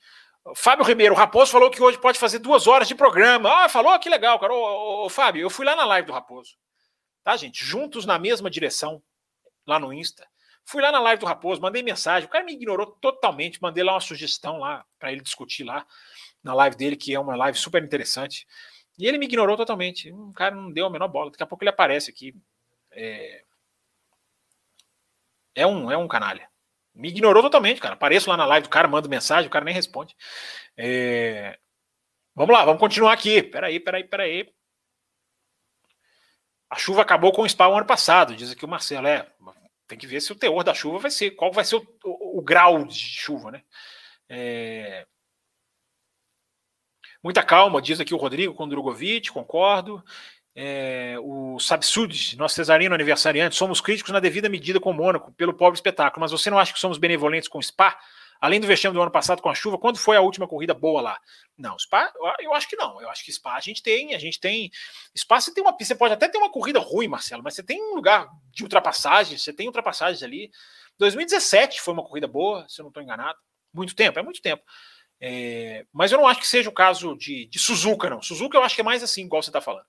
[0.56, 3.66] Fábio Ribeiro, o Raposo falou que hoje pode fazer duas horas de programa.
[3.66, 4.00] Ah, falou?
[4.00, 4.54] Que legal, cara.
[4.54, 6.56] Ô, ô, ô, Fábio, eu fui lá na live do Raposo.
[7.26, 7.64] Tá, gente?
[7.64, 9.04] Juntos na mesma direção,
[9.68, 10.26] lá no Insta.
[10.65, 12.27] Fui lá na live do Raposo, mandei mensagem.
[12.27, 13.61] O cara me ignorou totalmente.
[13.61, 15.86] Mandei lá uma sugestão lá para ele discutir lá
[16.44, 18.45] na live dele, que é uma live super interessante.
[18.98, 20.11] E ele me ignorou totalmente.
[20.11, 21.31] O cara não deu a menor bola.
[21.31, 22.36] Daqui a pouco ele aparece aqui.
[22.91, 23.44] É,
[25.56, 26.49] é um, é um canalha.
[26.94, 27.94] Me ignorou totalmente, cara.
[27.94, 30.15] Apareço lá na live do cara, mando mensagem, o cara nem responde.
[30.76, 31.57] É...
[32.36, 33.41] Vamos lá, vamos continuar aqui.
[33.44, 34.53] Peraí, peraí, peraí.
[36.69, 39.07] A chuva acabou com o spa o ano passado, diz aqui o Marcelo.
[39.07, 39.27] É,
[39.90, 42.40] tem que ver se o teor da chuva vai ser, qual vai ser o, o,
[42.40, 43.64] o grau de chuva, né?
[44.30, 45.06] É...
[47.22, 50.02] Muita calma, diz aqui o Rodrigo com o Drogovic, concordo
[50.61, 55.53] é, o Sabsud, nosso cesarino aniversariante, somos críticos na devida medida com o Mônaco, pelo
[55.53, 57.98] pobre espetáculo, mas você não acha que somos benevolentes com o Spa?
[58.40, 61.02] Além do vexame do ano passado com a chuva, quando foi a última corrida boa
[61.02, 61.20] lá?
[61.57, 63.02] Não, Spa, eu acho que não.
[63.02, 64.72] Eu acho que Spa a gente tem, a gente tem.
[65.18, 67.82] Spa você tem uma você pode até ter uma corrida ruim, Marcelo, mas você tem
[67.82, 70.49] um lugar de ultrapassagem, você tem ultrapassagens ali.
[70.98, 73.38] 2017 foi uma corrida boa, se eu não estou enganado.
[73.74, 74.64] Muito tempo, é muito tempo.
[75.22, 78.22] É, mas eu não acho que seja o caso de, de Suzuka, não.
[78.22, 79.86] Suzuka eu acho que é mais assim, igual você está falando.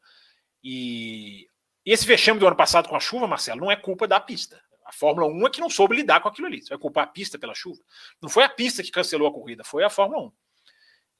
[0.63, 1.47] E,
[1.87, 4.61] e esse vexame do ano passado com a chuva, Marcelo, não é culpa da pista.
[4.91, 6.61] A Fórmula 1 é que não soube lidar com aquilo ali.
[6.61, 7.81] Você vai culpar a pista pela chuva?
[8.21, 10.33] Não foi a pista que cancelou a corrida, foi a Fórmula 1.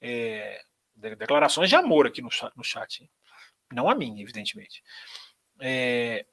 [0.01, 0.61] É,
[0.97, 3.09] declarações de amor aqui no no chat.
[3.73, 4.83] Não a minha, evidentemente.
[5.61, 6.27] É,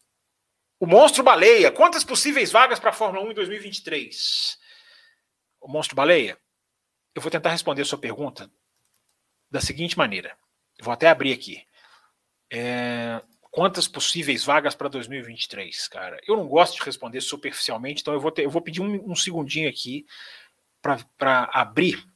[0.80, 1.72] o Monstro Baleia.
[1.72, 4.58] Quantas possíveis vagas para a Fórmula 1 em 2023?
[5.62, 6.40] O Monstro Baleia.
[7.14, 8.52] Eu vou tentar responder a sua pergunta
[9.52, 10.36] da seguinte maneira.
[10.82, 11.64] Vou até abrir aqui.
[12.52, 13.22] É,
[13.58, 16.22] quantas possíveis vagas para 2023, cara?
[16.28, 19.16] Eu não gosto de responder superficialmente, então eu vou, ter, eu vou pedir um, um
[19.16, 20.06] segundinho aqui
[20.80, 22.08] para abrir.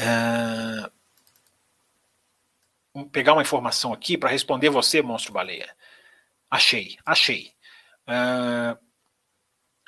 [0.00, 0.90] Uh,
[3.10, 5.76] pegar uma informação aqui para responder você, monstro baleia.
[6.50, 7.52] Achei, achei.
[8.08, 8.74] Uh,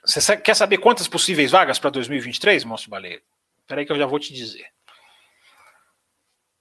[0.05, 3.23] você quer saber quantas possíveis vagas para 2023, monstro baleia?
[3.61, 4.71] Espera aí que eu já vou te dizer.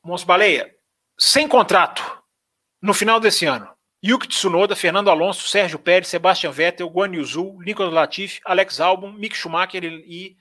[0.01, 0.73] Monstro baleia,
[1.19, 2.22] sem contrato
[2.83, 3.73] no final desse ano,
[4.03, 9.37] Yuki Tsunoda, Fernando Alonso, Sérgio Pérez, Sebastian Vettel, Guan Yuzu, Nicolas Latifi, Alex Albon, Mick
[9.37, 10.35] Schumacher e,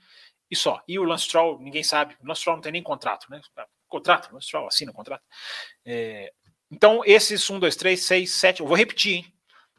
[0.51, 0.83] e só.
[0.85, 2.17] E o Lance Stroll, ninguém sabe.
[2.21, 3.39] O Lance Stroll não tem nem contrato, né?
[3.87, 5.23] Contrato, o Lance Stroll assina o contrato.
[5.85, 6.33] É,
[6.69, 9.33] então, esses 1, 2, 3, 6, 7, eu vou repetir, hein?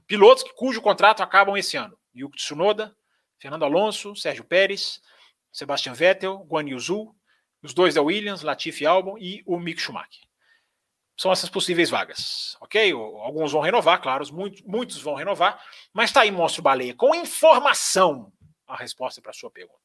[0.07, 1.99] Pilotos cujo contrato acabam esse ano.
[2.17, 2.97] Yuki Tsunoda,
[3.39, 5.03] Fernando Alonso, Sérgio Pérez,
[5.53, 7.15] Sebastian Vettel, Guan Yuzu,
[7.63, 10.25] os dois da Williams, Latifi Albon e o Mick Schumacher
[11.17, 12.93] são essas possíveis vagas, ok?
[12.93, 15.63] Alguns vão renovar, claro, muitos, muitos vão renovar,
[15.93, 18.33] mas está aí, Monstro Baleia, com informação
[18.67, 19.79] a resposta para a sua pergunta.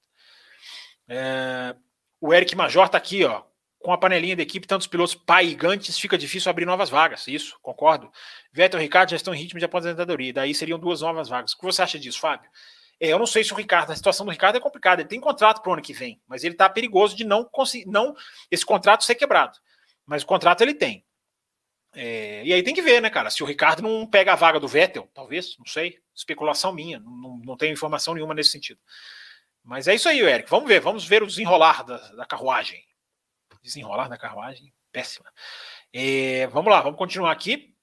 [1.07, 1.75] É,
[2.19, 3.43] o Eric Major está aqui, ó,
[3.79, 7.27] com a panelinha da equipe, tantos pilotos paigantes, fica difícil abrir novas vagas.
[7.27, 8.11] Isso, concordo.
[8.51, 11.53] Vettel e Ricardo já estão em ritmo de aposentadoria, daí seriam duas novas vagas.
[11.53, 12.49] O que você acha disso, Fábio?
[12.99, 15.01] É, eu não sei se o Ricardo, a situação do Ricardo é complicada.
[15.01, 17.87] Ele tem contrato para o ano que vem, mas ele está perigoso de não conseguir,
[17.87, 18.13] não
[18.51, 19.57] esse contrato ser quebrado.
[20.05, 21.05] Mas o contrato ele tem.
[21.93, 23.29] É, e aí tem que ver, né, cara?
[23.29, 25.99] Se o Ricardo não pega a vaga do Vettel, talvez, não sei.
[26.15, 28.79] Especulação minha, não, não tenho informação nenhuma nesse sentido.
[29.63, 30.49] Mas é isso aí, Eric.
[30.49, 32.83] Vamos ver, vamos ver o desenrolar da, da carruagem.
[33.61, 35.31] Desenrolar da carruagem, péssima.
[35.91, 37.75] É, vamos lá, vamos continuar aqui.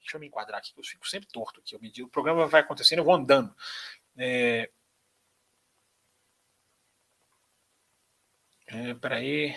[0.00, 1.74] Deixa eu me enquadrar aqui, que eu fico sempre torto aqui.
[1.74, 3.54] Eu o programa vai acontecendo, eu vou andando.
[4.16, 4.70] É,
[8.66, 9.54] é, peraí.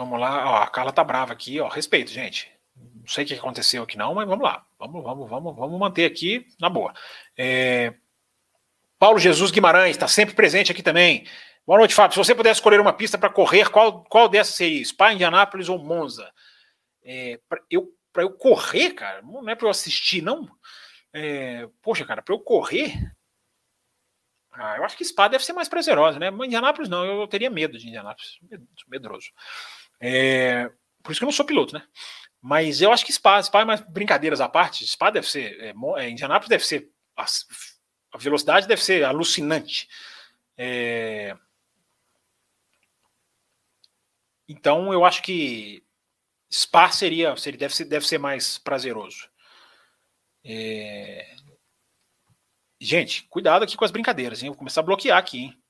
[0.00, 1.68] Vamos lá, ó, a Carla tá brava aqui, ó.
[1.68, 2.50] Respeito, gente.
[2.74, 4.64] Não sei o que aconteceu aqui, não, mas vamos lá.
[4.78, 6.94] Vamos, vamos, vamos, vamos manter aqui na boa.
[7.36, 7.92] É...
[8.98, 11.26] Paulo Jesus Guimarães está sempre presente aqui também.
[11.66, 12.14] Boa noite, Fábio.
[12.14, 14.82] Se você pudesse escolher uma pista para correr, qual, qual dessas seria?
[14.82, 16.32] Spa, Indianápolis ou Monza?
[17.04, 20.48] É, para eu, eu correr, cara, não é para eu assistir, não.
[21.12, 22.94] É, poxa, cara, para eu correr,
[24.52, 26.28] ah, eu acho que Spa deve ser mais prazerosa, né?
[26.28, 28.38] Indianápolis não, eu teria medo de Indianápolis,
[28.88, 29.30] medroso.
[30.00, 30.70] É,
[31.02, 31.86] por isso que eu não sou piloto, né?
[32.40, 34.86] Mas eu acho que Spa, Spa é mais brincadeiras à parte.
[34.86, 37.24] Spa deve ser, é, é, Indianápolis deve ser, a,
[38.12, 39.88] a, velocidade deve ser alucinante.
[40.56, 41.36] É,
[44.48, 45.84] então eu acho que
[46.50, 49.28] Spa seria, seria deve, ser, deve ser mais prazeroso.
[50.42, 51.36] É,
[52.80, 54.48] gente, cuidado aqui com as brincadeiras, hein?
[54.48, 55.62] vou começar a bloquear aqui, hein?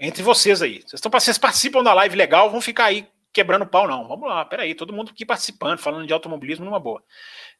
[0.00, 0.80] Entre vocês aí.
[0.80, 4.06] Vocês, estão, vocês participam da live legal, vão ficar aí quebrando pau, não.
[4.06, 7.02] Vamos lá, peraí, todo mundo aqui participando, falando de automobilismo numa boa.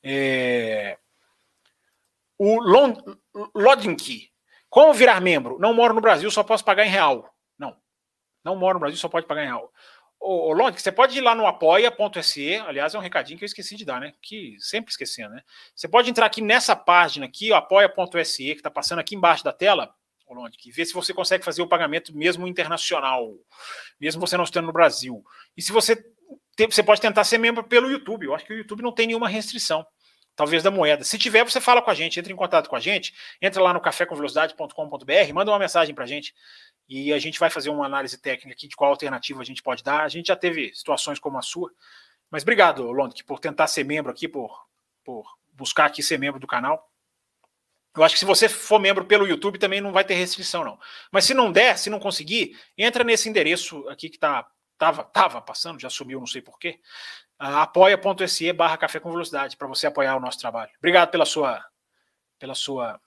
[0.03, 0.99] É...
[2.39, 2.59] O
[3.55, 4.29] Lodink,
[4.69, 5.59] como virar membro?
[5.59, 7.33] Não moro no Brasil, só posso pagar em real.
[7.59, 7.77] Não,
[8.45, 9.73] não moro no Brasil, só pode pagar em real.
[10.19, 13.47] Ô, ô Lodink, você pode ir lá no apoia.se, aliás, é um recadinho que eu
[13.47, 14.13] esqueci de dar, né?
[14.21, 15.43] Que sempre esquecendo, né?
[15.75, 19.95] Você pode entrar aqui nessa página aqui, apoia.se, que está passando aqui embaixo da tela,
[20.33, 23.35] Holondic, ver se você consegue fazer o pagamento mesmo internacional,
[24.01, 25.25] mesmo você não estando no Brasil.
[25.57, 26.05] E se você
[26.71, 28.27] você pode tentar ser membro pelo YouTube.
[28.27, 29.87] Eu acho que o YouTube não tem nenhuma restrição.
[30.35, 31.05] Talvez da moeda.
[31.05, 33.75] Se tiver, você fala com a gente, entre em contato com a gente, entra lá
[33.75, 36.35] no cafécomvelocidade.com.br, manda uma mensagem para a gente
[36.89, 39.83] e a gente vai fazer uma análise técnica aqui de qual alternativa a gente pode
[39.83, 40.03] dar.
[40.03, 41.71] A gente já teve situações como a sua.
[42.31, 44.67] Mas obrigado, Londres, por tentar ser membro aqui, por,
[45.05, 46.91] por buscar aqui ser membro do canal.
[47.95, 50.79] Eu acho que se você for membro pelo YouTube também não vai ter restrição, não.
[51.11, 54.47] Mas se não der, se não conseguir, entra nesse endereço aqui que tá,
[54.79, 56.81] tava, tava passando, já sumiu, não sei porquê.
[57.39, 60.71] Apoia.se barra café com velocidade para você apoiar o nosso trabalho.
[60.79, 61.63] Obrigado pela sua,
[62.39, 63.01] pela sua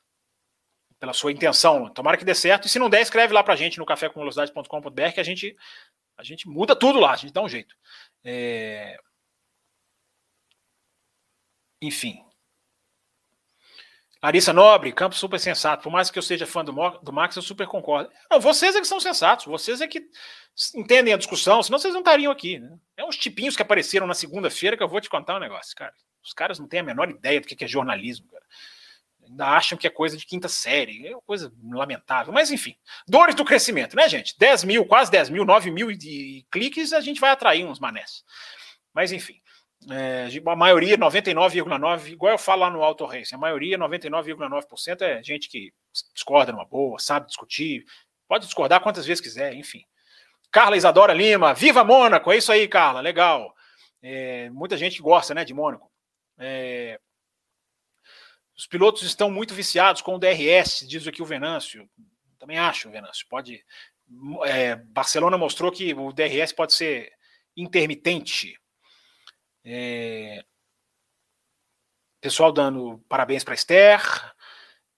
[0.99, 1.89] pela sua intenção.
[1.89, 2.65] Tomara que dê certo.
[2.65, 5.55] E se não der, escreve lá pra gente no cafécomvelocidade.com.br que a gente,
[6.17, 7.75] a gente muda tudo lá, a gente dá um jeito.
[8.23, 8.97] É...
[11.81, 12.25] Enfim.
[14.26, 15.84] Larissa Nobre, campo super sensato.
[15.84, 16.72] Por mais que eu seja fã do,
[17.03, 18.10] do Max, eu super concordo.
[18.31, 20.02] Não, vocês é que são sensatos, vocês é que
[20.73, 22.57] entendem a discussão, senão vocês não estariam aqui.
[22.57, 22.76] Né?
[22.97, 25.93] É uns tipinhos que apareceram na segunda-feira que eu vou te contar um negócio, cara.
[26.23, 28.43] Os caras não têm a menor ideia do que é jornalismo, cara.
[29.30, 31.06] Ainda acham que é coisa de quinta série.
[31.06, 32.34] É uma coisa lamentável.
[32.34, 32.76] Mas, enfim.
[33.07, 34.35] Dores do crescimento, né, gente?
[34.39, 38.23] 10 mil, quase 10 mil, 9 mil de cliques, a gente vai atrair uns manés.
[38.91, 39.39] Mas, enfim.
[39.91, 45.21] É, a maioria, 99,9%, igual eu falo lá no Auto Race, a maioria, 99,9% é
[45.21, 45.71] gente que
[46.13, 47.85] discorda numa boa, sabe discutir,
[48.27, 49.83] pode discordar quantas vezes quiser, enfim.
[50.51, 53.53] Carla Isadora Lima, viva Mônaco, é isso aí, Carla, legal.
[54.01, 55.91] É, muita gente gosta, né, de Mônaco.
[56.39, 56.99] É,
[58.57, 61.89] os pilotos estão muito viciados com o DRS, diz aqui o Venâncio.
[62.39, 63.25] Também acho, Venâncio.
[63.29, 63.63] Pode.
[64.45, 67.11] É, Barcelona mostrou que o DRS pode ser
[67.55, 68.57] intermitente.
[69.65, 70.45] É,
[72.21, 74.01] pessoal dando parabéns para Esther.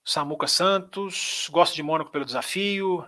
[0.03, 1.47] Samuca Santos.
[1.51, 3.05] Gosto de Mônaco pelo desafio.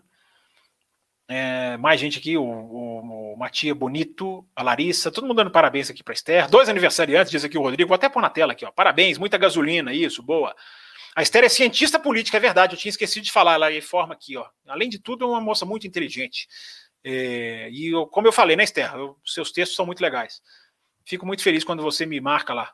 [1.32, 5.88] É, mais gente aqui, o, o, o Matia Bonito, a Larissa, todo mundo dando parabéns
[5.88, 6.50] aqui para Esther.
[6.50, 8.72] Dois aniversariantes, diz aqui o Rodrigo, vou até pôr na tela aqui, ó.
[8.72, 10.56] Parabéns, muita gasolina, isso, boa.
[11.16, 14.38] A Esther é cientista política, é verdade, eu tinha esquecido de falar, ela informa aqui,
[14.38, 14.48] ó.
[14.68, 16.48] Além de tudo, é uma moça muito inteligente.
[17.04, 18.92] É, e eu, como eu falei, né, Esther?
[18.96, 20.42] Eu, seus textos são muito legais.
[21.10, 22.72] Fico muito feliz quando você me marca lá.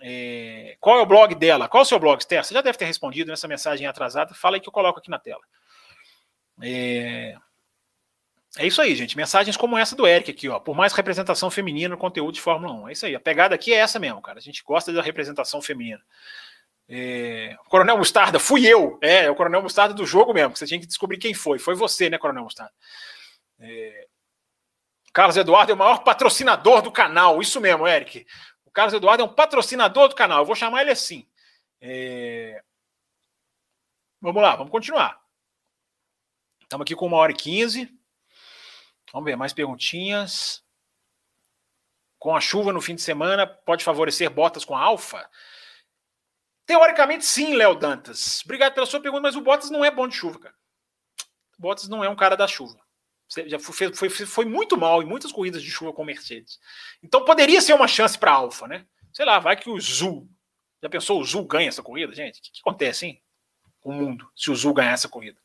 [0.00, 1.68] É, qual é o blog dela?
[1.68, 2.44] Qual é o seu blog, Esther?
[2.44, 4.32] Você já deve ter respondido nessa mensagem atrasada.
[4.34, 5.42] Fala aí que eu coloco aqui na tela.
[6.62, 7.34] É.
[8.56, 9.16] É isso aí, gente.
[9.16, 10.60] Mensagens como essa do Eric aqui, ó.
[10.60, 12.88] Por mais representação feminina no conteúdo de Fórmula 1.
[12.88, 13.16] É isso aí.
[13.16, 14.38] A pegada aqui é essa mesmo, cara.
[14.38, 16.00] A gente gosta da representação feminina.
[16.88, 17.56] É...
[17.68, 18.96] Coronel Mostarda, fui eu.
[19.02, 20.56] É, é o Coronel Mostarda do jogo mesmo.
[20.56, 21.58] Você tinha que descobrir quem foi.
[21.58, 22.72] Foi você, né, Coronel Mostarda?
[23.58, 24.06] É...
[25.12, 27.40] Carlos Eduardo é o maior patrocinador do canal.
[27.40, 28.26] Isso mesmo, Eric.
[28.64, 30.38] O Carlos Eduardo é um patrocinador do canal.
[30.40, 31.28] Eu vou chamar ele assim.
[31.80, 32.62] É...
[34.20, 35.20] Vamos lá, vamos continuar.
[36.62, 37.92] Estamos aqui com uma hora e quinze.
[39.12, 40.64] Vamos ver, mais perguntinhas.
[42.18, 45.28] Com a chuva no fim de semana, pode favorecer Bottas com Alfa?
[46.64, 48.40] Teoricamente, sim, Léo Dantas.
[48.44, 50.54] Obrigado pela sua pergunta, mas o Bottas não é bom de chuva, cara.
[51.58, 52.80] O Bottas não é um cara da chuva.
[53.46, 56.58] Já foi, foi, foi muito mal em muitas corridas de chuva com Mercedes.
[57.02, 58.86] Então poderia ser uma chance para a Alfa, né?
[59.12, 60.28] Sei lá, vai que o Zul.
[60.82, 62.40] Já pensou o Zul ganha essa corrida, gente?
[62.40, 63.22] O que, que acontece, hein?
[63.82, 65.38] O mundo, se o Zul ganhar essa corrida.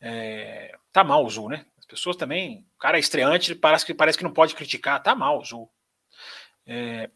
[0.00, 1.66] É, tá mal o Zul, né?
[1.88, 2.66] pessoas também.
[2.76, 5.02] O cara é estreante, parece que, parece que não pode criticar.
[5.02, 5.72] Tá mal, Zul.
[6.66, 7.10] É...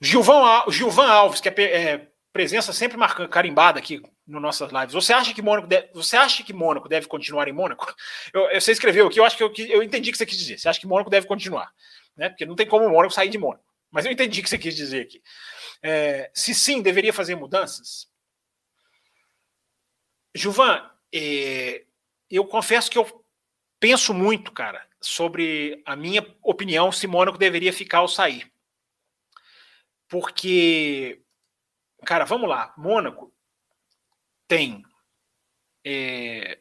[0.00, 4.92] Gilvan, Gilvan Alves, que é, é presença sempre marcando, carimbada aqui no nossas lives.
[4.92, 7.94] Você acha que Mônaco deve, você acha que Mônaco deve continuar em Mônaco?
[8.32, 10.38] Eu, eu, você escreveu aqui, eu acho que eu, eu entendi o que você quis
[10.38, 10.58] dizer.
[10.58, 11.72] Você acha que Mônaco deve continuar,
[12.16, 12.28] né?
[12.28, 13.64] Porque não tem como o Mônaco sair de Mônaco.
[13.90, 15.20] Mas eu entendi o que você quis dizer aqui.
[15.82, 18.08] É, se sim, deveria fazer mudanças.
[20.34, 21.84] Gilvan, é,
[22.30, 23.24] eu confesso que eu
[23.80, 28.50] penso muito, cara, sobre a minha opinião se Mônaco deveria ficar ou sair.
[30.08, 31.20] Porque,
[32.04, 33.32] cara, vamos lá, Mônaco
[34.46, 34.82] tem.
[35.84, 36.58] É,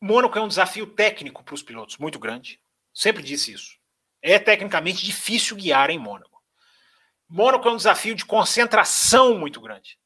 [0.00, 2.60] Mônaco é um desafio técnico para os pilotos, muito grande.
[2.92, 3.78] Sempre disse isso.
[4.22, 6.42] É tecnicamente difícil guiar em Mônaco.
[7.28, 9.98] Mônaco é um desafio de concentração muito grande.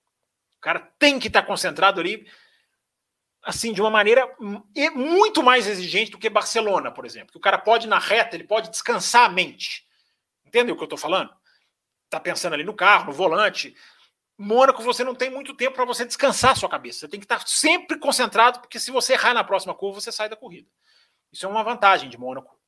[0.57, 2.27] O cara tem que estar concentrado ali
[3.45, 4.27] assim, de uma maneira
[4.95, 7.31] muito mais exigente do que Barcelona, por exemplo.
[7.31, 9.87] Que o cara pode, na reta, ele pode descansar a mente.
[10.45, 11.31] Entendeu o que eu estou falando?
[12.09, 13.77] Tá pensando ali no carro, no volante.
[14.37, 17.01] Mônaco, você não tem muito tempo para você descansar a sua cabeça.
[17.01, 20.29] Você tem que estar sempre concentrado, porque se você errar na próxima curva, você sai
[20.29, 20.69] da corrida.
[21.33, 22.59] Isso é uma vantagem de Mônaco.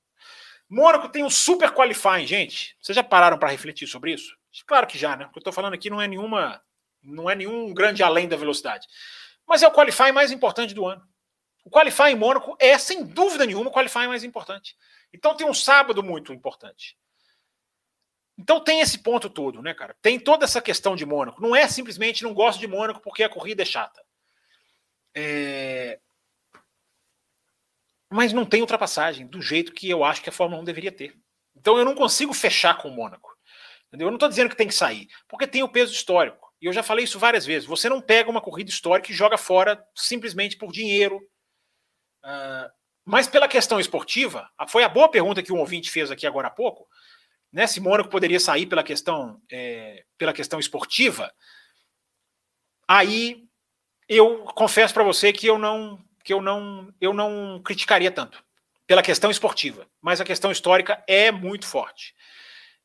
[0.68, 2.76] Mônaco tem um super qualifying, gente.
[2.80, 4.36] Vocês já pararam para refletir sobre isso?
[4.66, 5.26] Claro que já, né?
[5.26, 6.60] O que eu estou falando aqui não é nenhuma,
[7.02, 8.86] não é nenhum grande além da velocidade.
[9.46, 11.02] Mas é o qualifying mais importante do ano.
[11.64, 14.76] O qualifying em Mônaco é, sem dúvida nenhuma, o qualifying mais importante.
[15.12, 16.96] Então tem um sábado muito importante.
[18.38, 19.96] Então tem esse ponto todo, né, cara?
[20.02, 21.40] Tem toda essa questão de Mônaco.
[21.40, 24.02] Não é simplesmente não gosto de Mônaco porque a corrida é chata.
[25.14, 25.98] É...
[28.10, 31.16] Mas não tem ultrapassagem do jeito que eu acho que a Fórmula 1 deveria ter.
[31.56, 33.34] Então eu não consigo fechar com o Mônaco.
[33.88, 34.08] Entendeu?
[34.08, 36.52] Eu não estou dizendo que tem que sair, porque tem o peso histórico.
[36.60, 37.66] E eu já falei isso várias vezes.
[37.66, 41.16] Você não pega uma corrida histórica e joga fora simplesmente por dinheiro.
[42.24, 42.70] Uh,
[43.04, 46.50] mas pela questão esportiva, foi a boa pergunta que um ouvinte fez aqui agora há
[46.50, 46.86] pouco,
[47.52, 47.66] né?
[47.66, 51.32] Se Mônaco poderia sair pela questão, é, pela questão esportiva,
[52.88, 53.44] aí
[54.08, 58.44] eu confesso para você que eu não que eu não eu não criticaria tanto
[58.86, 62.14] pela questão esportiva, mas a questão histórica é muito forte.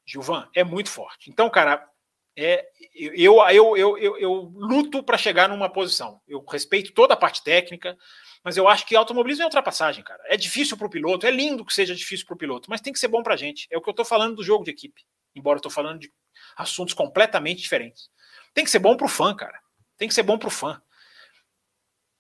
[0.06, 1.30] Gilvan, é muito forte.
[1.30, 1.88] Então, cara,
[2.36, 2.66] é,
[2.96, 6.20] eu, eu, eu, eu, eu luto para chegar numa posição.
[6.28, 7.96] Eu respeito toda a parte técnica,
[8.44, 10.22] mas eu acho que automobilismo é ultrapassagem, cara.
[10.26, 12.92] É difícil para o piloto, é lindo que seja difícil para o piloto, mas tem
[12.92, 13.68] que ser bom para gente.
[13.70, 15.04] É o que eu estou falando do jogo de equipe,
[15.36, 16.12] embora eu estou falando de
[16.56, 18.10] assuntos completamente diferentes.
[18.54, 19.60] Tem que ser bom para o fã, cara.
[19.98, 20.82] Tem que ser bom para o fã.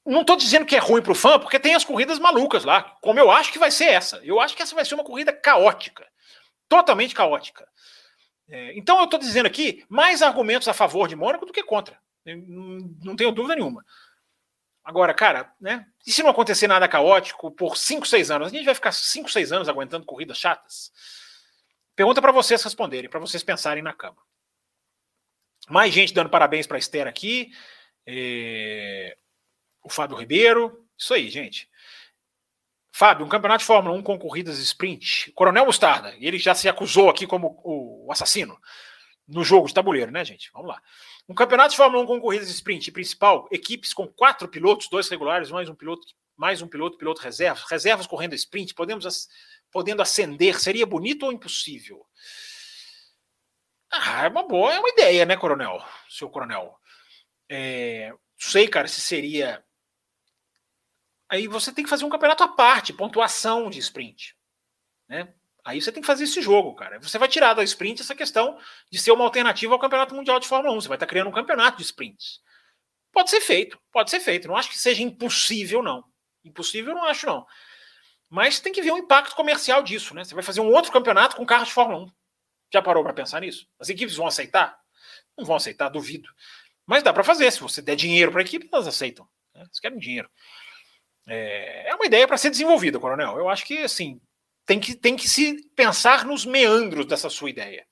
[0.06, 2.84] Não estou dizendo que é ruim para o fã, porque tem as corridas malucas lá,
[3.02, 4.18] como eu acho que vai ser essa.
[4.23, 6.07] Eu acho que essa vai ser uma corrida caótica,
[6.68, 7.68] totalmente caótica.
[8.49, 11.98] É, então eu estou dizendo aqui mais argumentos a favor de Mônaco do que contra.
[12.26, 13.84] Não, não tenho dúvida nenhuma.
[14.83, 15.85] Agora, cara, né?
[16.05, 18.47] E se não acontecer nada caótico por 5, 6 anos?
[18.47, 20.91] A gente vai ficar 5, 6 anos aguentando corridas chatas?
[21.95, 24.17] Pergunta para vocês responderem, para vocês pensarem na cama.
[25.69, 27.51] Mais gente dando parabéns para Esther aqui.
[28.05, 29.15] É...
[29.83, 30.87] O Fábio Ribeiro.
[30.97, 31.69] Isso aí, gente.
[32.91, 35.31] Fábio, um campeonato de Fórmula 1 com corridas sprint.
[35.31, 38.59] Coronel Mostarda, ele já se acusou aqui como o assassino
[39.27, 40.51] no jogo de tabuleiro, né, gente?
[40.53, 40.81] Vamos lá.
[41.31, 45.49] Um campeonato de Fórmula 1 com corridas sprint principal, equipes com quatro pilotos, dois regulares,
[45.49, 46.05] mais um piloto,
[46.35, 49.29] mais um piloto, piloto reserva, reservas correndo sprint, podemos
[49.71, 52.05] podendo ascender, seria bonito ou impossível?
[53.89, 55.81] Ah, é uma boa, é uma ideia, né, coronel?
[56.09, 56.77] Seu coronel.
[57.47, 59.63] É, sei, cara, se seria.
[61.29, 64.35] Aí você tem que fazer um campeonato à parte, pontuação de sprint,
[65.07, 65.33] né?
[65.63, 66.99] Aí você tem que fazer esse jogo, cara.
[66.99, 68.57] Você vai tirar da sprint essa questão
[68.91, 70.81] de ser uma alternativa ao Campeonato Mundial de Fórmula 1.
[70.81, 72.39] Você vai estar criando um campeonato de sprints.
[73.11, 74.47] Pode ser feito, pode ser feito.
[74.47, 76.03] Não acho que seja impossível, não.
[76.43, 77.45] Impossível, não acho, não.
[78.29, 80.23] Mas tem que ver o impacto comercial disso, né?
[80.23, 82.11] Você vai fazer um outro campeonato com carros de Fórmula 1.
[82.73, 83.67] Já parou para pensar nisso?
[83.77, 84.79] As equipes vão aceitar?
[85.38, 86.29] Não vão aceitar, duvido.
[86.85, 87.51] Mas dá para fazer.
[87.51, 89.27] Se você der dinheiro para a equipe, elas aceitam.
[89.53, 89.61] Né?
[89.61, 90.29] Eles querem dinheiro.
[91.27, 93.38] É, é uma ideia para ser desenvolvida, Coronel.
[93.38, 94.19] Eu acho que, assim,
[94.65, 97.85] tem que, tem que se pensar nos meandros dessa sua ideia.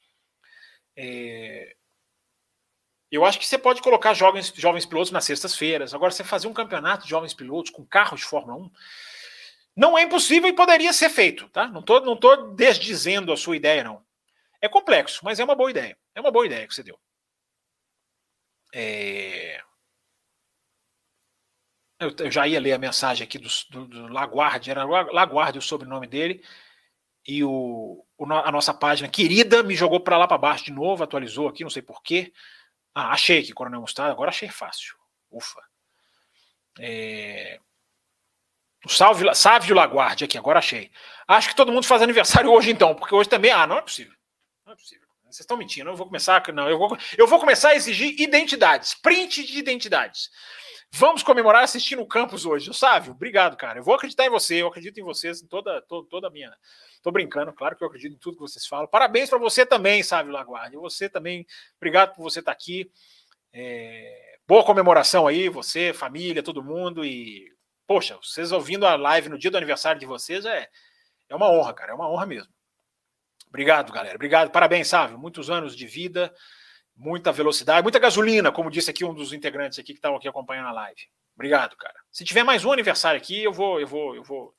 [0.95, 1.75] É...
[3.11, 5.93] Eu acho que você pode colocar jovens, jovens pilotos nas sextas-feiras.
[5.93, 8.71] Agora, você fazer um campeonato de jovens pilotos com carros de Fórmula 1
[9.75, 11.67] não é impossível e poderia ser feito, tá?
[11.67, 14.05] Não estou não tô desdizendo a sua ideia, não.
[14.61, 15.97] É complexo, mas é uma boa ideia.
[16.13, 16.99] É uma boa ideia que você deu.
[18.73, 19.63] É...
[21.99, 26.07] Eu, eu, já ia ler a mensagem aqui do, do, do era Laguardia o sobrenome
[26.07, 26.43] dele,
[27.27, 31.03] e o, o, a nossa página querida me jogou para lá para baixo de novo,
[31.03, 32.31] atualizou aqui, não sei porquê.
[32.95, 34.95] Ah, achei aqui, Coronel Mostarda, agora achei fácil.
[35.29, 35.61] Ufa.
[36.79, 37.59] É...
[38.85, 40.89] O Sávio aqui, agora achei.
[41.27, 43.51] Acho que todo mundo faz aniversário hoje então, porque hoje também.
[43.51, 44.13] Ah, não é possível.
[44.65, 45.07] Não é possível.
[45.25, 45.89] Vocês estão mentindo.
[45.89, 46.41] Eu vou começar.
[46.53, 50.29] Não, eu vou, eu vou começar a exigir identidades, print de identidades.
[50.91, 52.73] Vamos comemorar assistindo o campus hoje.
[52.73, 53.79] Sávio, obrigado, cara.
[53.79, 56.51] Eu vou acreditar em você, eu acredito em vocês, em toda, toda, toda a minha.
[57.03, 58.87] Tô brincando, claro que eu acredito em tudo que vocês falam.
[58.87, 60.79] Parabéns para você também, Sávio Laguardia.
[60.79, 61.45] Você também,
[61.77, 62.91] obrigado por você estar tá aqui.
[63.53, 64.37] É...
[64.47, 67.05] Boa comemoração aí, você, família, todo mundo.
[67.05, 67.45] E,
[67.85, 70.67] poxa, vocês ouvindo a live no dia do aniversário de vocês é,
[71.29, 71.91] é uma honra, cara.
[71.91, 72.51] É uma honra mesmo.
[73.47, 74.15] Obrigado, galera.
[74.15, 74.49] Obrigado.
[74.49, 75.19] Parabéns, Sávio.
[75.19, 76.33] Muitos anos de vida
[76.99, 80.67] muita velocidade, muita gasolina, como disse aqui um dos integrantes aqui que estavam aqui acompanhando
[80.67, 81.01] a live.
[81.33, 81.95] Obrigado, cara.
[82.11, 84.53] Se tiver mais um aniversário aqui, eu vou, eu vou, eu vou,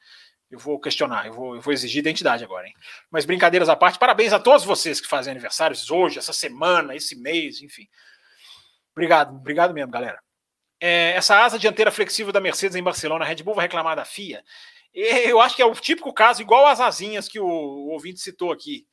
[0.50, 2.74] eu vou questionar, eu vou, eu vou exigir identidade agora, hein?
[3.10, 7.14] Mas brincadeiras à parte, parabéns a todos vocês que fazem aniversários hoje, essa semana, esse
[7.14, 7.86] mês, enfim.
[8.92, 10.18] Obrigado, obrigado mesmo, galera.
[10.80, 14.06] É, essa asa dianteira flexível da Mercedes em Barcelona, a Red Bull vai reclamar da
[14.06, 14.42] FIA.
[14.94, 18.50] Eu acho que é o típico caso, igual as asinhas que o, o ouvinte citou
[18.50, 18.86] aqui.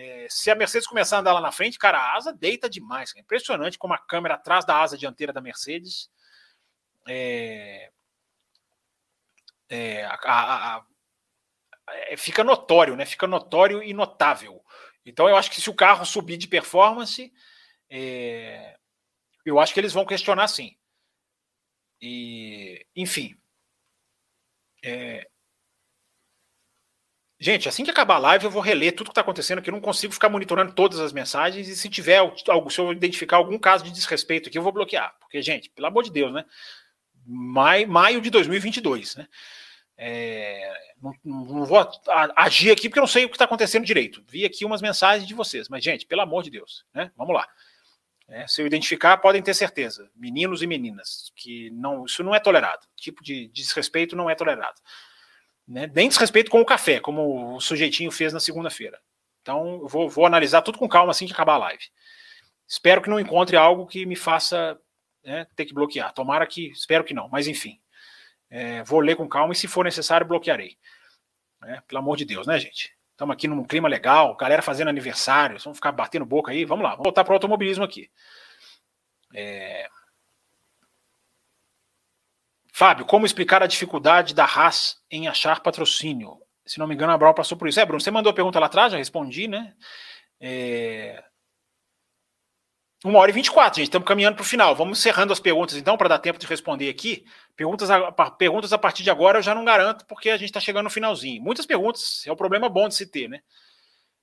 [0.00, 3.12] É, se a Mercedes começar a andar lá na frente, cara, a asa deita demais.
[3.16, 6.08] É impressionante como a câmera atrás da asa dianteira da Mercedes
[7.08, 7.90] é,
[9.68, 10.86] é, a, a, a,
[11.88, 13.04] é, fica notório, né?
[13.04, 14.64] Fica notório e notável.
[15.04, 17.32] Então eu acho que se o carro subir de performance,
[17.90, 18.78] é,
[19.44, 20.78] eu acho que eles vão questionar sim.
[22.00, 23.36] E, enfim.
[24.84, 25.28] É,
[27.40, 29.70] Gente, assim que acabar a live, eu vou reler tudo que está acontecendo aqui.
[29.70, 31.68] Eu não consigo ficar monitorando todas as mensagens.
[31.68, 35.14] E se tiver algo, se eu identificar algum caso de desrespeito aqui, eu vou bloquear.
[35.20, 36.44] Porque, gente, pelo amor de Deus, né?
[37.24, 39.28] Maio, maio de 2022, né?
[39.96, 41.90] É, não, não, vou
[42.36, 44.24] agir aqui porque eu não sei o que está acontecendo direito.
[44.28, 47.12] Vi aqui umas mensagens de vocês, mas, gente, pelo amor de Deus, né?
[47.16, 47.46] Vamos lá.
[48.28, 52.40] É, se eu identificar, podem ter certeza, meninos e meninas, que não, isso não é
[52.40, 52.86] tolerado.
[52.96, 54.80] Tipo de, de desrespeito não é tolerado.
[55.68, 55.90] Né?
[55.94, 58.98] Nem desrespeito com o café, como o sujeitinho fez na segunda-feira.
[59.42, 61.84] Então, eu vou, vou analisar tudo com calma assim que acabar a live.
[62.66, 64.78] Espero que não encontre algo que me faça
[65.22, 66.12] né, ter que bloquear.
[66.12, 67.78] Tomara que, espero que não, mas enfim.
[68.50, 70.78] É, vou ler com calma e, se for necessário, bloquearei.
[71.64, 72.96] É, pelo amor de Deus, né, gente?
[73.10, 76.64] Estamos aqui num clima legal, galera fazendo aniversário, vamos ficar batendo boca aí.
[76.64, 78.10] Vamos lá, vamos voltar para o automobilismo aqui.
[79.34, 79.88] É...
[82.78, 86.38] Fábio, como explicar a dificuldade da Haas em achar patrocínio?
[86.64, 87.80] Se não me engano, a Brau passou por isso.
[87.80, 89.74] É, Bruno, você mandou a pergunta lá atrás, já respondi, né?
[90.40, 91.20] É...
[93.04, 93.88] Uma hora e 24, gente.
[93.88, 94.76] Estamos caminhando para o final.
[94.76, 97.24] Vamos encerrando as perguntas, então, para dar tempo de responder aqui.
[97.56, 100.60] Perguntas a, perguntas a partir de agora eu já não garanto, porque a gente está
[100.60, 101.42] chegando no finalzinho.
[101.42, 103.40] Muitas perguntas, é um problema bom de se ter, né?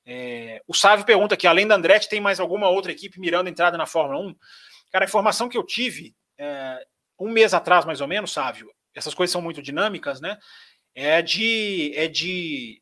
[0.05, 3.77] É, o Sávio pergunta aqui: além da Andretti, tem mais alguma outra equipe mirando entrada
[3.77, 4.35] na Fórmula 1?
[4.93, 6.85] Cara, a informação que eu tive é,
[7.19, 10.37] um mês atrás, mais ou menos, Sávio, essas coisas são muito dinâmicas, né?
[10.93, 12.81] É de, é de,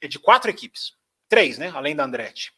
[0.00, 0.92] é de quatro equipes.
[1.28, 1.72] Três, né?
[1.74, 2.52] Além da Andretti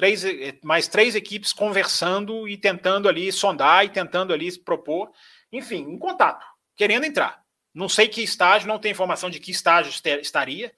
[0.00, 5.12] três, eh, mais três equipes conversando e tentando ali sondar e tentando ali propor,
[5.52, 7.44] enfim, em contato, querendo entrar.
[7.74, 9.92] Não sei que estágio, não tem informação de que estágio
[10.22, 10.72] estaria.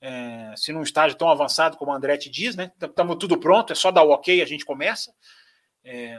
[0.00, 2.72] É, se num estágio tão avançado como o Andretti diz, né?
[2.80, 5.14] Estamos tudo pronto, é só dar o ok, a gente começa.
[5.84, 6.18] É,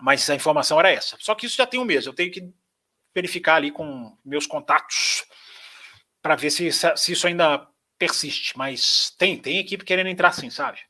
[0.00, 1.16] mas a informação era essa.
[1.20, 2.52] Só que isso já tem um mês, eu tenho que
[3.14, 5.24] verificar ali com meus contatos
[6.20, 7.66] para ver se, se isso ainda
[7.98, 8.56] persiste.
[8.56, 10.80] Mas tem, tem equipe querendo entrar sim, sabe?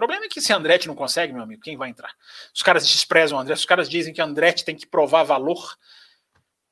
[0.00, 2.10] problema é que se Andretti não consegue, meu amigo, quem vai entrar?
[2.54, 5.76] Os caras desprezam o Andretti, os caras dizem que Andretti tem que provar valor.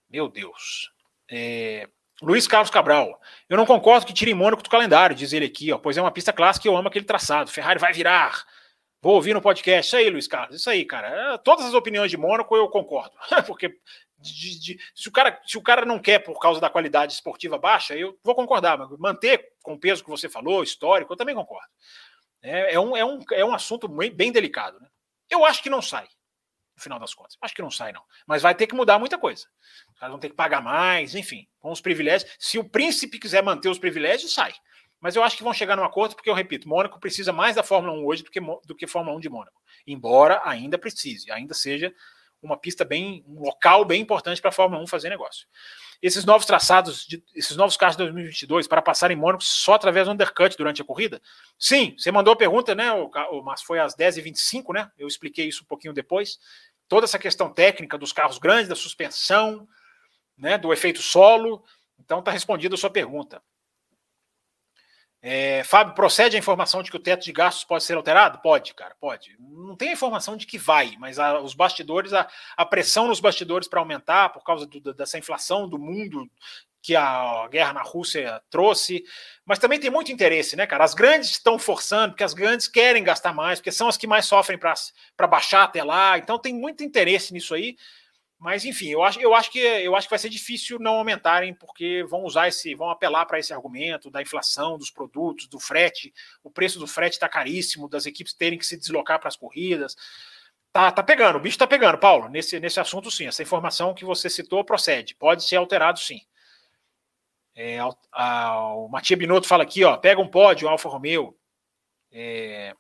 [0.09, 0.91] Meu Deus.
[1.31, 1.87] É...
[2.23, 3.21] Luiz Carlos Cabral.
[3.47, 6.11] Eu não concordo que tirem Mônaco do calendário, diz ele aqui, ó, pois é uma
[6.11, 7.51] pista clássica e eu amo aquele traçado.
[7.51, 8.47] Ferrari vai virar.
[9.01, 9.89] Vou ouvir no podcast.
[9.89, 10.57] Isso aí, Luiz Carlos.
[10.57, 11.35] Isso aí, cara.
[11.35, 13.15] É, todas as opiniões de Mônaco eu concordo.
[13.47, 13.79] Porque
[14.19, 17.57] de, de, se, o cara, se o cara não quer por causa da qualidade esportiva
[17.57, 18.77] baixa, eu vou concordar.
[18.77, 21.69] Mas manter com o peso que você falou, histórico, eu também concordo.
[22.43, 24.81] É, é, um, é, um, é um assunto bem, bem delicado.
[24.81, 24.89] Né?
[25.31, 26.09] Eu acho que não sai,
[26.77, 27.37] no final das contas.
[27.41, 28.03] Acho que não sai, não.
[28.27, 29.47] Mas vai ter que mudar muita coisa.
[29.93, 32.31] Os caras vão ter que pagar mais, enfim, com os privilégios.
[32.39, 34.53] Se o príncipe quiser manter os privilégios, sai.
[35.01, 37.63] Mas eu acho que vão chegar num acordo, porque eu repito, Mônaco precisa mais da
[37.63, 39.61] Fórmula 1 hoje do que, do que Fórmula 1 de Mônaco.
[39.87, 41.95] Embora ainda precise, ainda seja
[42.43, 45.47] uma pista bem, um local bem importante para a Fórmula 1 fazer negócio
[46.01, 50.07] esses novos traçados, de, esses novos carros de 2022 para passar em Mônaco só através
[50.07, 51.21] do undercut durante a corrida?
[51.59, 52.93] Sim, você mandou a pergunta, né?
[52.93, 54.91] O, mas foi às 10h25, né?
[54.97, 56.39] Eu expliquei isso um pouquinho depois.
[56.89, 59.67] Toda essa questão técnica dos carros grandes, da suspensão,
[60.37, 60.57] né?
[60.57, 61.65] Do efeito solo.
[61.99, 63.43] Então está respondida a sua pergunta.
[65.21, 68.39] É, Fábio, procede a informação de que o teto de gastos pode ser alterado?
[68.41, 69.37] Pode, cara, pode.
[69.41, 73.19] Não tem a informação de que vai, mas a, os bastidores, a, a, pressão nos
[73.19, 76.31] bastidores para aumentar por causa do, dessa inflação do mundo
[76.81, 79.03] que a guerra na Rússia trouxe,
[79.45, 80.85] mas também tem muito interesse, né, cara?
[80.85, 84.27] As grandes estão forçando, porque as grandes querem gastar mais, porque são as que mais
[84.27, 87.77] sofrem para baixar até lá, então tem muito interesse nisso aí.
[88.39, 91.53] Mas enfim, eu acho, eu acho que eu acho que vai ser difícil não aumentarem,
[91.53, 96.15] porque vão usar esse, vão apelar para esse argumento da inflação dos produtos, do frete.
[96.43, 99.97] O preço do frete está caríssimo, das equipes terem que se deslocar para as corridas.
[100.73, 102.29] Tá, tá pegando, o bicho está pegando, Paulo.
[102.29, 103.27] Nesse, nesse assunto, sim.
[103.27, 105.17] Essa informação que você citou procede.
[105.17, 106.21] Pode ser alterado, sim.
[107.57, 111.37] É, a, a, o Matias Binotto fala aqui, ó, pega um pódio, Alfa Romeo.
[112.13, 112.73] É,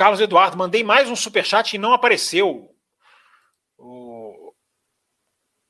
[0.00, 2.74] Carlos Eduardo, mandei mais um superchat e não apareceu.
[3.76, 4.54] O...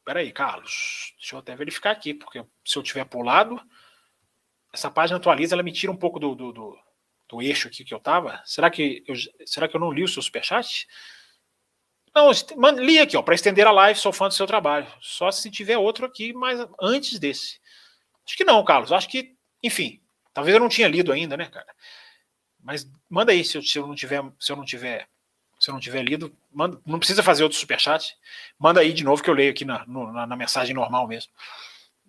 [0.05, 1.12] Peraí, Carlos.
[1.19, 3.61] Deixa eu até verificar aqui, porque se eu tiver pulado,
[4.73, 6.78] essa página atualiza, ela me tira um pouco do, do, do,
[7.28, 8.40] do eixo aqui que eu tava.
[8.44, 10.86] Será que eu, será que eu não li o seu superchat?
[12.15, 12.31] Não,
[12.74, 14.86] li aqui, ó, para estender a live, sou fã do seu trabalho.
[15.01, 17.61] Só se tiver outro aqui, mas antes desse.
[18.24, 18.93] Acho que não, Carlos.
[18.93, 20.01] Acho que, enfim,
[20.32, 21.74] talvez eu não tinha lido ainda, né, cara?
[22.62, 25.09] Mas manda aí se eu, se eu não tiver, se eu não tiver,
[25.59, 28.16] se eu não tiver lido, manda, não precisa fazer outro superchat.
[28.59, 31.32] Manda aí de novo que eu leio aqui na, no, na, na, mensagem normal mesmo.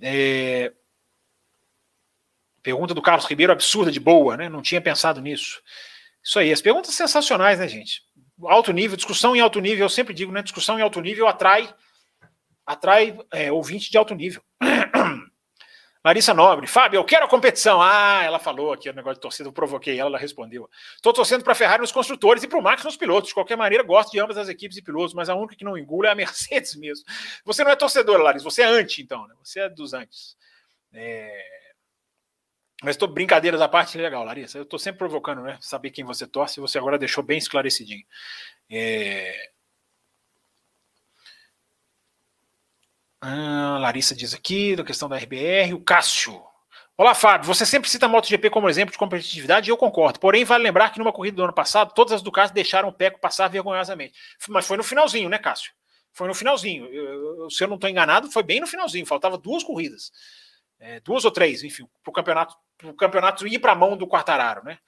[0.02, 0.74] É...
[2.64, 4.48] Pergunta do Carlos Ribeiro, absurda de boa, né?
[4.48, 5.62] Não tinha pensado nisso.
[6.24, 8.04] Isso aí, as perguntas sensacionais, né, gente?
[8.44, 10.44] Alto nível, discussão em alto nível, eu sempre digo, né?
[10.44, 11.74] Discussão em alto nível atrai
[12.66, 14.42] atrai é, ouvinte de alto nível.
[16.04, 17.80] Larissa Nobre, Fábio, eu quero a competição.
[17.80, 20.68] Ah, ela falou aqui o negócio de torcida, eu provoquei ela, ela respondeu.
[20.96, 23.28] Estou torcendo para a Ferrari nos construtores e para o Max nos pilotos.
[23.28, 25.78] De qualquer maneira, gosto de ambas as equipes e pilotos, mas a única que não
[25.78, 27.06] engula é a Mercedes mesmo.
[27.46, 29.36] Você não é torcedor, Larissa, você é anti, então, né?
[29.44, 30.36] Você é dos antes.
[30.92, 31.44] É...
[32.82, 34.58] Mas estou brincadeiras à parte, legal, Larissa.
[34.58, 35.60] Eu estou sempre provocando, né?
[35.62, 38.06] Saber quem você torce, você agora deixou bem esclarecidinho.
[38.72, 39.52] É...
[43.22, 45.76] Ah, Larissa diz aqui, da questão da RBR.
[45.76, 46.44] O Cássio.
[46.98, 47.46] Olá, Fábio.
[47.46, 50.20] Você sempre cita a MotoGP como exemplo de competitividade e eu concordo.
[50.20, 53.20] Porém, vale lembrar que numa corrida do ano passado, todas as Ducati deixaram o Peco
[53.20, 54.16] passar vergonhosamente.
[54.50, 55.72] Mas foi no finalzinho, né, Cássio?
[56.12, 56.88] Foi no finalzinho.
[56.88, 59.06] Eu, se eu não estou enganado, foi bem no finalzinho.
[59.06, 60.12] Faltava duas corridas.
[60.80, 62.56] É, duas ou três, enfim, para o campeonato,
[62.98, 64.80] campeonato ir para a mão do Quartararo, né?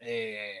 [0.00, 0.56] É,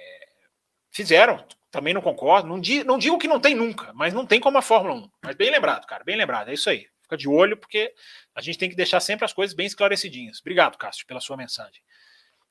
[0.92, 2.48] fizeram, também não concordo.
[2.48, 5.10] Não, di, não digo que não tem nunca, mas não tem como a Fórmula 1.
[5.24, 6.50] Mas bem lembrado, cara, bem lembrado.
[6.50, 6.86] É isso aí.
[7.10, 7.92] Fica de olho, porque
[8.34, 10.38] a gente tem que deixar sempre as coisas bem esclarecidinhas.
[10.40, 11.82] Obrigado, Cássio, pela sua mensagem.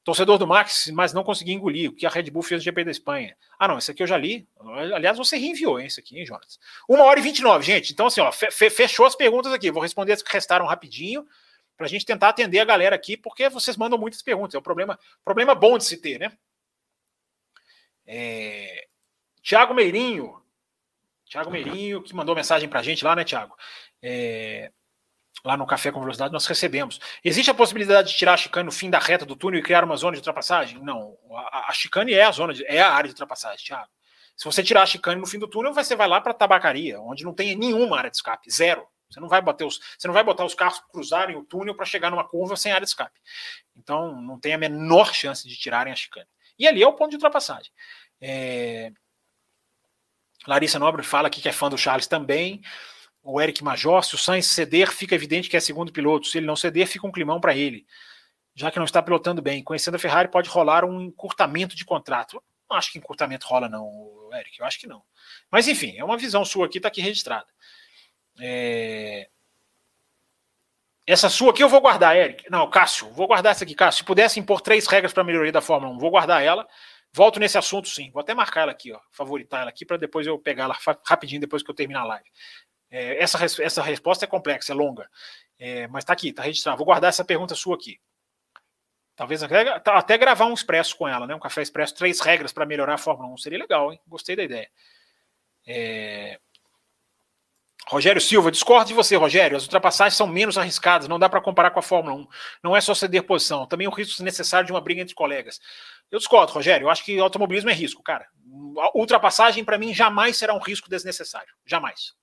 [0.03, 2.84] Torcedor do Max, mas não consegui engolir o que a Red Bull fez no GP
[2.84, 3.38] da Espanha.
[3.57, 4.48] Ah, não, esse aqui eu já li.
[4.94, 6.60] Aliás, você reenviou, esse aqui, hein, Jonas?
[6.90, 7.94] Uma hora e 29, gente.
[7.94, 9.72] Então, assim, ó, fechou as perguntas aqui.
[9.72, 11.26] Vou responder as que restaram rapidinho,
[11.77, 14.56] para a gente tentar atender a galera aqui, porque vocês mandam muitas perguntas.
[14.56, 16.31] É um problema, problema bom de se ter, né?
[18.06, 18.88] É...
[19.41, 20.39] Tiago Meirinho.
[21.30, 23.56] Tiago Meirinho, que mandou mensagem para a gente lá, né, Tiago?
[24.01, 24.72] é,
[25.43, 26.99] lá no Café com Velocidade, nós recebemos.
[27.23, 29.84] Existe a possibilidade de tirar a chicane no fim da reta do túnel e criar
[29.84, 30.81] uma zona de ultrapassagem?
[30.81, 31.18] Não.
[31.31, 33.89] A, a chicane é a zona, de, é a área de ultrapassagem, Thiago.
[34.35, 36.99] Se você tirar a chicane no fim do túnel, você vai lá para a tabacaria,
[37.01, 38.88] onde não tem nenhuma área de escape, zero.
[39.10, 41.85] Você não vai bater os, você não vai botar os carros cruzarem o túnel para
[41.85, 43.19] chegar numa curva sem área de escape.
[43.76, 46.27] Então, não tem a menor chance de tirarem a chicane.
[46.57, 47.72] E ali é o ponto de ultrapassagem.
[48.22, 48.91] É...
[50.48, 52.61] Larissa Nobre fala aqui que é fã do Charles também
[53.24, 56.28] o Eric Major, se o Sainz ceder, fica evidente que é segundo piloto.
[56.28, 57.86] Se ele não ceder, fica um climão para ele,
[58.56, 59.64] já que não está pilotando bem.
[59.64, 62.41] Conhecendo a Ferrari, pode rolar um encurtamento de contrato.
[62.70, 64.60] Não acho que encurtamento rola, não, Eric.
[64.60, 65.03] Eu acho que não.
[65.52, 67.48] Mas enfim, é uma visão sua aqui, está aqui registrada.
[68.40, 69.30] É...
[71.06, 72.49] Essa sua aqui eu vou guardar, Eric.
[72.49, 73.99] Não, Cássio, vou guardar essa aqui, Cássio.
[73.99, 76.68] Se pudesse impor três regras para melhoria da Fórmula 1, vou guardar ela.
[77.14, 78.11] Volto nesse assunto sim.
[78.11, 81.41] Vou até marcar ela aqui, ó, favoritar ela aqui para depois eu pegar ela rapidinho
[81.41, 82.30] depois que eu terminar a live.
[82.91, 85.07] É, essa, essa resposta é complexa, é longa,
[85.57, 86.77] é, mas está aqui, está registrado.
[86.77, 87.99] Vou guardar essa pergunta sua aqui.
[89.15, 91.36] Talvez até, até, gravar um expresso com ela, né?
[91.36, 93.38] Um café expresso, três regras para melhorar a Fórmula 1.
[93.38, 93.99] Seria legal, hein?
[94.07, 94.69] Gostei da ideia.
[95.68, 96.40] É...
[97.90, 99.57] Rogério Silva, discordo de você, Rogério.
[99.57, 102.28] As ultrapassagens são menos arriscadas, não dá para comparar com a Fórmula 1.
[102.64, 105.60] Não é só ceder posição, também o risco necessário de uma briga entre colegas.
[106.11, 106.86] Eu discordo, Rogério.
[106.86, 108.28] Eu acho que automobilismo é risco, cara.
[108.78, 111.52] A ultrapassagem, para mim, jamais será um risco desnecessário.
[111.66, 112.14] Jamais.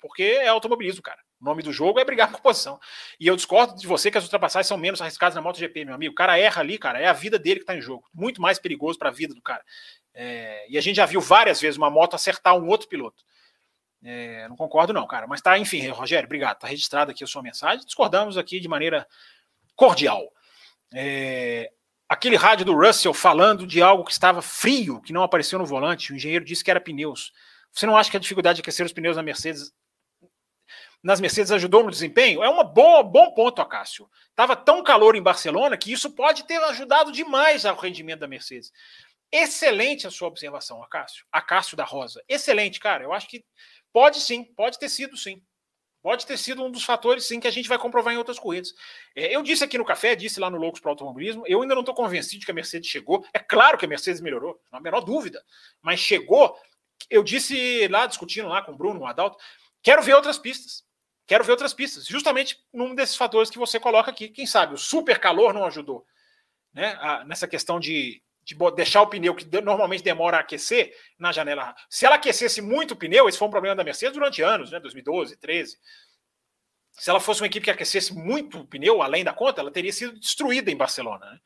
[0.00, 1.18] Porque é automobilismo, cara.
[1.40, 2.78] O nome do jogo é brigar por posição.
[3.18, 6.12] E eu discordo de você que as ultrapassagens são menos arriscadas na MotoGP, meu amigo.
[6.12, 8.04] O cara erra ali, cara, é a vida dele que está em jogo.
[8.14, 9.64] Muito mais perigoso para a vida do cara.
[10.14, 13.24] É, e a gente já viu várias vezes uma moto acertar um outro piloto.
[14.02, 15.26] É, não concordo, não, cara.
[15.26, 16.58] Mas tá, enfim, Rogério, obrigado.
[16.58, 17.84] Tá registrada aqui a sua mensagem.
[17.84, 19.06] Discordamos aqui de maneira
[19.74, 20.32] cordial.
[20.94, 21.70] É,
[22.08, 26.12] aquele rádio do Russell falando de algo que estava frio, que não apareceu no volante.
[26.12, 27.32] O engenheiro disse que era pneus.
[27.72, 29.72] Você não acha que a dificuldade de aquecer os pneus na Mercedes
[31.02, 32.42] nas Mercedes ajudou no desempenho?
[32.42, 34.10] É um bom, ponto, Acácio.
[34.34, 38.72] Tava tão calor em Barcelona que isso pode ter ajudado demais ao rendimento da Mercedes.
[39.30, 41.26] Excelente a sua observação, Acácio.
[41.30, 42.22] Acácio da Rosa.
[42.28, 43.04] Excelente, cara.
[43.04, 43.44] Eu acho que
[43.92, 45.42] pode sim, pode ter sido sim.
[46.00, 48.72] Pode ter sido um dos fatores, sim, que a gente vai comprovar em outras corridas.
[49.16, 51.74] É, eu disse aqui no café, disse lá no Loucos para o Automobilismo, eu ainda
[51.74, 53.26] não estou convencido que a Mercedes chegou.
[53.32, 55.44] É claro que a Mercedes melhorou, não há a menor dúvida.
[55.82, 56.56] Mas chegou,
[57.10, 59.36] eu disse lá, discutindo lá com o Bruno, o Adalto,
[59.82, 60.86] quero ver outras pistas.
[61.26, 64.30] Quero ver outras pistas, justamente num desses fatores que você coloca aqui.
[64.30, 66.06] Quem sabe o super calor não ajudou
[66.72, 71.30] né, a, nessa questão de, de, deixar o pneu que normalmente demora a aquecer na
[71.32, 71.74] janela.
[71.90, 74.80] Se ela aquecesse muito o pneu, esse foi um problema da Mercedes durante anos, né,
[74.80, 75.76] 2012, 13.
[76.92, 79.92] Se ela fosse uma equipe que aquecesse muito o pneu, além da conta, ela teria
[79.92, 81.26] sido destruída em Barcelona.
[81.30, 81.38] Né?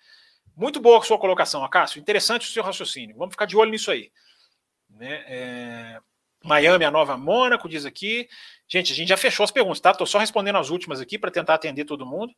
[0.57, 2.01] Muito boa a sua colocação, Acácio.
[2.01, 3.17] Interessante o seu raciocínio.
[3.17, 4.13] Vamos ficar de olho nisso aí.
[4.89, 5.25] Né?
[5.27, 6.01] É...
[6.45, 8.29] Miami, a nova Mônaco, diz aqui.
[8.69, 9.91] Gente, a gente já fechou as perguntas, tá?
[9.91, 12.35] Estou só respondendo as últimas aqui para tentar atender todo mundo.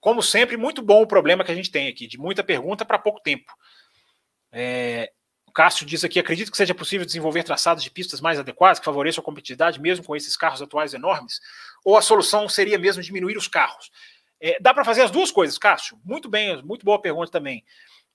[0.00, 2.98] Como sempre, muito bom o problema que a gente tem aqui, de muita pergunta para
[2.98, 3.52] pouco tempo.
[4.52, 5.12] É,
[5.46, 8.84] o Cássio diz aqui: acredito que seja possível desenvolver traçados de pistas mais adequados que
[8.84, 11.40] favoreçam a competitividade, mesmo com esses carros atuais enormes?
[11.84, 13.90] Ou a solução seria mesmo diminuir os carros?
[14.40, 16.00] É, dá para fazer as duas coisas, Cássio.
[16.04, 17.64] Muito bem, muito boa pergunta também.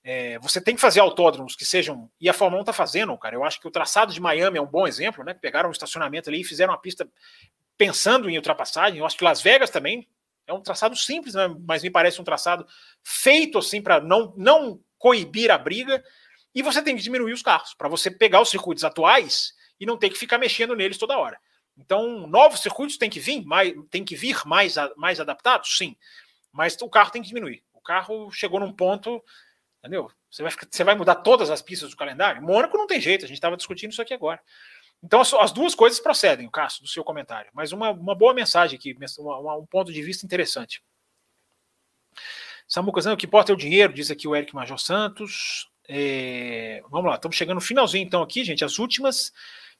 [0.02, 2.10] É, você tem que fazer autódromos que sejam.
[2.20, 3.34] E a Fórmula 1 está fazendo, cara.
[3.34, 5.34] Eu acho que o traçado de Miami é um bom exemplo, né?
[5.34, 7.08] Pegaram um estacionamento ali e fizeram uma pista
[7.76, 8.98] pensando em ultrapassagem.
[8.98, 10.08] Eu acho que Las Vegas também
[10.46, 11.54] é um traçado simples, né?
[11.66, 12.66] mas me parece um traçado
[13.02, 16.02] feito assim para não, não coibir a briga.
[16.56, 19.96] E você tem que diminuir os carros para você pegar os circuitos atuais e não
[19.96, 21.38] ter que ficar mexendo neles toda hora.
[21.76, 25.94] Então, novos circuitos têm que vir, mais, tem que vir mais, mais adaptados, sim.
[26.50, 27.62] Mas o carro tem que diminuir.
[27.72, 29.22] O carro chegou num ponto
[29.86, 30.10] Entendeu?
[30.28, 32.42] Você vai, você vai mudar todas as pistas do calendário?
[32.42, 34.40] Mônaco não tem jeito, a gente estava discutindo isso aqui agora.
[35.00, 37.50] Então, as, as, duas coisas procedem, Cássio, do seu comentário.
[37.54, 40.82] Mas uma, uma boa mensagem aqui, uma, uma, um ponto de vista interessante.
[42.66, 45.70] Samuca o que importa é o dinheiro, diz aqui o Eric Major Santos.
[45.88, 49.32] É, vamos lá, estamos chegando no finalzinho então aqui, gente, as últimas.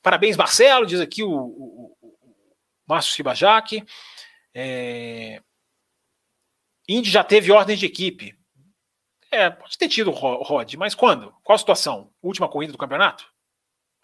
[0.03, 2.17] Parabéns, Marcelo, diz aqui o, o, o
[2.87, 3.85] Márcio Sibajac.
[4.55, 5.43] É,
[6.89, 8.37] Indy já teve ordem de equipe.
[9.31, 11.35] É, pode ter tido o Rod, mas quando?
[11.43, 12.11] Qual a situação?
[12.23, 13.31] Última corrida do campeonato?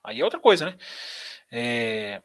[0.05, 0.79] Aí é outra coisa, né?
[1.51, 2.23] É,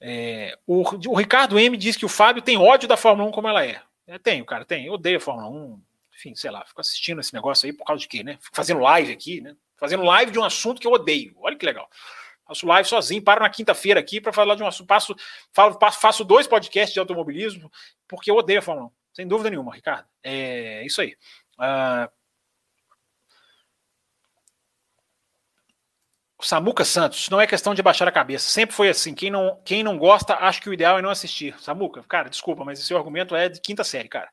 [0.00, 3.48] é, o, o, Ricardo M diz que o Fábio tem ódio da Fórmula 1 como
[3.48, 3.80] ela é.
[4.06, 4.86] é tenho, cara, tem.
[4.86, 5.82] Eu odeio a Fórmula 1.
[6.20, 8.36] Enfim, sei lá, fico assistindo esse negócio aí por causa de quê, né?
[8.42, 9.56] Fico fazendo live aqui, né?
[9.78, 11.34] Fazendo live de um assunto que eu odeio.
[11.38, 11.88] Olha que legal.
[12.46, 14.86] Faço live sozinho, paro na quinta-feira aqui para falar de um assunto.
[14.86, 15.16] Passo,
[15.50, 17.72] falo, passo, faço dois podcasts de automobilismo,
[18.06, 18.92] porque eu odeio a Fórmula 1.
[19.14, 20.06] Sem dúvida nenhuma, Ricardo.
[20.22, 21.16] É isso aí.
[21.58, 22.10] Uh,
[26.42, 28.48] Samuca Santos, não é questão de baixar a cabeça.
[28.50, 29.14] Sempre foi assim.
[29.14, 31.58] Quem não, quem não gosta, acha que o ideal é não assistir.
[31.60, 34.30] Samuca, cara, desculpa, mas esse argumento é de quinta série, cara.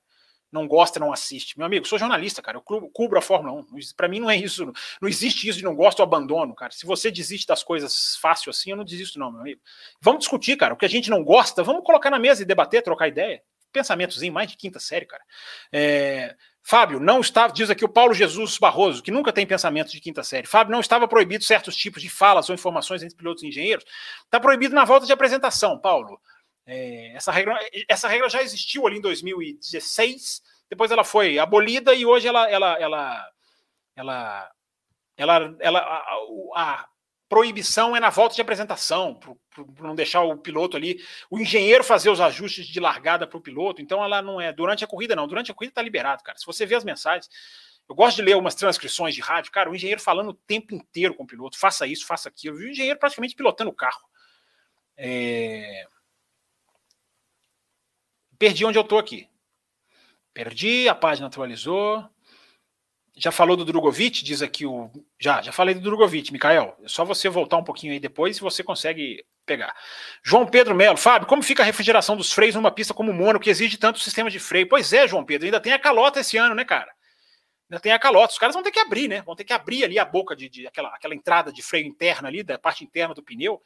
[0.51, 1.57] Não gosta, não assiste.
[1.57, 2.57] Meu amigo, sou jornalista, cara.
[2.57, 3.65] Eu cubro a Fórmula 1.
[3.95, 4.71] Para mim não é isso.
[5.01, 6.71] Não existe isso de não gosto ou abandono, cara.
[6.71, 9.61] Se você desiste das coisas fácil assim, eu não desisto, não, meu amigo.
[10.01, 10.73] Vamos discutir, cara.
[10.73, 13.41] O que a gente não gosta, vamos colocar na mesa e debater, trocar ideia.
[13.73, 15.23] Pensamentozinho mais de quinta série, cara.
[15.71, 16.35] É,
[16.69, 20.21] Fábio, não estava, diz aqui o Paulo Jesus Barroso, que nunca tem pensamento de quinta
[20.21, 20.45] série.
[20.45, 23.85] Fábio, não estava proibido certos tipos de falas ou informações entre pilotos e engenheiros.
[24.25, 26.19] Está proibido na volta de apresentação, Paulo.
[26.69, 27.57] É, essa, regra,
[27.87, 32.73] essa regra já existiu ali em 2016, depois ela foi abolida e hoje ela, ela,
[32.77, 33.31] ela,
[33.95, 34.51] ela,
[35.15, 36.87] ela, ela a, a,
[37.29, 40.99] proibição é na volta de apresentação, para não deixar o piloto ali,
[41.29, 43.81] o engenheiro fazer os ajustes de largada para o piloto.
[43.81, 45.27] Então ela não é durante a corrida, não.
[45.27, 46.37] Durante a corrida está liberado, cara.
[46.37, 47.29] Se você vê as mensagens,
[47.87, 51.13] eu gosto de ler umas transcrições de rádio, cara, o engenheiro falando o tempo inteiro
[51.13, 52.61] com o piloto, faça isso, faça aquilo.
[52.61, 54.01] E o engenheiro praticamente pilotando o carro.
[54.97, 55.85] É...
[58.37, 59.27] Perdi onde eu estou aqui.
[60.33, 62.07] Perdi, a página atualizou.
[63.15, 64.91] Já falou do Drogovic, diz aqui o.
[65.19, 66.77] Já, já falei do Drogovic, Mikael.
[66.83, 69.75] É só você voltar um pouquinho aí depois e você consegue pegar.
[70.21, 73.43] João Pedro Melo, Fábio, como fica a refrigeração dos freios numa pista como o Mônaco,
[73.43, 74.69] que exige tanto sistema de freio?
[74.69, 76.91] Pois é, João Pedro, ainda tem a calota esse ano, né, cara?
[77.69, 78.33] Ainda tem a calota.
[78.33, 79.23] Os caras vão ter que abrir, né?
[79.23, 82.27] Vão ter que abrir ali a boca de, de aquela, aquela entrada de freio interna
[82.27, 83.59] ali, da parte interna do pneu.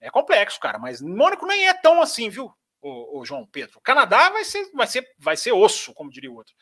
[0.00, 2.52] É complexo, cara, mas Mônaco nem é tão assim, viu,
[2.84, 3.78] o, o João Pedro?
[3.78, 6.54] O Canadá vai ser, vai ser, vai ser osso, como diria o outro.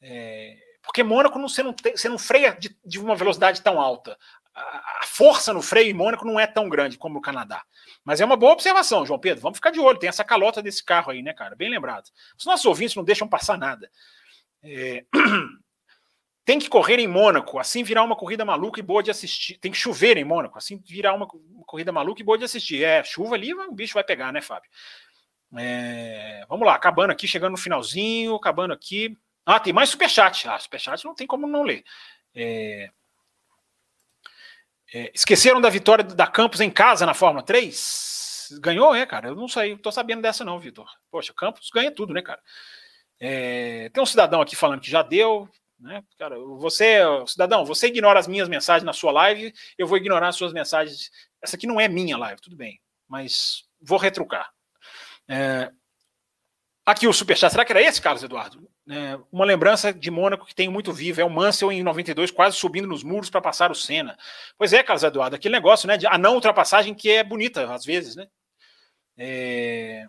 [0.00, 3.80] É, porque Mônaco não, você, não tem, você não freia de, de uma velocidade tão
[3.80, 4.16] alta.
[4.54, 7.62] A, a, força no freio em Mônaco não é tão grande como o Canadá.
[8.04, 9.42] Mas é uma boa observação, João Pedro.
[9.42, 9.98] Vamos ficar de olho.
[9.98, 11.56] Tem essa calota desse carro aí, né, cara?
[11.56, 12.08] Bem lembrado.
[12.38, 13.90] Os nossos ouvintes não deixam passar nada.
[14.62, 15.04] É...
[16.44, 19.58] Tem que correr em Mônaco, assim virar uma corrida maluca e boa de assistir.
[19.58, 21.28] Tem que chover em Mônaco, assim virar uma,
[21.66, 22.82] corrida maluca e boa de assistir.
[22.82, 24.70] É, chuva ali, o bicho vai pegar, né, Fábio?
[25.56, 26.44] É...
[26.48, 29.16] Vamos lá, acabando aqui, chegando no finalzinho, acabando aqui.
[29.46, 30.48] Ah, tem mais superchat.
[30.48, 31.84] Ah, superchat não tem como não ler.
[32.34, 32.90] É...
[34.92, 38.58] É, esqueceram da vitória da Campos em casa na Fórmula 3?
[38.60, 39.28] Ganhou, é, cara?
[39.28, 40.88] Eu não sei, tô sabendo dessa não, Vitor.
[41.10, 42.40] Poxa, Campos ganha tudo, né, cara?
[43.20, 45.46] É, tem um cidadão aqui falando que já deu,
[45.78, 46.02] né?
[46.18, 50.36] Cara, você, cidadão, você ignora as minhas mensagens na sua live, eu vou ignorar as
[50.36, 51.10] suas mensagens.
[51.42, 54.50] Essa aqui não é minha live, tudo bem, mas vou retrucar.
[55.28, 55.70] É,
[56.88, 58.66] Aqui o Superchat, será que era esse, Carlos Eduardo?
[58.88, 62.56] É, uma lembrança de Mônaco que tem muito vivo, é o Mansell em 92 quase
[62.56, 64.16] subindo nos muros para passar o Senna.
[64.56, 67.84] Pois é, Carlos Eduardo, aquele negócio né, de a não ultrapassagem que é bonita às
[67.84, 68.26] vezes, né?
[69.18, 70.06] É...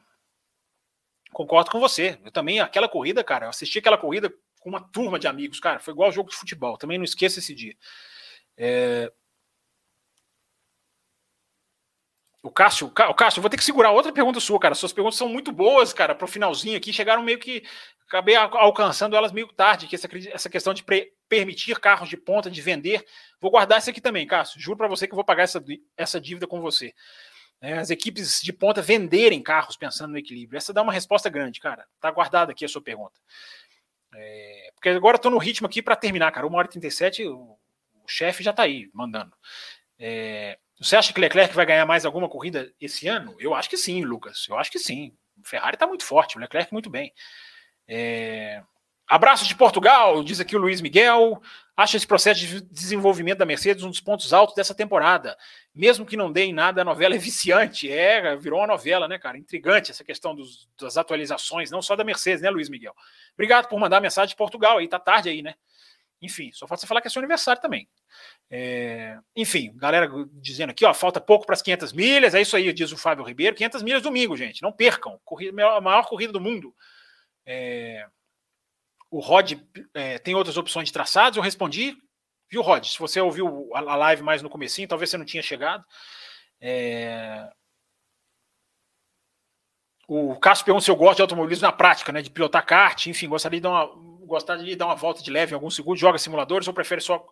[1.33, 2.17] Concordo com você.
[2.23, 5.79] Eu também, aquela corrida, cara, eu assisti aquela corrida com uma turma de amigos, cara,
[5.79, 7.75] foi igual jogo de futebol, também não esqueça esse dia.
[8.55, 9.11] É...
[12.41, 14.73] O Cássio, o Cássio, vou ter que segurar outra pergunta sua, cara.
[14.73, 16.93] Suas perguntas são muito boas, cara, para o finalzinho aqui.
[16.93, 17.63] Chegaram meio que.
[18.07, 20.83] Acabei alcançando elas meio tarde, que essa, essa questão de
[21.27, 23.05] permitir carros de ponta, de vender.
[23.41, 24.59] Vou guardar isso aqui também, Cássio.
[24.59, 25.63] Juro para você que eu vou pagar essa,
[25.97, 26.93] essa dívida com você.
[27.61, 30.57] É, as equipes de ponta venderem carros pensando no equilíbrio.
[30.57, 31.85] Essa dá uma resposta grande, cara.
[31.99, 33.19] Tá guardada aqui a sua pergunta.
[34.15, 36.47] É, porque agora tô no ritmo aqui para terminar, cara.
[36.47, 37.57] Uma hora e 37, o,
[38.01, 39.35] o chefe já tá aí mandando.
[39.99, 43.35] É, você acha que Leclerc vai ganhar mais alguma corrida esse ano?
[43.39, 44.45] Eu acho que sim, Lucas.
[44.47, 45.13] Eu acho que sim.
[45.37, 47.13] O Ferrari está muito forte, o Leclerc muito bem.
[47.87, 48.63] É...
[49.07, 51.41] Abraço de Portugal, diz aqui o Luiz Miguel.
[51.75, 55.35] Acha esse processo de desenvolvimento da Mercedes um dos pontos altos dessa temporada.
[55.73, 57.91] Mesmo que não dê em nada, a novela é viciante.
[57.91, 59.37] É, virou uma novela, né, cara?
[59.37, 62.93] Intrigante essa questão dos, das atualizações, não só da Mercedes, né, Luiz Miguel?
[63.33, 65.55] Obrigado por mandar mensagem de Portugal aí, tá tarde aí, né?
[66.21, 67.89] Enfim, só falta você falar que é seu aniversário também.
[68.51, 72.73] É, enfim, galera dizendo aqui, ó, falta pouco para as 500 milhas, é isso aí,
[72.73, 73.55] diz o Fábio Ribeiro.
[73.55, 75.19] 500 milhas domingo, gente, não percam.
[75.23, 76.73] Corrida, a maior corrida do mundo.
[77.45, 78.07] É,
[79.11, 79.53] o Rod
[79.93, 81.37] é, tem outras opções de traçados.
[81.37, 81.95] Eu respondi,
[82.49, 82.85] viu, Rod?
[82.85, 85.83] Se você ouviu a live mais no comecinho, talvez você não tinha chegado.
[86.59, 87.49] É...
[90.07, 92.21] O Cássio perguntou se eu gosto de automobilismo na prática, né?
[92.21, 95.51] De pilotar kart, enfim, gostaria de dar uma, gostaria de dar uma volta de leve
[95.51, 97.25] em alguns segundos, joga simuladores ou prefere só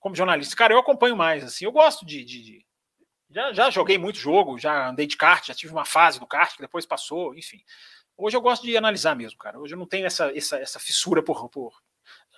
[0.00, 0.56] como jornalista?
[0.56, 2.24] Cara, eu acompanho mais, assim, eu gosto de.
[2.24, 2.66] de, de...
[3.30, 6.54] Já, já joguei muito jogo, já andei de kart, já tive uma fase do kart
[6.54, 7.60] que depois passou, enfim.
[8.16, 9.58] Hoje eu gosto de analisar mesmo, cara.
[9.58, 11.72] Hoje eu não tenho essa, essa, essa fissura por, por.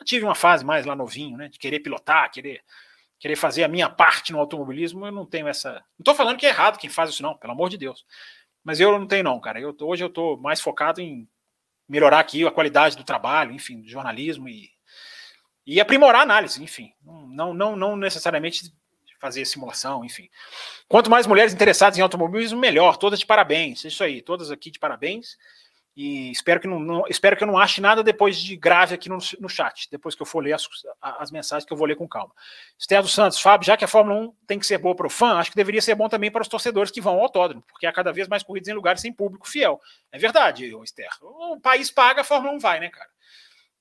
[0.01, 1.49] Eu tive uma fase mais lá novinho, né?
[1.49, 2.65] De querer pilotar, querer
[3.19, 5.73] querer fazer a minha parte no automobilismo, eu não tenho essa.
[5.73, 8.05] Não estou falando que é errado quem faz isso, não, pelo amor de Deus.
[8.63, 9.61] Mas eu não tenho, não, cara.
[9.61, 11.29] Eu, hoje eu estou mais focado em
[11.89, 14.71] melhorar aqui a qualidade do trabalho, enfim, do jornalismo e,
[15.67, 16.93] e aprimorar a análise, enfim.
[17.05, 18.73] Não, não, não necessariamente
[19.19, 20.29] fazer simulação, enfim.
[20.89, 22.97] Quanto mais mulheres interessadas em automobilismo, melhor.
[22.97, 23.85] Todas de parabéns.
[23.85, 25.37] Isso aí, todas aqui de parabéns.
[25.97, 29.09] E espero que não, não, espero que eu não ache nada depois de grave aqui
[29.09, 30.69] no, no chat, depois que eu for ler as,
[31.01, 32.35] as mensagens que eu vou ler com calma.
[32.79, 35.11] Esther dos Santos, Fábio, já que a Fórmula 1 tem que ser boa para o
[35.11, 37.87] fã, acho que deveria ser bom também para os torcedores que vão ao autódromo, porque
[37.87, 39.81] há cada vez mais corridas em lugares sem público fiel.
[40.13, 41.09] É verdade, Esther.
[41.23, 43.09] O país paga, a Fórmula 1 vai, né, cara?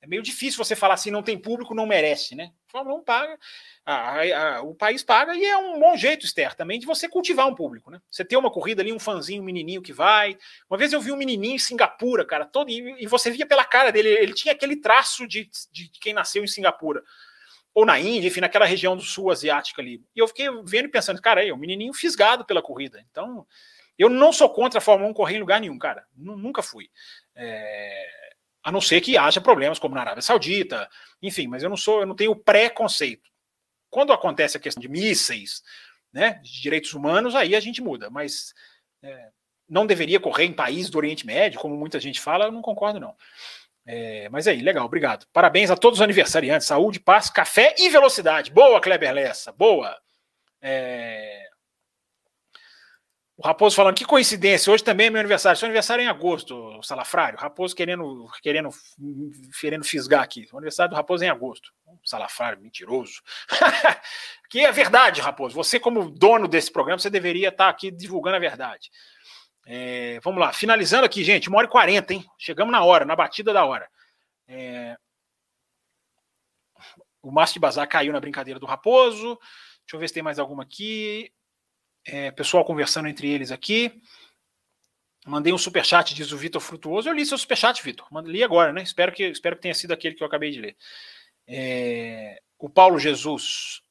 [0.05, 2.51] É meio difícil você falar assim, não tem público, não merece, né?
[2.71, 3.39] 1 paga,
[3.83, 7.47] a, a, o país paga e é um bom jeito, Esther, também de você cultivar
[7.47, 7.99] um público, né?
[8.11, 10.37] Você ter uma corrida ali, um fãzinho, um menininho que vai.
[10.69, 13.65] Uma vez eu vi um menininho em Singapura, cara, todo e, e você via pela
[13.65, 17.01] cara dele, ele tinha aquele traço de, de, quem nasceu em Singapura
[17.73, 20.03] ou na Índia, enfim, naquela região do sul asiática ali.
[20.15, 23.03] E eu fiquei vendo e pensando, cara, aí, o menininho fisgado pela corrida.
[23.09, 23.45] Então,
[23.97, 26.05] eu não sou contra a Fórmula 1 correr em lugar nenhum, cara.
[26.15, 26.89] Nunca fui.
[27.35, 28.24] É
[28.65, 30.89] a não ser que haja problemas como na Arábia Saudita,
[31.21, 33.29] enfim, mas eu não sou, eu não tenho preconceito.
[33.91, 35.61] Quando acontece a questão de mísseis,
[36.11, 38.55] né, de direitos humanos, aí a gente muda, mas
[39.03, 39.29] é,
[39.69, 42.99] não deveria correr em países do Oriente Médio, como muita gente fala, eu não concordo
[42.99, 43.15] não.
[43.85, 45.27] É, mas aí, legal, obrigado.
[45.31, 48.49] Parabéns a todos os aniversariantes, saúde, paz, café e velocidade.
[48.49, 49.95] Boa, Kleber Lessa, boa.
[50.59, 51.49] É,
[53.37, 55.59] o Raposo falando, que coincidência, hoje também é meu aniversário.
[55.59, 57.37] Seu aniversário é em agosto, Salafrário.
[57.37, 58.69] Raposo querendo, querendo,
[59.59, 60.47] querendo fisgar aqui.
[60.53, 61.73] O aniversário do Raposo é em agosto.
[62.05, 63.21] Salafrário, mentiroso.
[64.49, 65.53] que é verdade, Raposo.
[65.53, 68.89] Você, como dono desse programa, você deveria estar aqui divulgando a verdade.
[69.67, 72.23] É, vamos lá, finalizando aqui, gente, uma hora e quarenta, hein?
[72.37, 73.89] Chegamos na hora, na batida da hora.
[74.47, 74.95] É...
[77.21, 79.37] O Márcio de Bazar caiu na brincadeira do Raposo.
[79.81, 81.33] Deixa eu ver se tem mais alguma aqui.
[82.05, 84.01] É, pessoal conversando entre eles aqui.
[85.25, 87.09] Mandei um superchat, diz o Vitor Frutuoso.
[87.09, 88.07] Eu li seu superchat, Vitor.
[88.25, 88.83] Li agora, né?
[88.83, 90.77] Espero que, espero que tenha sido aquele que eu acabei de ler.
[91.47, 93.81] É, o Paulo Jesus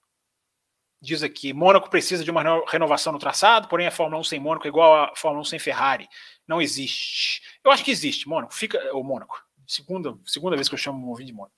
[1.00, 4.66] diz aqui: Mônaco precisa de uma renovação no traçado, porém a Fórmula 1 sem Mônaco
[4.66, 6.08] é igual a Fórmula 1 sem Ferrari.
[6.46, 7.42] Não existe.
[7.64, 8.54] Eu acho que existe, Mônaco.
[8.54, 8.78] Fica.
[8.96, 9.42] O Mônaco.
[9.66, 11.56] Segunda, segunda vez que eu chamo o de Mônaco.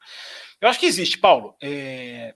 [0.60, 1.56] Eu acho que existe, Paulo.
[1.60, 2.34] É,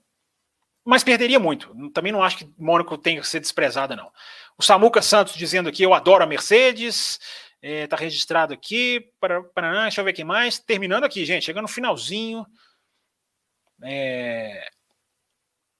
[0.83, 1.73] mas perderia muito.
[1.91, 4.11] Também não acho que Mônaco tenha que ser desprezada, não.
[4.57, 7.19] O Samuca Santos dizendo aqui: eu adoro a Mercedes.
[7.61, 9.07] Está é, registrado aqui.
[9.19, 10.57] Para, para, deixa eu ver quem mais.
[10.59, 11.45] Terminando aqui, gente.
[11.45, 12.45] Chegando no finalzinho.
[13.83, 14.67] É...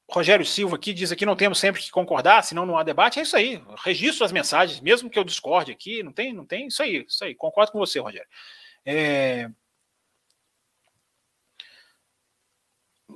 [0.09, 3.19] Rogério Silva aqui diz aqui: não temos sempre que concordar, senão não há debate.
[3.19, 3.63] É isso aí.
[3.83, 6.03] Registro as mensagens, mesmo que eu discorde aqui.
[6.03, 6.67] Não tem, não tem.
[6.67, 7.33] Isso aí, isso aí.
[7.33, 8.27] Concordo com você, Rogério.
[8.85, 9.49] É...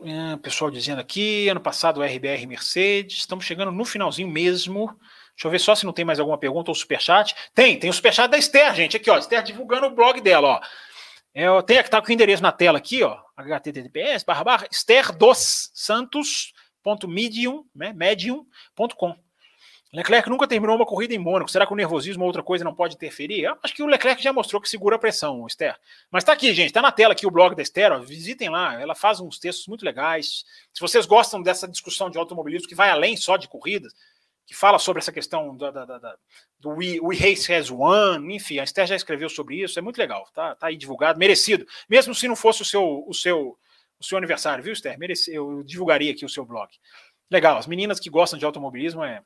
[0.03, 4.87] É, pessoal dizendo aqui, ano passado RBR Mercedes, estamos chegando no finalzinho mesmo.
[5.35, 7.35] Deixa eu ver só se não tem mais alguma pergunta ou superchat.
[7.53, 9.17] Tem, tem o superchat da Esther, gente, aqui, ó.
[9.17, 10.61] Esther divulgando o blog dela, ó.
[11.33, 13.19] É, tem que tá com o endereço na tela aqui, ó.
[13.37, 19.24] https barra barra Esther dos Santos.medium, né, medium.com.
[19.95, 21.49] Leclerc nunca terminou uma corrida em Mônaco.
[21.49, 23.43] Será que o nervosismo ou outra coisa não pode interferir?
[23.43, 25.73] Eu acho que o Leclerc já mostrou que segura a pressão, Esther.
[26.11, 28.79] Mas tá aqui, gente, tá na tela aqui o blog da Esther, ó, visitem lá.
[28.79, 30.43] Ela faz uns textos muito legais.
[30.73, 33.93] Se vocês gostam dessa discussão de automobilismo que vai além só de corridas,
[34.45, 38.95] que fala sobre essa questão do We, We Race Has One, enfim, a Esther já
[38.95, 41.65] escreveu sobre isso, é muito legal, tá, tá aí divulgado, merecido.
[41.89, 43.57] Mesmo se não fosse o seu, o seu,
[43.97, 44.99] o seu aniversário, viu, Esther?
[44.99, 46.69] Merece, eu divulgaria aqui o seu blog.
[47.31, 49.23] Legal, as meninas que gostam de automobilismo é,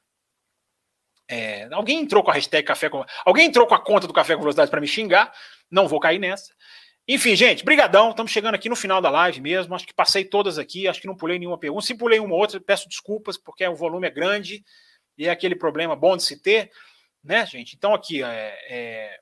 [1.29, 3.05] é, alguém entrou com a hashtag café com.
[3.23, 5.31] Alguém entrou com a conta do Café com Velocidade para me xingar.
[5.69, 6.51] Não vou cair nessa.
[7.07, 8.09] Enfim, gente, brigadão.
[8.09, 9.75] Estamos chegando aqui no final da live mesmo.
[9.75, 10.87] Acho que passei todas aqui.
[10.87, 11.85] Acho que não pulei nenhuma pergunta.
[11.85, 14.63] Se pulei uma ou outra, peço desculpas, porque o volume é grande
[15.17, 16.71] e é aquele problema bom de se ter,
[17.23, 17.75] né, gente?
[17.75, 19.19] Então, aqui, é, é,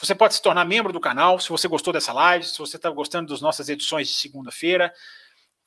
[0.00, 2.88] você pode se tornar membro do canal se você gostou dessa live, se você está
[2.88, 4.92] gostando das nossas edições de segunda-feira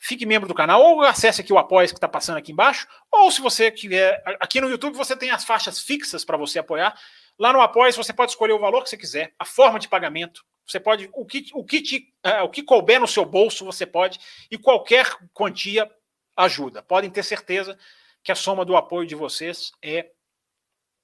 [0.05, 3.31] fique membro do canal, ou acesse aqui o apoia que está passando aqui embaixo, ou
[3.31, 6.95] se você quiser, aqui no YouTube você tem as faixas fixas para você apoiar.
[7.39, 10.45] Lá no apoia você pode escolher o valor que você quiser, a forma de pagamento,
[10.67, 13.85] Você pode, o que, o que, te, é, o que couber no seu bolso, você
[13.85, 14.19] pode,
[14.49, 15.89] e qualquer quantia
[16.35, 16.83] ajuda.
[16.83, 17.77] Podem ter certeza
[18.23, 20.11] que a soma do apoio de vocês é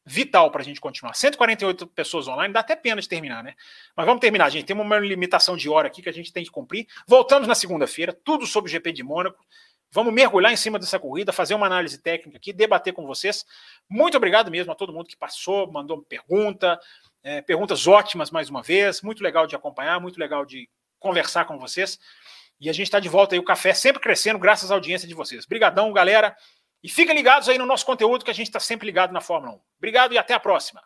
[0.05, 1.13] vital para a gente continuar.
[1.13, 3.55] 148 pessoas online, dá até pena de terminar, né?
[3.95, 4.65] Mas vamos terminar, gente.
[4.65, 6.87] Tem uma limitação de hora aqui que a gente tem que cumprir.
[7.07, 9.45] Voltamos na segunda-feira, tudo sobre o GP de Mônaco.
[9.93, 13.45] Vamos mergulhar em cima dessa corrida, fazer uma análise técnica aqui, debater com vocês.
[13.89, 16.79] Muito obrigado mesmo a todo mundo que passou, mandou pergunta,
[17.21, 19.01] é, perguntas ótimas mais uma vez.
[19.01, 21.99] Muito legal de acompanhar, muito legal de conversar com vocês.
[22.59, 25.13] E a gente está de volta aí, o café sempre crescendo, graças à audiência de
[25.13, 25.45] vocês.
[25.45, 26.37] Obrigadão, galera.
[26.83, 29.53] E fiquem ligados aí no nosso conteúdo, que a gente está sempre ligado na Fórmula
[29.53, 29.59] 1.
[29.77, 30.81] Obrigado e até a próxima.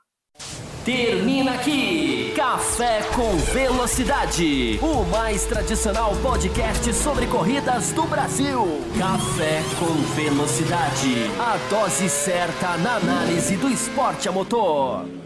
[0.84, 8.62] Termina aqui Café com Velocidade, o mais tradicional podcast sobre corridas do Brasil.
[9.00, 15.25] Café com Velocidade, a dose certa na análise do esporte a motor.